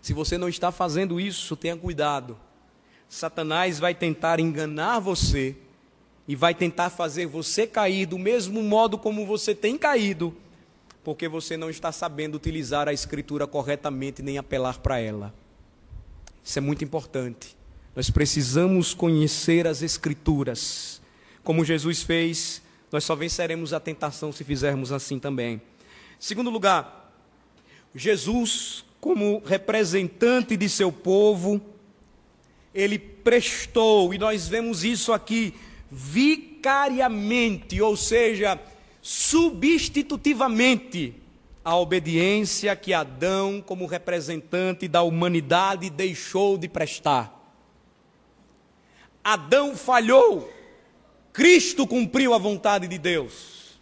Se 0.00 0.12
você 0.12 0.36
não 0.36 0.48
está 0.48 0.72
fazendo 0.72 1.20
isso, 1.20 1.54
tenha 1.54 1.76
cuidado. 1.76 2.36
Satanás 3.08 3.78
vai 3.78 3.94
tentar 3.94 4.40
enganar 4.40 4.98
você 4.98 5.54
e 6.32 6.34
vai 6.34 6.54
tentar 6.54 6.88
fazer 6.88 7.26
você 7.26 7.66
cair 7.66 8.06
do 8.06 8.18
mesmo 8.18 8.62
modo 8.62 8.96
como 8.96 9.26
você 9.26 9.54
tem 9.54 9.76
caído, 9.76 10.34
porque 11.04 11.28
você 11.28 11.58
não 11.58 11.68
está 11.68 11.92
sabendo 11.92 12.36
utilizar 12.36 12.88
a 12.88 12.92
escritura 12.94 13.46
corretamente 13.46 14.22
nem 14.22 14.38
apelar 14.38 14.78
para 14.78 14.98
ela. 14.98 15.34
Isso 16.42 16.58
é 16.58 16.62
muito 16.62 16.82
importante. 16.82 17.54
Nós 17.94 18.08
precisamos 18.08 18.94
conhecer 18.94 19.66
as 19.66 19.82
escrituras. 19.82 21.02
Como 21.44 21.66
Jesus 21.66 22.02
fez, 22.02 22.62
nós 22.90 23.04
só 23.04 23.14
venceremos 23.14 23.74
a 23.74 23.78
tentação 23.78 24.32
se 24.32 24.42
fizermos 24.42 24.90
assim 24.90 25.18
também. 25.18 25.60
Segundo 26.18 26.48
lugar, 26.48 27.14
Jesus 27.94 28.86
como 29.02 29.42
representante 29.44 30.56
de 30.56 30.66
seu 30.66 30.90
povo, 30.90 31.60
ele 32.74 32.98
prestou, 32.98 34.14
e 34.14 34.18
nós 34.18 34.48
vemos 34.48 34.82
isso 34.82 35.12
aqui, 35.12 35.52
vicariamente, 35.94 37.82
ou 37.82 37.94
seja, 37.94 38.58
substitutivamente, 39.02 41.14
a 41.62 41.76
obediência 41.76 42.74
que 42.74 42.94
Adão, 42.94 43.62
como 43.64 43.84
representante 43.84 44.88
da 44.88 45.02
humanidade, 45.02 45.90
deixou 45.90 46.56
de 46.56 46.66
prestar. 46.66 47.38
Adão 49.22 49.76
falhou, 49.76 50.50
Cristo 51.30 51.86
cumpriu 51.86 52.32
a 52.32 52.38
vontade 52.38 52.88
de 52.88 52.96
Deus. 52.96 53.78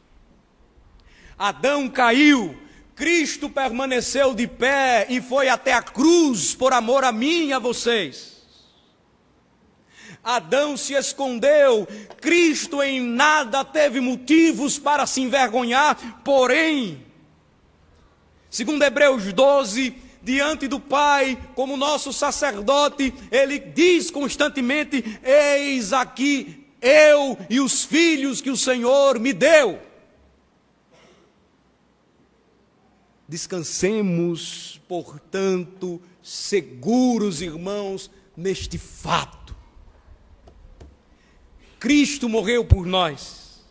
Adão 1.39 1.89
caiu, 1.89 2.59
Cristo 2.97 3.49
permaneceu 3.49 4.35
de 4.35 4.49
pé 4.49 5.07
e 5.09 5.23
foi 5.23 5.49
até 5.49 5.73
a 5.73 5.81
cruz 5.81 6.57
por 6.57 6.73
amor 6.73 7.05
a 7.05 7.13
mim 7.13 7.47
e 7.47 7.53
a 7.53 7.61
vocês. 7.61 8.30
Adão 10.23 10.77
se 10.77 10.95
escondeu, 10.95 11.89
Cristo 12.21 12.83
em 12.83 13.01
nada 13.01 13.65
teve 13.65 14.01
motivos 14.01 14.79
para 14.79 15.07
se 15.07 15.23
envergonhar, 15.23 16.21
porém, 16.23 17.05
segundo 18.51 18.83
Hebreus 18.83 19.33
12, 19.33 19.95
diante 20.23 20.69
do 20.69 20.79
Pai, 20.79 21.39
como 21.55 21.77
nosso 21.77 22.13
sacerdote, 22.13 23.15
ele 23.31 23.59
diz 23.59 24.11
constantemente: 24.11 25.03
Eis 25.23 25.93
aqui 25.93 26.67
eu 26.81 27.39
e 27.49 27.61
os 27.61 27.85
filhos 27.85 28.41
que 28.41 28.51
o 28.51 28.57
Senhor 28.57 29.19
me 29.19 29.33
deu. 29.33 29.81
Descansemos, 33.29 34.81
portanto, 34.89 36.03
seguros, 36.23 37.41
irmãos, 37.41 38.11
neste 38.37 38.77
fato. 38.77 39.40
Cristo 41.81 42.29
morreu 42.29 42.63
por 42.63 42.85
nós. 42.85 43.65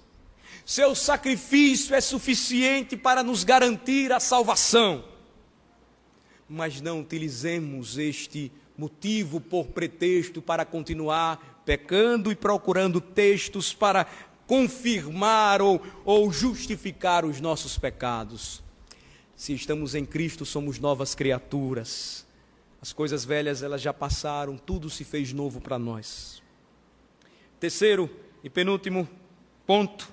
Seu 0.66 0.96
sacrifício 0.96 1.96
é 1.96 2.02
suficiente 2.02 2.98
para 2.98 3.22
nos 3.22 3.44
garantir 3.44 4.12
a 4.12 4.20
salvação. 4.20 5.06
Mas 6.50 6.82
não 6.82 7.02
utilizemos 7.02 8.00
este 8.00 8.52
motivo 8.76 9.40
por 9.40 9.68
pretexto 9.68 10.42
para 10.42 10.66
continuar 10.66 11.62
pecando 11.64 12.32
e 12.32 12.36
procurando 12.36 13.00
textos 13.00 13.76
para 13.76 14.08
confirmar 14.48 15.62
ou, 15.62 15.80
ou 16.04 16.32
justificar 16.32 17.24
os 17.24 17.40
nossos 17.40 17.78
pecados. 17.78 18.64
Se 19.36 19.54
estamos 19.54 19.94
em 19.94 20.04
Cristo, 20.04 20.48
somos 20.48 20.80
novas 20.80 21.14
criaturas. 21.14 22.26
As 22.82 22.92
coisas 22.92 23.24
velhas 23.24 23.62
elas 23.62 23.82
já 23.82 23.94
passaram, 23.94 24.58
tudo 24.58 24.90
se 24.90 25.04
fez 25.04 25.32
novo 25.32 25.62
para 25.62 25.78
nós. 25.78 26.39
Terceiro 27.60 28.10
e 28.44 28.50
penúltimo 28.50 29.08
ponto, 29.66 30.12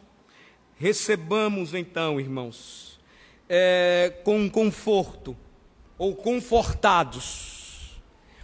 recebamos 0.76 1.74
então, 1.74 2.20
irmãos, 2.20 2.98
é, 3.48 4.20
com 4.24 4.50
conforto 4.50 5.36
ou 5.96 6.14
confortados 6.14 7.56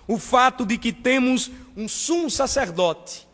o 0.06 0.18
fato 0.18 0.64
de 0.66 0.78
que 0.78 0.92
temos 0.92 1.50
um 1.76 1.88
sumo 1.88 2.30
sacerdote 2.30 3.26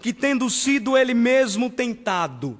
que, 0.00 0.12
tendo 0.12 0.48
sido 0.50 0.96
ele 0.96 1.14
mesmo 1.14 1.70
tentado, 1.70 2.58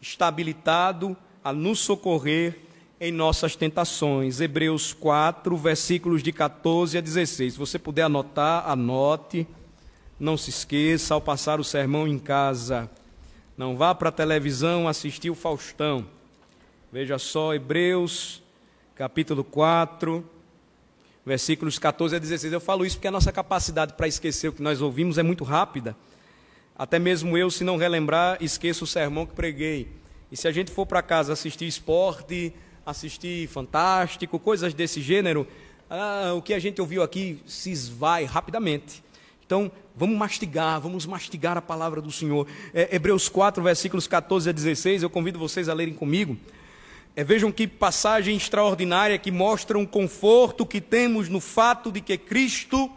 está 0.00 0.28
habilitado 0.28 1.16
a 1.44 1.52
nos 1.52 1.80
socorrer 1.80 2.60
em 2.98 3.12
nossas 3.12 3.54
tentações. 3.54 4.40
Hebreus 4.40 4.92
4, 4.92 5.56
versículos 5.56 6.22
de 6.22 6.32
14 6.32 6.96
a 6.96 7.00
16. 7.00 7.52
Se 7.52 7.58
você 7.58 7.78
puder 7.78 8.02
anotar, 8.02 8.68
anote. 8.68 9.46
Não 10.18 10.36
se 10.36 10.48
esqueça 10.48 11.12
ao 11.12 11.20
passar 11.20 11.60
o 11.60 11.64
sermão 11.64 12.08
em 12.08 12.18
casa. 12.18 12.90
Não 13.56 13.76
vá 13.76 13.94
para 13.94 14.08
a 14.08 14.12
televisão 14.12 14.88
assistir 14.88 15.28
o 15.28 15.34
Faustão. 15.34 16.06
Veja 16.90 17.18
só, 17.18 17.54
Hebreus, 17.54 18.42
capítulo 18.94 19.44
4, 19.44 20.24
versículos 21.24 21.78
14 21.78 22.16
a 22.16 22.18
16. 22.18 22.52
Eu 22.54 22.60
falo 22.60 22.86
isso 22.86 22.96
porque 22.96 23.08
a 23.08 23.10
nossa 23.10 23.30
capacidade 23.30 23.92
para 23.92 24.08
esquecer 24.08 24.48
o 24.48 24.52
que 24.52 24.62
nós 24.62 24.80
ouvimos 24.80 25.18
é 25.18 25.22
muito 25.22 25.44
rápida. 25.44 25.94
Até 26.78 26.98
mesmo 26.98 27.36
eu, 27.36 27.50
se 27.50 27.62
não 27.62 27.76
relembrar, 27.76 28.38
esqueço 28.40 28.84
o 28.84 28.86
sermão 28.86 29.26
que 29.26 29.34
preguei. 29.34 29.88
E 30.32 30.36
se 30.36 30.48
a 30.48 30.52
gente 30.52 30.70
for 30.70 30.86
para 30.86 31.02
casa 31.02 31.34
assistir 31.34 31.66
esporte, 31.66 32.54
assistir 32.86 33.48
Fantástico, 33.48 34.38
coisas 34.38 34.72
desse 34.72 35.02
gênero, 35.02 35.46
ah, 35.90 36.32
o 36.34 36.40
que 36.40 36.54
a 36.54 36.58
gente 36.58 36.80
ouviu 36.80 37.02
aqui 37.02 37.42
se 37.46 37.70
esvai 37.70 38.24
rapidamente. 38.24 39.04
Então, 39.46 39.70
vamos 39.94 40.18
mastigar, 40.18 40.80
vamos 40.80 41.06
mastigar 41.06 41.56
a 41.56 41.62
palavra 41.62 42.02
do 42.02 42.10
Senhor. 42.10 42.48
É, 42.74 42.96
Hebreus 42.96 43.28
4, 43.28 43.62
versículos 43.62 44.08
14 44.08 44.50
a 44.50 44.52
16, 44.52 45.04
eu 45.04 45.10
convido 45.10 45.38
vocês 45.38 45.68
a 45.68 45.74
lerem 45.74 45.94
comigo. 45.94 46.36
É, 47.14 47.22
vejam 47.22 47.52
que 47.52 47.68
passagem 47.68 48.36
extraordinária 48.36 49.16
que 49.18 49.30
mostra 49.30 49.78
um 49.78 49.86
conforto 49.86 50.66
que 50.66 50.80
temos 50.80 51.28
no 51.28 51.40
fato 51.40 51.92
de 51.92 52.00
que 52.00 52.18
Cristo, 52.18 52.90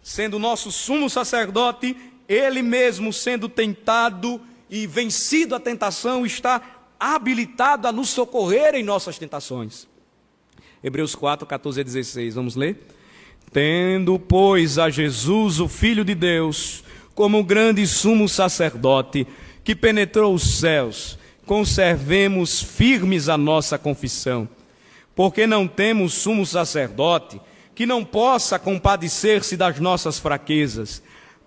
sendo 0.00 0.38
nosso 0.38 0.70
sumo 0.70 1.10
sacerdote, 1.10 1.96
ele 2.28 2.62
mesmo 2.62 3.12
sendo 3.12 3.48
tentado 3.48 4.40
e 4.70 4.86
vencido 4.86 5.56
a 5.56 5.60
tentação, 5.60 6.24
está 6.24 6.62
habilitado 7.00 7.88
a 7.88 7.92
nos 7.92 8.10
socorrer 8.10 8.76
em 8.76 8.84
nossas 8.84 9.18
tentações. 9.18 9.88
Hebreus 10.84 11.16
4, 11.16 11.44
14 11.48 11.80
a 11.80 11.82
16, 11.82 12.36
vamos 12.36 12.54
ler? 12.54 12.80
Tendo, 13.52 14.18
pois, 14.18 14.78
a 14.78 14.88
Jesus, 14.90 15.60
o 15.60 15.68
Filho 15.68 16.04
de 16.04 16.14
Deus, 16.14 16.84
como 17.14 17.42
grande 17.42 17.86
sumo 17.86 18.28
sacerdote, 18.28 19.26
que 19.64 19.74
penetrou 19.74 20.34
os 20.34 20.58
céus, 20.58 21.18
conservemos 21.44 22.62
firmes 22.62 23.28
a 23.28 23.36
nossa 23.36 23.78
confissão, 23.78 24.48
porque 25.14 25.46
não 25.46 25.66
temos 25.66 26.14
sumo 26.14 26.46
sacerdote 26.46 27.40
que 27.74 27.86
não 27.86 28.04
possa 28.04 28.58
compadecer-se 28.58 29.56
das 29.56 29.80
nossas 29.80 30.18
fraquezas, 30.18 31.02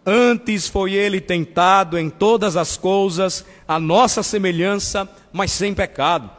Antes 0.06 0.68
foi 0.68 0.94
ele 0.94 1.22
tentado 1.22 1.98
em 1.98 2.10
todas 2.10 2.58
as 2.58 2.76
coisas, 2.76 3.46
a 3.66 3.80
nossa 3.80 4.22
semelhança, 4.22 5.10
mas 5.32 5.52
sem 5.52 5.74
pecado. 5.74 6.30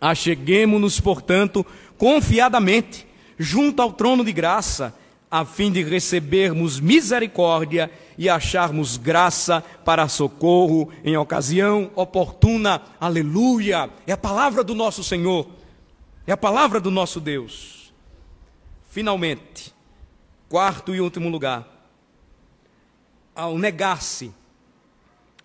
Acheguemo-nos, 0.00 1.00
portanto, 1.00 1.66
confiadamente, 1.98 3.06
junto 3.38 3.80
ao 3.82 3.92
trono 3.92 4.24
de 4.24 4.32
graça, 4.32 4.94
a 5.30 5.44
fim 5.44 5.72
de 5.72 5.82
recebermos 5.82 6.78
misericórdia 6.78 7.90
e 8.16 8.28
acharmos 8.28 8.96
graça 8.96 9.62
para 9.84 10.08
socorro 10.08 10.92
em 11.04 11.16
ocasião 11.16 11.90
oportuna. 11.96 12.80
Aleluia! 13.00 13.90
É 14.06 14.12
a 14.12 14.16
palavra 14.16 14.62
do 14.62 14.74
nosso 14.74 15.02
Senhor, 15.02 15.48
é 16.26 16.32
a 16.32 16.36
palavra 16.36 16.80
do 16.80 16.90
nosso 16.90 17.20
Deus. 17.20 17.92
Finalmente, 18.88 19.74
quarto 20.48 20.94
e 20.94 21.00
último 21.00 21.28
lugar 21.28 21.74
ao 23.34 23.58
negar-se, 23.58 24.32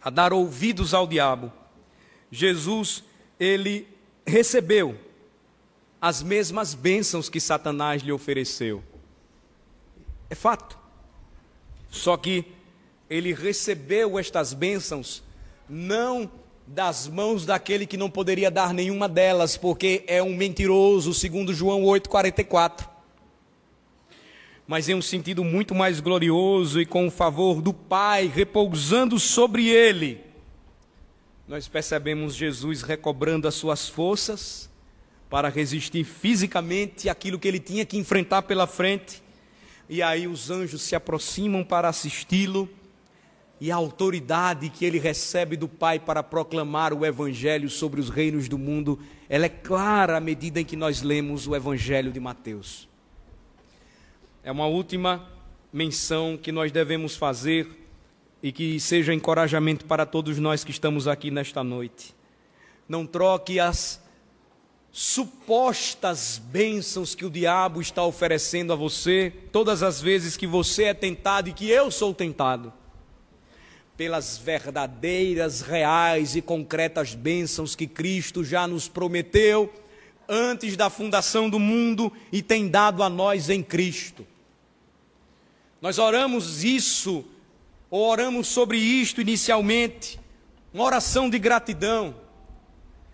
a 0.02 0.10
dar 0.10 0.32
ouvidos 0.32 0.94
ao 0.94 1.08
diabo, 1.08 1.52
Jesus, 2.32 3.04
ele 3.40 3.88
recebeu 4.26 4.96
as 6.02 6.24
mesmas 6.24 6.74
bênçãos 6.74 7.30
que 7.30 7.40
Satanás 7.40 8.02
lhe 8.02 8.12
ofereceu. 8.12 8.84
É 10.30 10.36
fato. 10.36 10.78
Só 11.90 12.16
que 12.16 12.46
ele 13.10 13.34
recebeu 13.34 14.20
estas 14.20 14.54
bênçãos 14.54 15.24
não 15.68 16.32
das 16.66 17.08
mãos 17.08 17.46
daquele 17.46 17.88
que 17.88 17.98
não 17.98 18.10
poderia 18.10 18.52
dar 18.52 18.74
nenhuma 18.74 19.10
delas, 19.10 19.58
porque 19.58 20.04
é 20.08 20.22
um 20.22 20.36
mentiroso, 20.36 21.14
segundo 21.14 21.54
João 21.54 21.84
8:44 21.84 23.00
mas 24.70 24.88
em 24.88 24.94
um 24.94 25.02
sentido 25.02 25.44
muito 25.44 25.74
mais 25.74 26.00
glorioso 26.00 26.80
e 26.80 26.86
com 26.86 27.08
o 27.08 27.10
favor 27.10 27.60
do 27.60 27.74
Pai 27.74 28.28
repousando 28.28 29.18
sobre 29.18 29.68
ele. 29.68 30.22
Nós 31.48 31.68
percebemos 31.68 32.36
Jesus 32.36 32.84
recobrando 32.84 33.48
as 33.48 33.56
suas 33.56 33.90
forças 33.90 34.70
para 35.30 35.50
resistir 35.50 36.04
fisicamente 36.04 37.08
àquilo 37.08 37.38
que 37.38 37.48
ele 37.48 37.60
tinha 37.60 37.86
que 37.86 37.98
enfrentar 37.98 38.44
pela 38.44 38.66
frente. 38.66 39.22
E 39.88 40.02
aí 40.02 40.28
os 40.28 40.50
anjos 40.50 40.82
se 40.82 40.96
aproximam 40.96 41.64
para 41.64 41.88
assisti-lo, 41.88 42.70
e 43.62 43.72
a 43.72 43.76
autoridade 43.76 44.70
que 44.70 44.86
ele 44.86 44.98
recebe 45.00 45.58
do 45.58 45.68
Pai 45.68 46.00
para 46.00 46.24
proclamar 46.24 46.94
o 46.94 47.06
Evangelho 47.06 47.70
sobre 47.70 48.00
os 48.00 48.10
reinos 48.10 48.48
do 48.48 48.58
mundo, 48.58 48.98
ela 49.28 49.48
é 49.48 49.50
clara 49.50 50.16
à 50.16 50.20
medida 50.22 50.62
em 50.62 50.66
que 50.66 50.78
nós 50.78 51.02
lemos 51.02 51.46
o 51.46 51.54
Evangelho 51.54 52.10
de 52.10 52.22
Mateus 52.22 52.90
é 54.44 54.52
uma 54.52 54.66
última 54.66 55.28
menção 55.72 56.36
que 56.36 56.52
nós 56.52 56.72
devemos 56.72 57.16
fazer 57.16 57.68
e 58.42 58.52
que 58.52 58.80
seja 58.80 59.14
encorajamento 59.14 59.86
para 59.86 60.06
todos 60.06 60.40
nós 60.40 60.64
que 60.64 60.72
estamos 60.72 61.08
aqui 61.08 61.30
nesta 61.30 61.64
noite. 61.64 62.16
Não 62.88 63.06
troque 63.06 63.60
as 63.60 64.02
supostas 64.92 66.42
bênçãos 66.44 67.14
que 67.14 67.26
o 67.26 67.30
diabo 67.30 67.82
está 67.82 68.04
oferecendo 68.04 68.74
a 68.74 68.76
você, 68.76 69.32
todas 69.52 69.84
as 69.84 70.02
vezes 70.02 70.36
que 70.36 70.48
você 70.48 70.86
é 70.86 70.94
tentado 70.94 71.50
e 71.50 71.54
que 71.54 71.70
eu 71.70 71.92
sou 71.92 72.14
tentado, 72.14 72.74
pelas 73.96 74.38
verdadeiras, 74.38 75.62
reais 75.62 76.36
e 76.36 76.42
concretas 76.42 77.14
bênçãos 77.14 77.76
que 77.76 77.86
Cristo 77.86 78.44
já 78.44 78.68
nos 78.68 78.88
prometeu 78.88 79.72
antes 80.28 80.78
da 80.78 80.90
fundação 80.90 81.50
do 81.50 81.60
mundo 81.60 82.12
e 82.32 82.42
tem 82.42 82.68
dado 82.68 83.02
a 83.04 83.10
nós 83.10 83.50
em 83.50 83.64
Cristo. 83.64 84.26
Nós 85.82 85.98
oramos 85.98 86.64
isso, 86.64 87.26
ou 87.90 88.08
oramos 88.08 88.48
sobre 88.48 88.78
isto 88.78 89.22
inicialmente, 89.22 90.20
uma 90.74 90.84
oração 90.84 91.30
de 91.30 91.40
gratidão. 91.40 92.16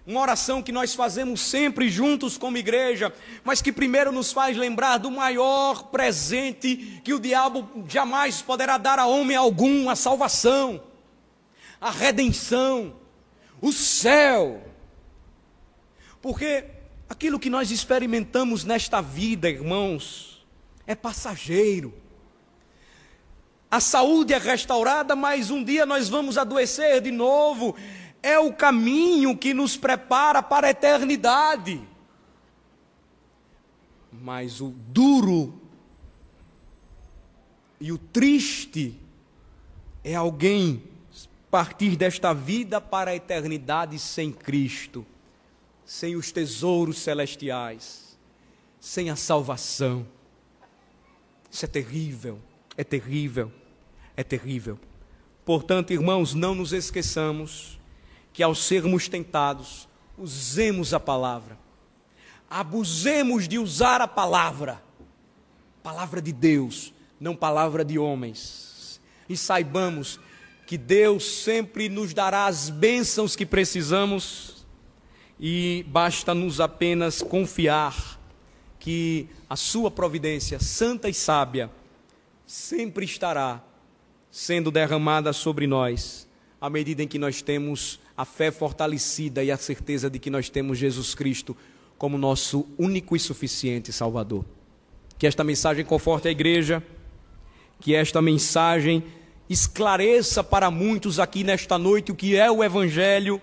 Uma 0.08 0.22
oração 0.22 0.62
que 0.62 0.72
nós 0.72 0.94
fazemos 0.94 1.42
sempre 1.42 1.90
juntos 1.90 2.38
como 2.38 2.58
igreja, 2.58 3.12
mas 3.44 3.62
que 3.62 3.72
primeiro 3.72 4.12
nos 4.12 4.32
faz 4.32 4.56
lembrar 4.56 4.98
do 5.00 5.10
maior 5.10 5.86
presente 5.86 7.02
que 7.04 7.14
o 7.14 7.20
diabo 7.20 7.68
jamais 7.88 8.42
poderá 8.42 8.78
dar 8.78 9.00
a 9.00 9.08
homem 9.08 9.36
algum: 9.36 9.90
a 9.90 9.96
salvação, 9.96 10.84
a 11.82 11.90
redenção, 11.90 12.96
o 13.60 13.72
céu. 13.72 14.62
Porque 16.22 16.66
aquilo 17.10 17.40
que 17.40 17.50
nós 17.50 17.72
experimentamos 17.72 18.64
nesta 18.64 19.02
vida, 19.02 19.50
irmãos, 19.50 20.46
é 20.86 20.94
passageiro. 20.94 21.94
A 23.70 23.80
saúde 23.80 24.34
é 24.34 24.38
restaurada, 24.38 25.16
mas 25.16 25.50
um 25.50 25.64
dia 25.64 25.86
nós 25.86 26.08
vamos 26.08 26.38
adoecer 26.38 27.02
de 27.02 27.12
novo 27.12 27.76
é 28.26 28.40
o 28.40 28.52
caminho 28.52 29.38
que 29.38 29.54
nos 29.54 29.78
prepara 29.78 30.42
para 30.42 30.66
a 30.66 30.70
eternidade. 30.72 31.80
Mas 34.12 34.60
o 34.60 34.70
duro 34.70 35.62
e 37.80 37.92
o 37.92 38.00
triste 38.00 39.00
é 40.04 40.16
alguém 40.16 40.82
partir 41.52 41.96
desta 41.96 42.34
vida 42.34 42.82
para 42.82 43.12
a 43.12 43.16
eternidade 43.16 44.00
sem 44.00 44.32
Cristo, 44.32 45.06
sem 45.86 46.16
os 46.16 46.32
tesouros 46.32 46.98
celestiais, 46.98 48.18
sem 48.80 49.12
a 49.12 49.16
salvação. 49.16 50.04
Isso 51.52 51.64
é 51.64 51.68
terrível, 51.68 52.40
é 52.76 52.84
terrível, 52.84 53.52
é 54.18 54.24
terrível. 54.24 54.80
Portanto, 55.46 55.94
irmãos, 55.94 56.34
não 56.34 56.56
nos 56.56 56.74
esqueçamos 56.74 57.75
que 58.36 58.44
ao 58.44 58.54
sermos 58.54 59.08
tentados, 59.08 59.88
usemos 60.18 60.94
a 60.94 61.00
palavra. 61.00 61.58
Abusemos 62.50 63.48
de 63.48 63.58
usar 63.58 64.02
a 64.02 64.10
palavra. 64.10 64.84
Palavra 65.82 66.22
de 66.22 66.34
Deus, 66.34 66.94
não 67.18 67.34
palavra 67.34 67.86
de 67.86 67.98
homens. 67.98 69.00
E 69.30 69.38
saibamos 69.38 70.20
que 70.68 70.78
Deus 70.78 71.24
sempre 71.24 71.88
nos 71.88 72.14
dará 72.14 72.48
as 72.48 72.70
bênçãos 72.70 73.38
que 73.38 73.46
precisamos 73.46 74.66
e 75.40 75.86
basta-nos 75.88 76.60
apenas 76.60 77.22
confiar 77.22 78.20
que 78.78 79.30
a 79.50 79.56
sua 79.56 79.90
providência 79.90 80.60
santa 80.60 81.08
e 81.08 81.14
sábia 81.14 81.72
sempre 82.46 83.06
estará 83.06 83.64
sendo 84.30 84.70
derramada 84.72 85.32
sobre 85.32 85.66
nós 85.66 86.28
à 86.60 86.70
medida 86.70 87.02
em 87.02 87.08
que 87.08 87.20
nós 87.20 87.42
temos 87.42 88.04
a 88.18 88.24
fé 88.24 88.52
fortalecida 88.52 89.44
e 89.44 89.52
a 89.52 89.58
certeza 89.58 90.10
de 90.10 90.20
que 90.20 90.30
nós 90.30 90.50
temos 90.50 90.78
Jesus 90.78 91.14
Cristo 91.14 91.56
como 91.98 92.18
nosso 92.18 92.66
único 92.78 93.16
e 93.16 93.20
suficiente 93.20 93.92
Salvador. 93.92 94.46
Que 95.18 95.28
esta 95.28 95.44
mensagem 95.44 95.86
conforte 95.86 96.28
a 96.28 96.32
igreja, 96.32 96.84
que 97.80 97.94
esta 97.94 98.22
mensagem 98.22 99.04
esclareça 99.50 100.44
para 100.44 100.72
muitos 100.72 101.20
aqui 101.20 101.44
nesta 101.44 101.78
noite 101.78 102.12
o 102.12 102.16
que 102.16 102.36
é 102.36 102.50
o 102.50 102.64
Evangelho 102.64 103.42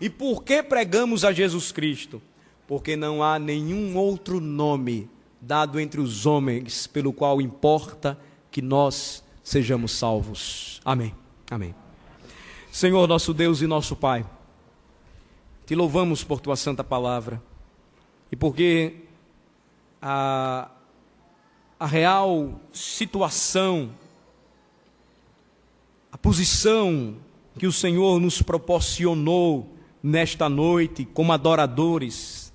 e 0.00 0.08
por 0.08 0.42
que 0.42 0.62
pregamos 0.62 1.24
a 1.24 1.32
Jesus 1.32 1.72
Cristo. 1.72 2.22
Porque 2.66 2.96
não 2.96 3.22
há 3.22 3.38
nenhum 3.38 3.96
outro 3.96 4.40
nome 4.40 5.08
dado 5.40 5.78
entre 5.78 6.00
os 6.00 6.26
homens 6.26 6.86
pelo 6.86 7.12
qual 7.12 7.40
importa 7.40 8.18
que 8.50 8.60
nós 8.60 9.22
sejamos 9.42 9.92
salvos. 9.92 10.80
Amém. 10.84 11.14
Amém. 11.50 11.85
Senhor, 12.76 13.08
nosso 13.08 13.32
Deus 13.32 13.62
e 13.62 13.66
nosso 13.66 13.96
Pai, 13.96 14.22
te 15.64 15.74
louvamos 15.74 16.22
por 16.22 16.40
tua 16.40 16.56
santa 16.56 16.84
palavra 16.84 17.42
e 18.30 18.36
porque 18.36 18.96
a, 20.02 20.68
a 21.80 21.86
real 21.86 22.60
situação, 22.74 23.92
a 26.12 26.18
posição 26.18 27.16
que 27.58 27.66
o 27.66 27.72
Senhor 27.72 28.20
nos 28.20 28.42
proporcionou 28.42 29.74
nesta 30.02 30.46
noite 30.46 31.06
como 31.06 31.32
adoradores, 31.32 32.52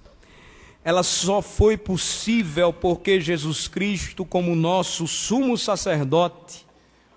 ela 0.84 1.02
só 1.02 1.42
foi 1.42 1.78
possível 1.78 2.72
porque 2.72 3.20
Jesus 3.20 3.68
Cristo, 3.68 4.24
como 4.24 4.56
nosso 4.56 5.08
sumo 5.08 5.58
sacerdote, 5.58 6.64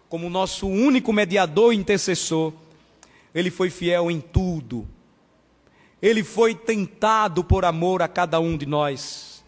como 0.08 0.30
nosso 0.30 0.66
único 0.66 1.12
mediador 1.12 1.74
e 1.74 1.76
intercessor, 1.76 2.63
ele 3.34 3.50
foi 3.50 3.68
fiel 3.68 4.10
em 4.10 4.20
tudo. 4.20 4.88
Ele 6.00 6.22
foi 6.22 6.54
tentado 6.54 7.42
por 7.42 7.64
amor 7.64 8.02
a 8.02 8.08
cada 8.08 8.38
um 8.38 8.56
de 8.56 8.66
nós. 8.66 9.44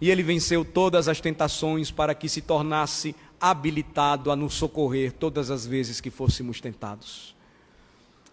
E 0.00 0.10
ele 0.10 0.22
venceu 0.22 0.64
todas 0.64 1.08
as 1.08 1.20
tentações 1.20 1.90
para 1.90 2.14
que 2.14 2.28
se 2.28 2.40
tornasse 2.40 3.16
habilitado 3.40 4.30
a 4.30 4.36
nos 4.36 4.54
socorrer 4.54 5.12
todas 5.12 5.50
as 5.50 5.66
vezes 5.66 6.00
que 6.00 6.10
fôssemos 6.10 6.60
tentados. 6.60 7.34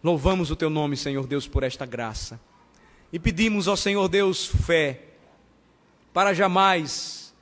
Louvamos 0.04 0.52
o 0.52 0.56
teu 0.56 0.70
nome, 0.70 0.98
Senhor 0.98 1.26
Deus, 1.26 1.48
por 1.48 1.64
esta 1.64 1.86
graça. 1.86 2.40
E 3.12 3.18
pedimos 3.18 3.68
ao 3.68 3.78
Senhor 3.78 4.08
Deus 4.08 4.46
fé 4.46 5.02
para 6.14 6.34
jamais 6.34 7.34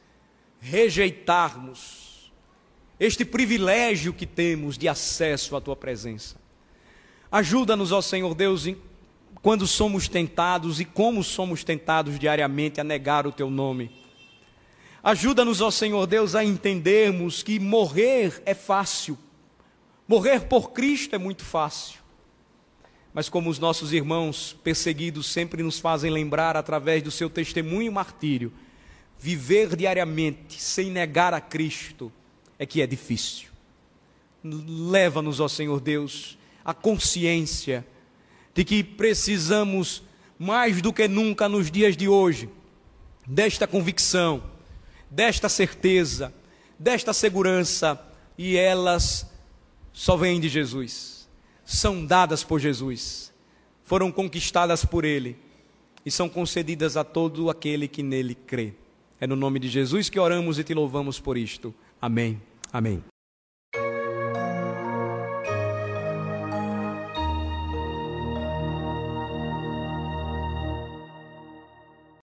rejeitarmos 0.59 2.31
este 2.99 3.25
privilégio 3.25 4.13
que 4.13 4.27
temos 4.27 4.77
de 4.77 4.87
acesso 4.87 5.55
à 5.55 5.61
tua 5.61 5.75
presença. 5.75 6.40
Ajuda-nos, 7.31 7.91
ó 7.93 8.01
Senhor 8.01 8.35
Deus, 8.35 8.67
quando 9.41 9.65
somos 9.65 10.07
tentados 10.07 10.81
e 10.81 10.85
como 10.85 11.23
somos 11.23 11.63
tentados 11.63 12.19
diariamente 12.19 12.81
a 12.81 12.83
negar 12.83 13.25
o 13.25 13.31
teu 13.31 13.49
nome. 13.49 13.89
Ajuda-nos, 15.03 15.61
ó 15.61 15.71
Senhor 15.71 16.05
Deus, 16.05 16.35
a 16.35 16.43
entendermos 16.43 17.41
que 17.41 17.59
morrer 17.59 18.43
é 18.45 18.53
fácil. 18.53 19.17
Morrer 20.07 20.41
por 20.41 20.71
Cristo 20.71 21.15
é 21.15 21.17
muito 21.17 21.43
fácil. 21.43 22.01
Mas 23.13 23.29
como 23.29 23.49
os 23.49 23.57
nossos 23.57 23.93
irmãos 23.93 24.55
perseguidos 24.63 25.25
sempre 25.27 25.63
nos 25.63 25.79
fazem 25.79 26.11
lembrar 26.11 26.55
através 26.55 27.01
do 27.01 27.11
seu 27.11 27.29
testemunho 27.29 27.87
e 27.87 27.89
martírio, 27.89 28.53
viver 29.17 29.75
diariamente 29.75 30.61
sem 30.61 30.91
negar 30.91 31.33
a 31.33 31.41
Cristo 31.41 32.11
é 32.59 32.65
que 32.65 32.81
é 32.81 32.87
difícil. 32.87 33.49
Leva-nos, 34.43 35.39
ó 35.39 35.47
Senhor 35.47 35.79
Deus, 35.79 36.37
a 36.63 36.73
consciência 36.73 37.85
de 38.53 38.63
que 38.63 38.83
precisamos, 38.83 40.03
mais 40.37 40.81
do 40.81 40.91
que 40.91 41.07
nunca 41.07 41.47
nos 41.47 41.71
dias 41.71 41.95
de 41.95 42.07
hoje, 42.07 42.49
desta 43.25 43.67
convicção, 43.67 44.43
desta 45.09 45.47
certeza, 45.47 46.33
desta 46.77 47.13
segurança, 47.13 47.99
e 48.37 48.57
elas 48.57 49.29
só 49.93 50.15
vêm 50.17 50.39
de 50.39 50.49
Jesus, 50.49 51.29
são 51.65 52.05
dadas 52.05 52.43
por 52.43 52.59
Jesus, 52.59 53.31
foram 53.83 54.11
conquistadas 54.11 54.83
por 54.85 55.05
Ele 55.05 55.37
e 56.05 56.09
são 56.09 56.27
concedidas 56.27 56.97
a 56.97 57.03
todo 57.03 57.49
aquele 57.49 57.87
que 57.87 58.01
nele 58.01 58.35
crê. 58.35 58.73
É 59.19 59.27
no 59.27 59.35
nome 59.35 59.59
de 59.59 59.67
Jesus 59.67 60.09
que 60.09 60.19
oramos 60.19 60.57
e 60.57 60.63
te 60.63 60.73
louvamos 60.73 61.19
por 61.19 61.37
isto. 61.37 61.73
Amém. 62.01 62.41
Amém. 62.73 63.10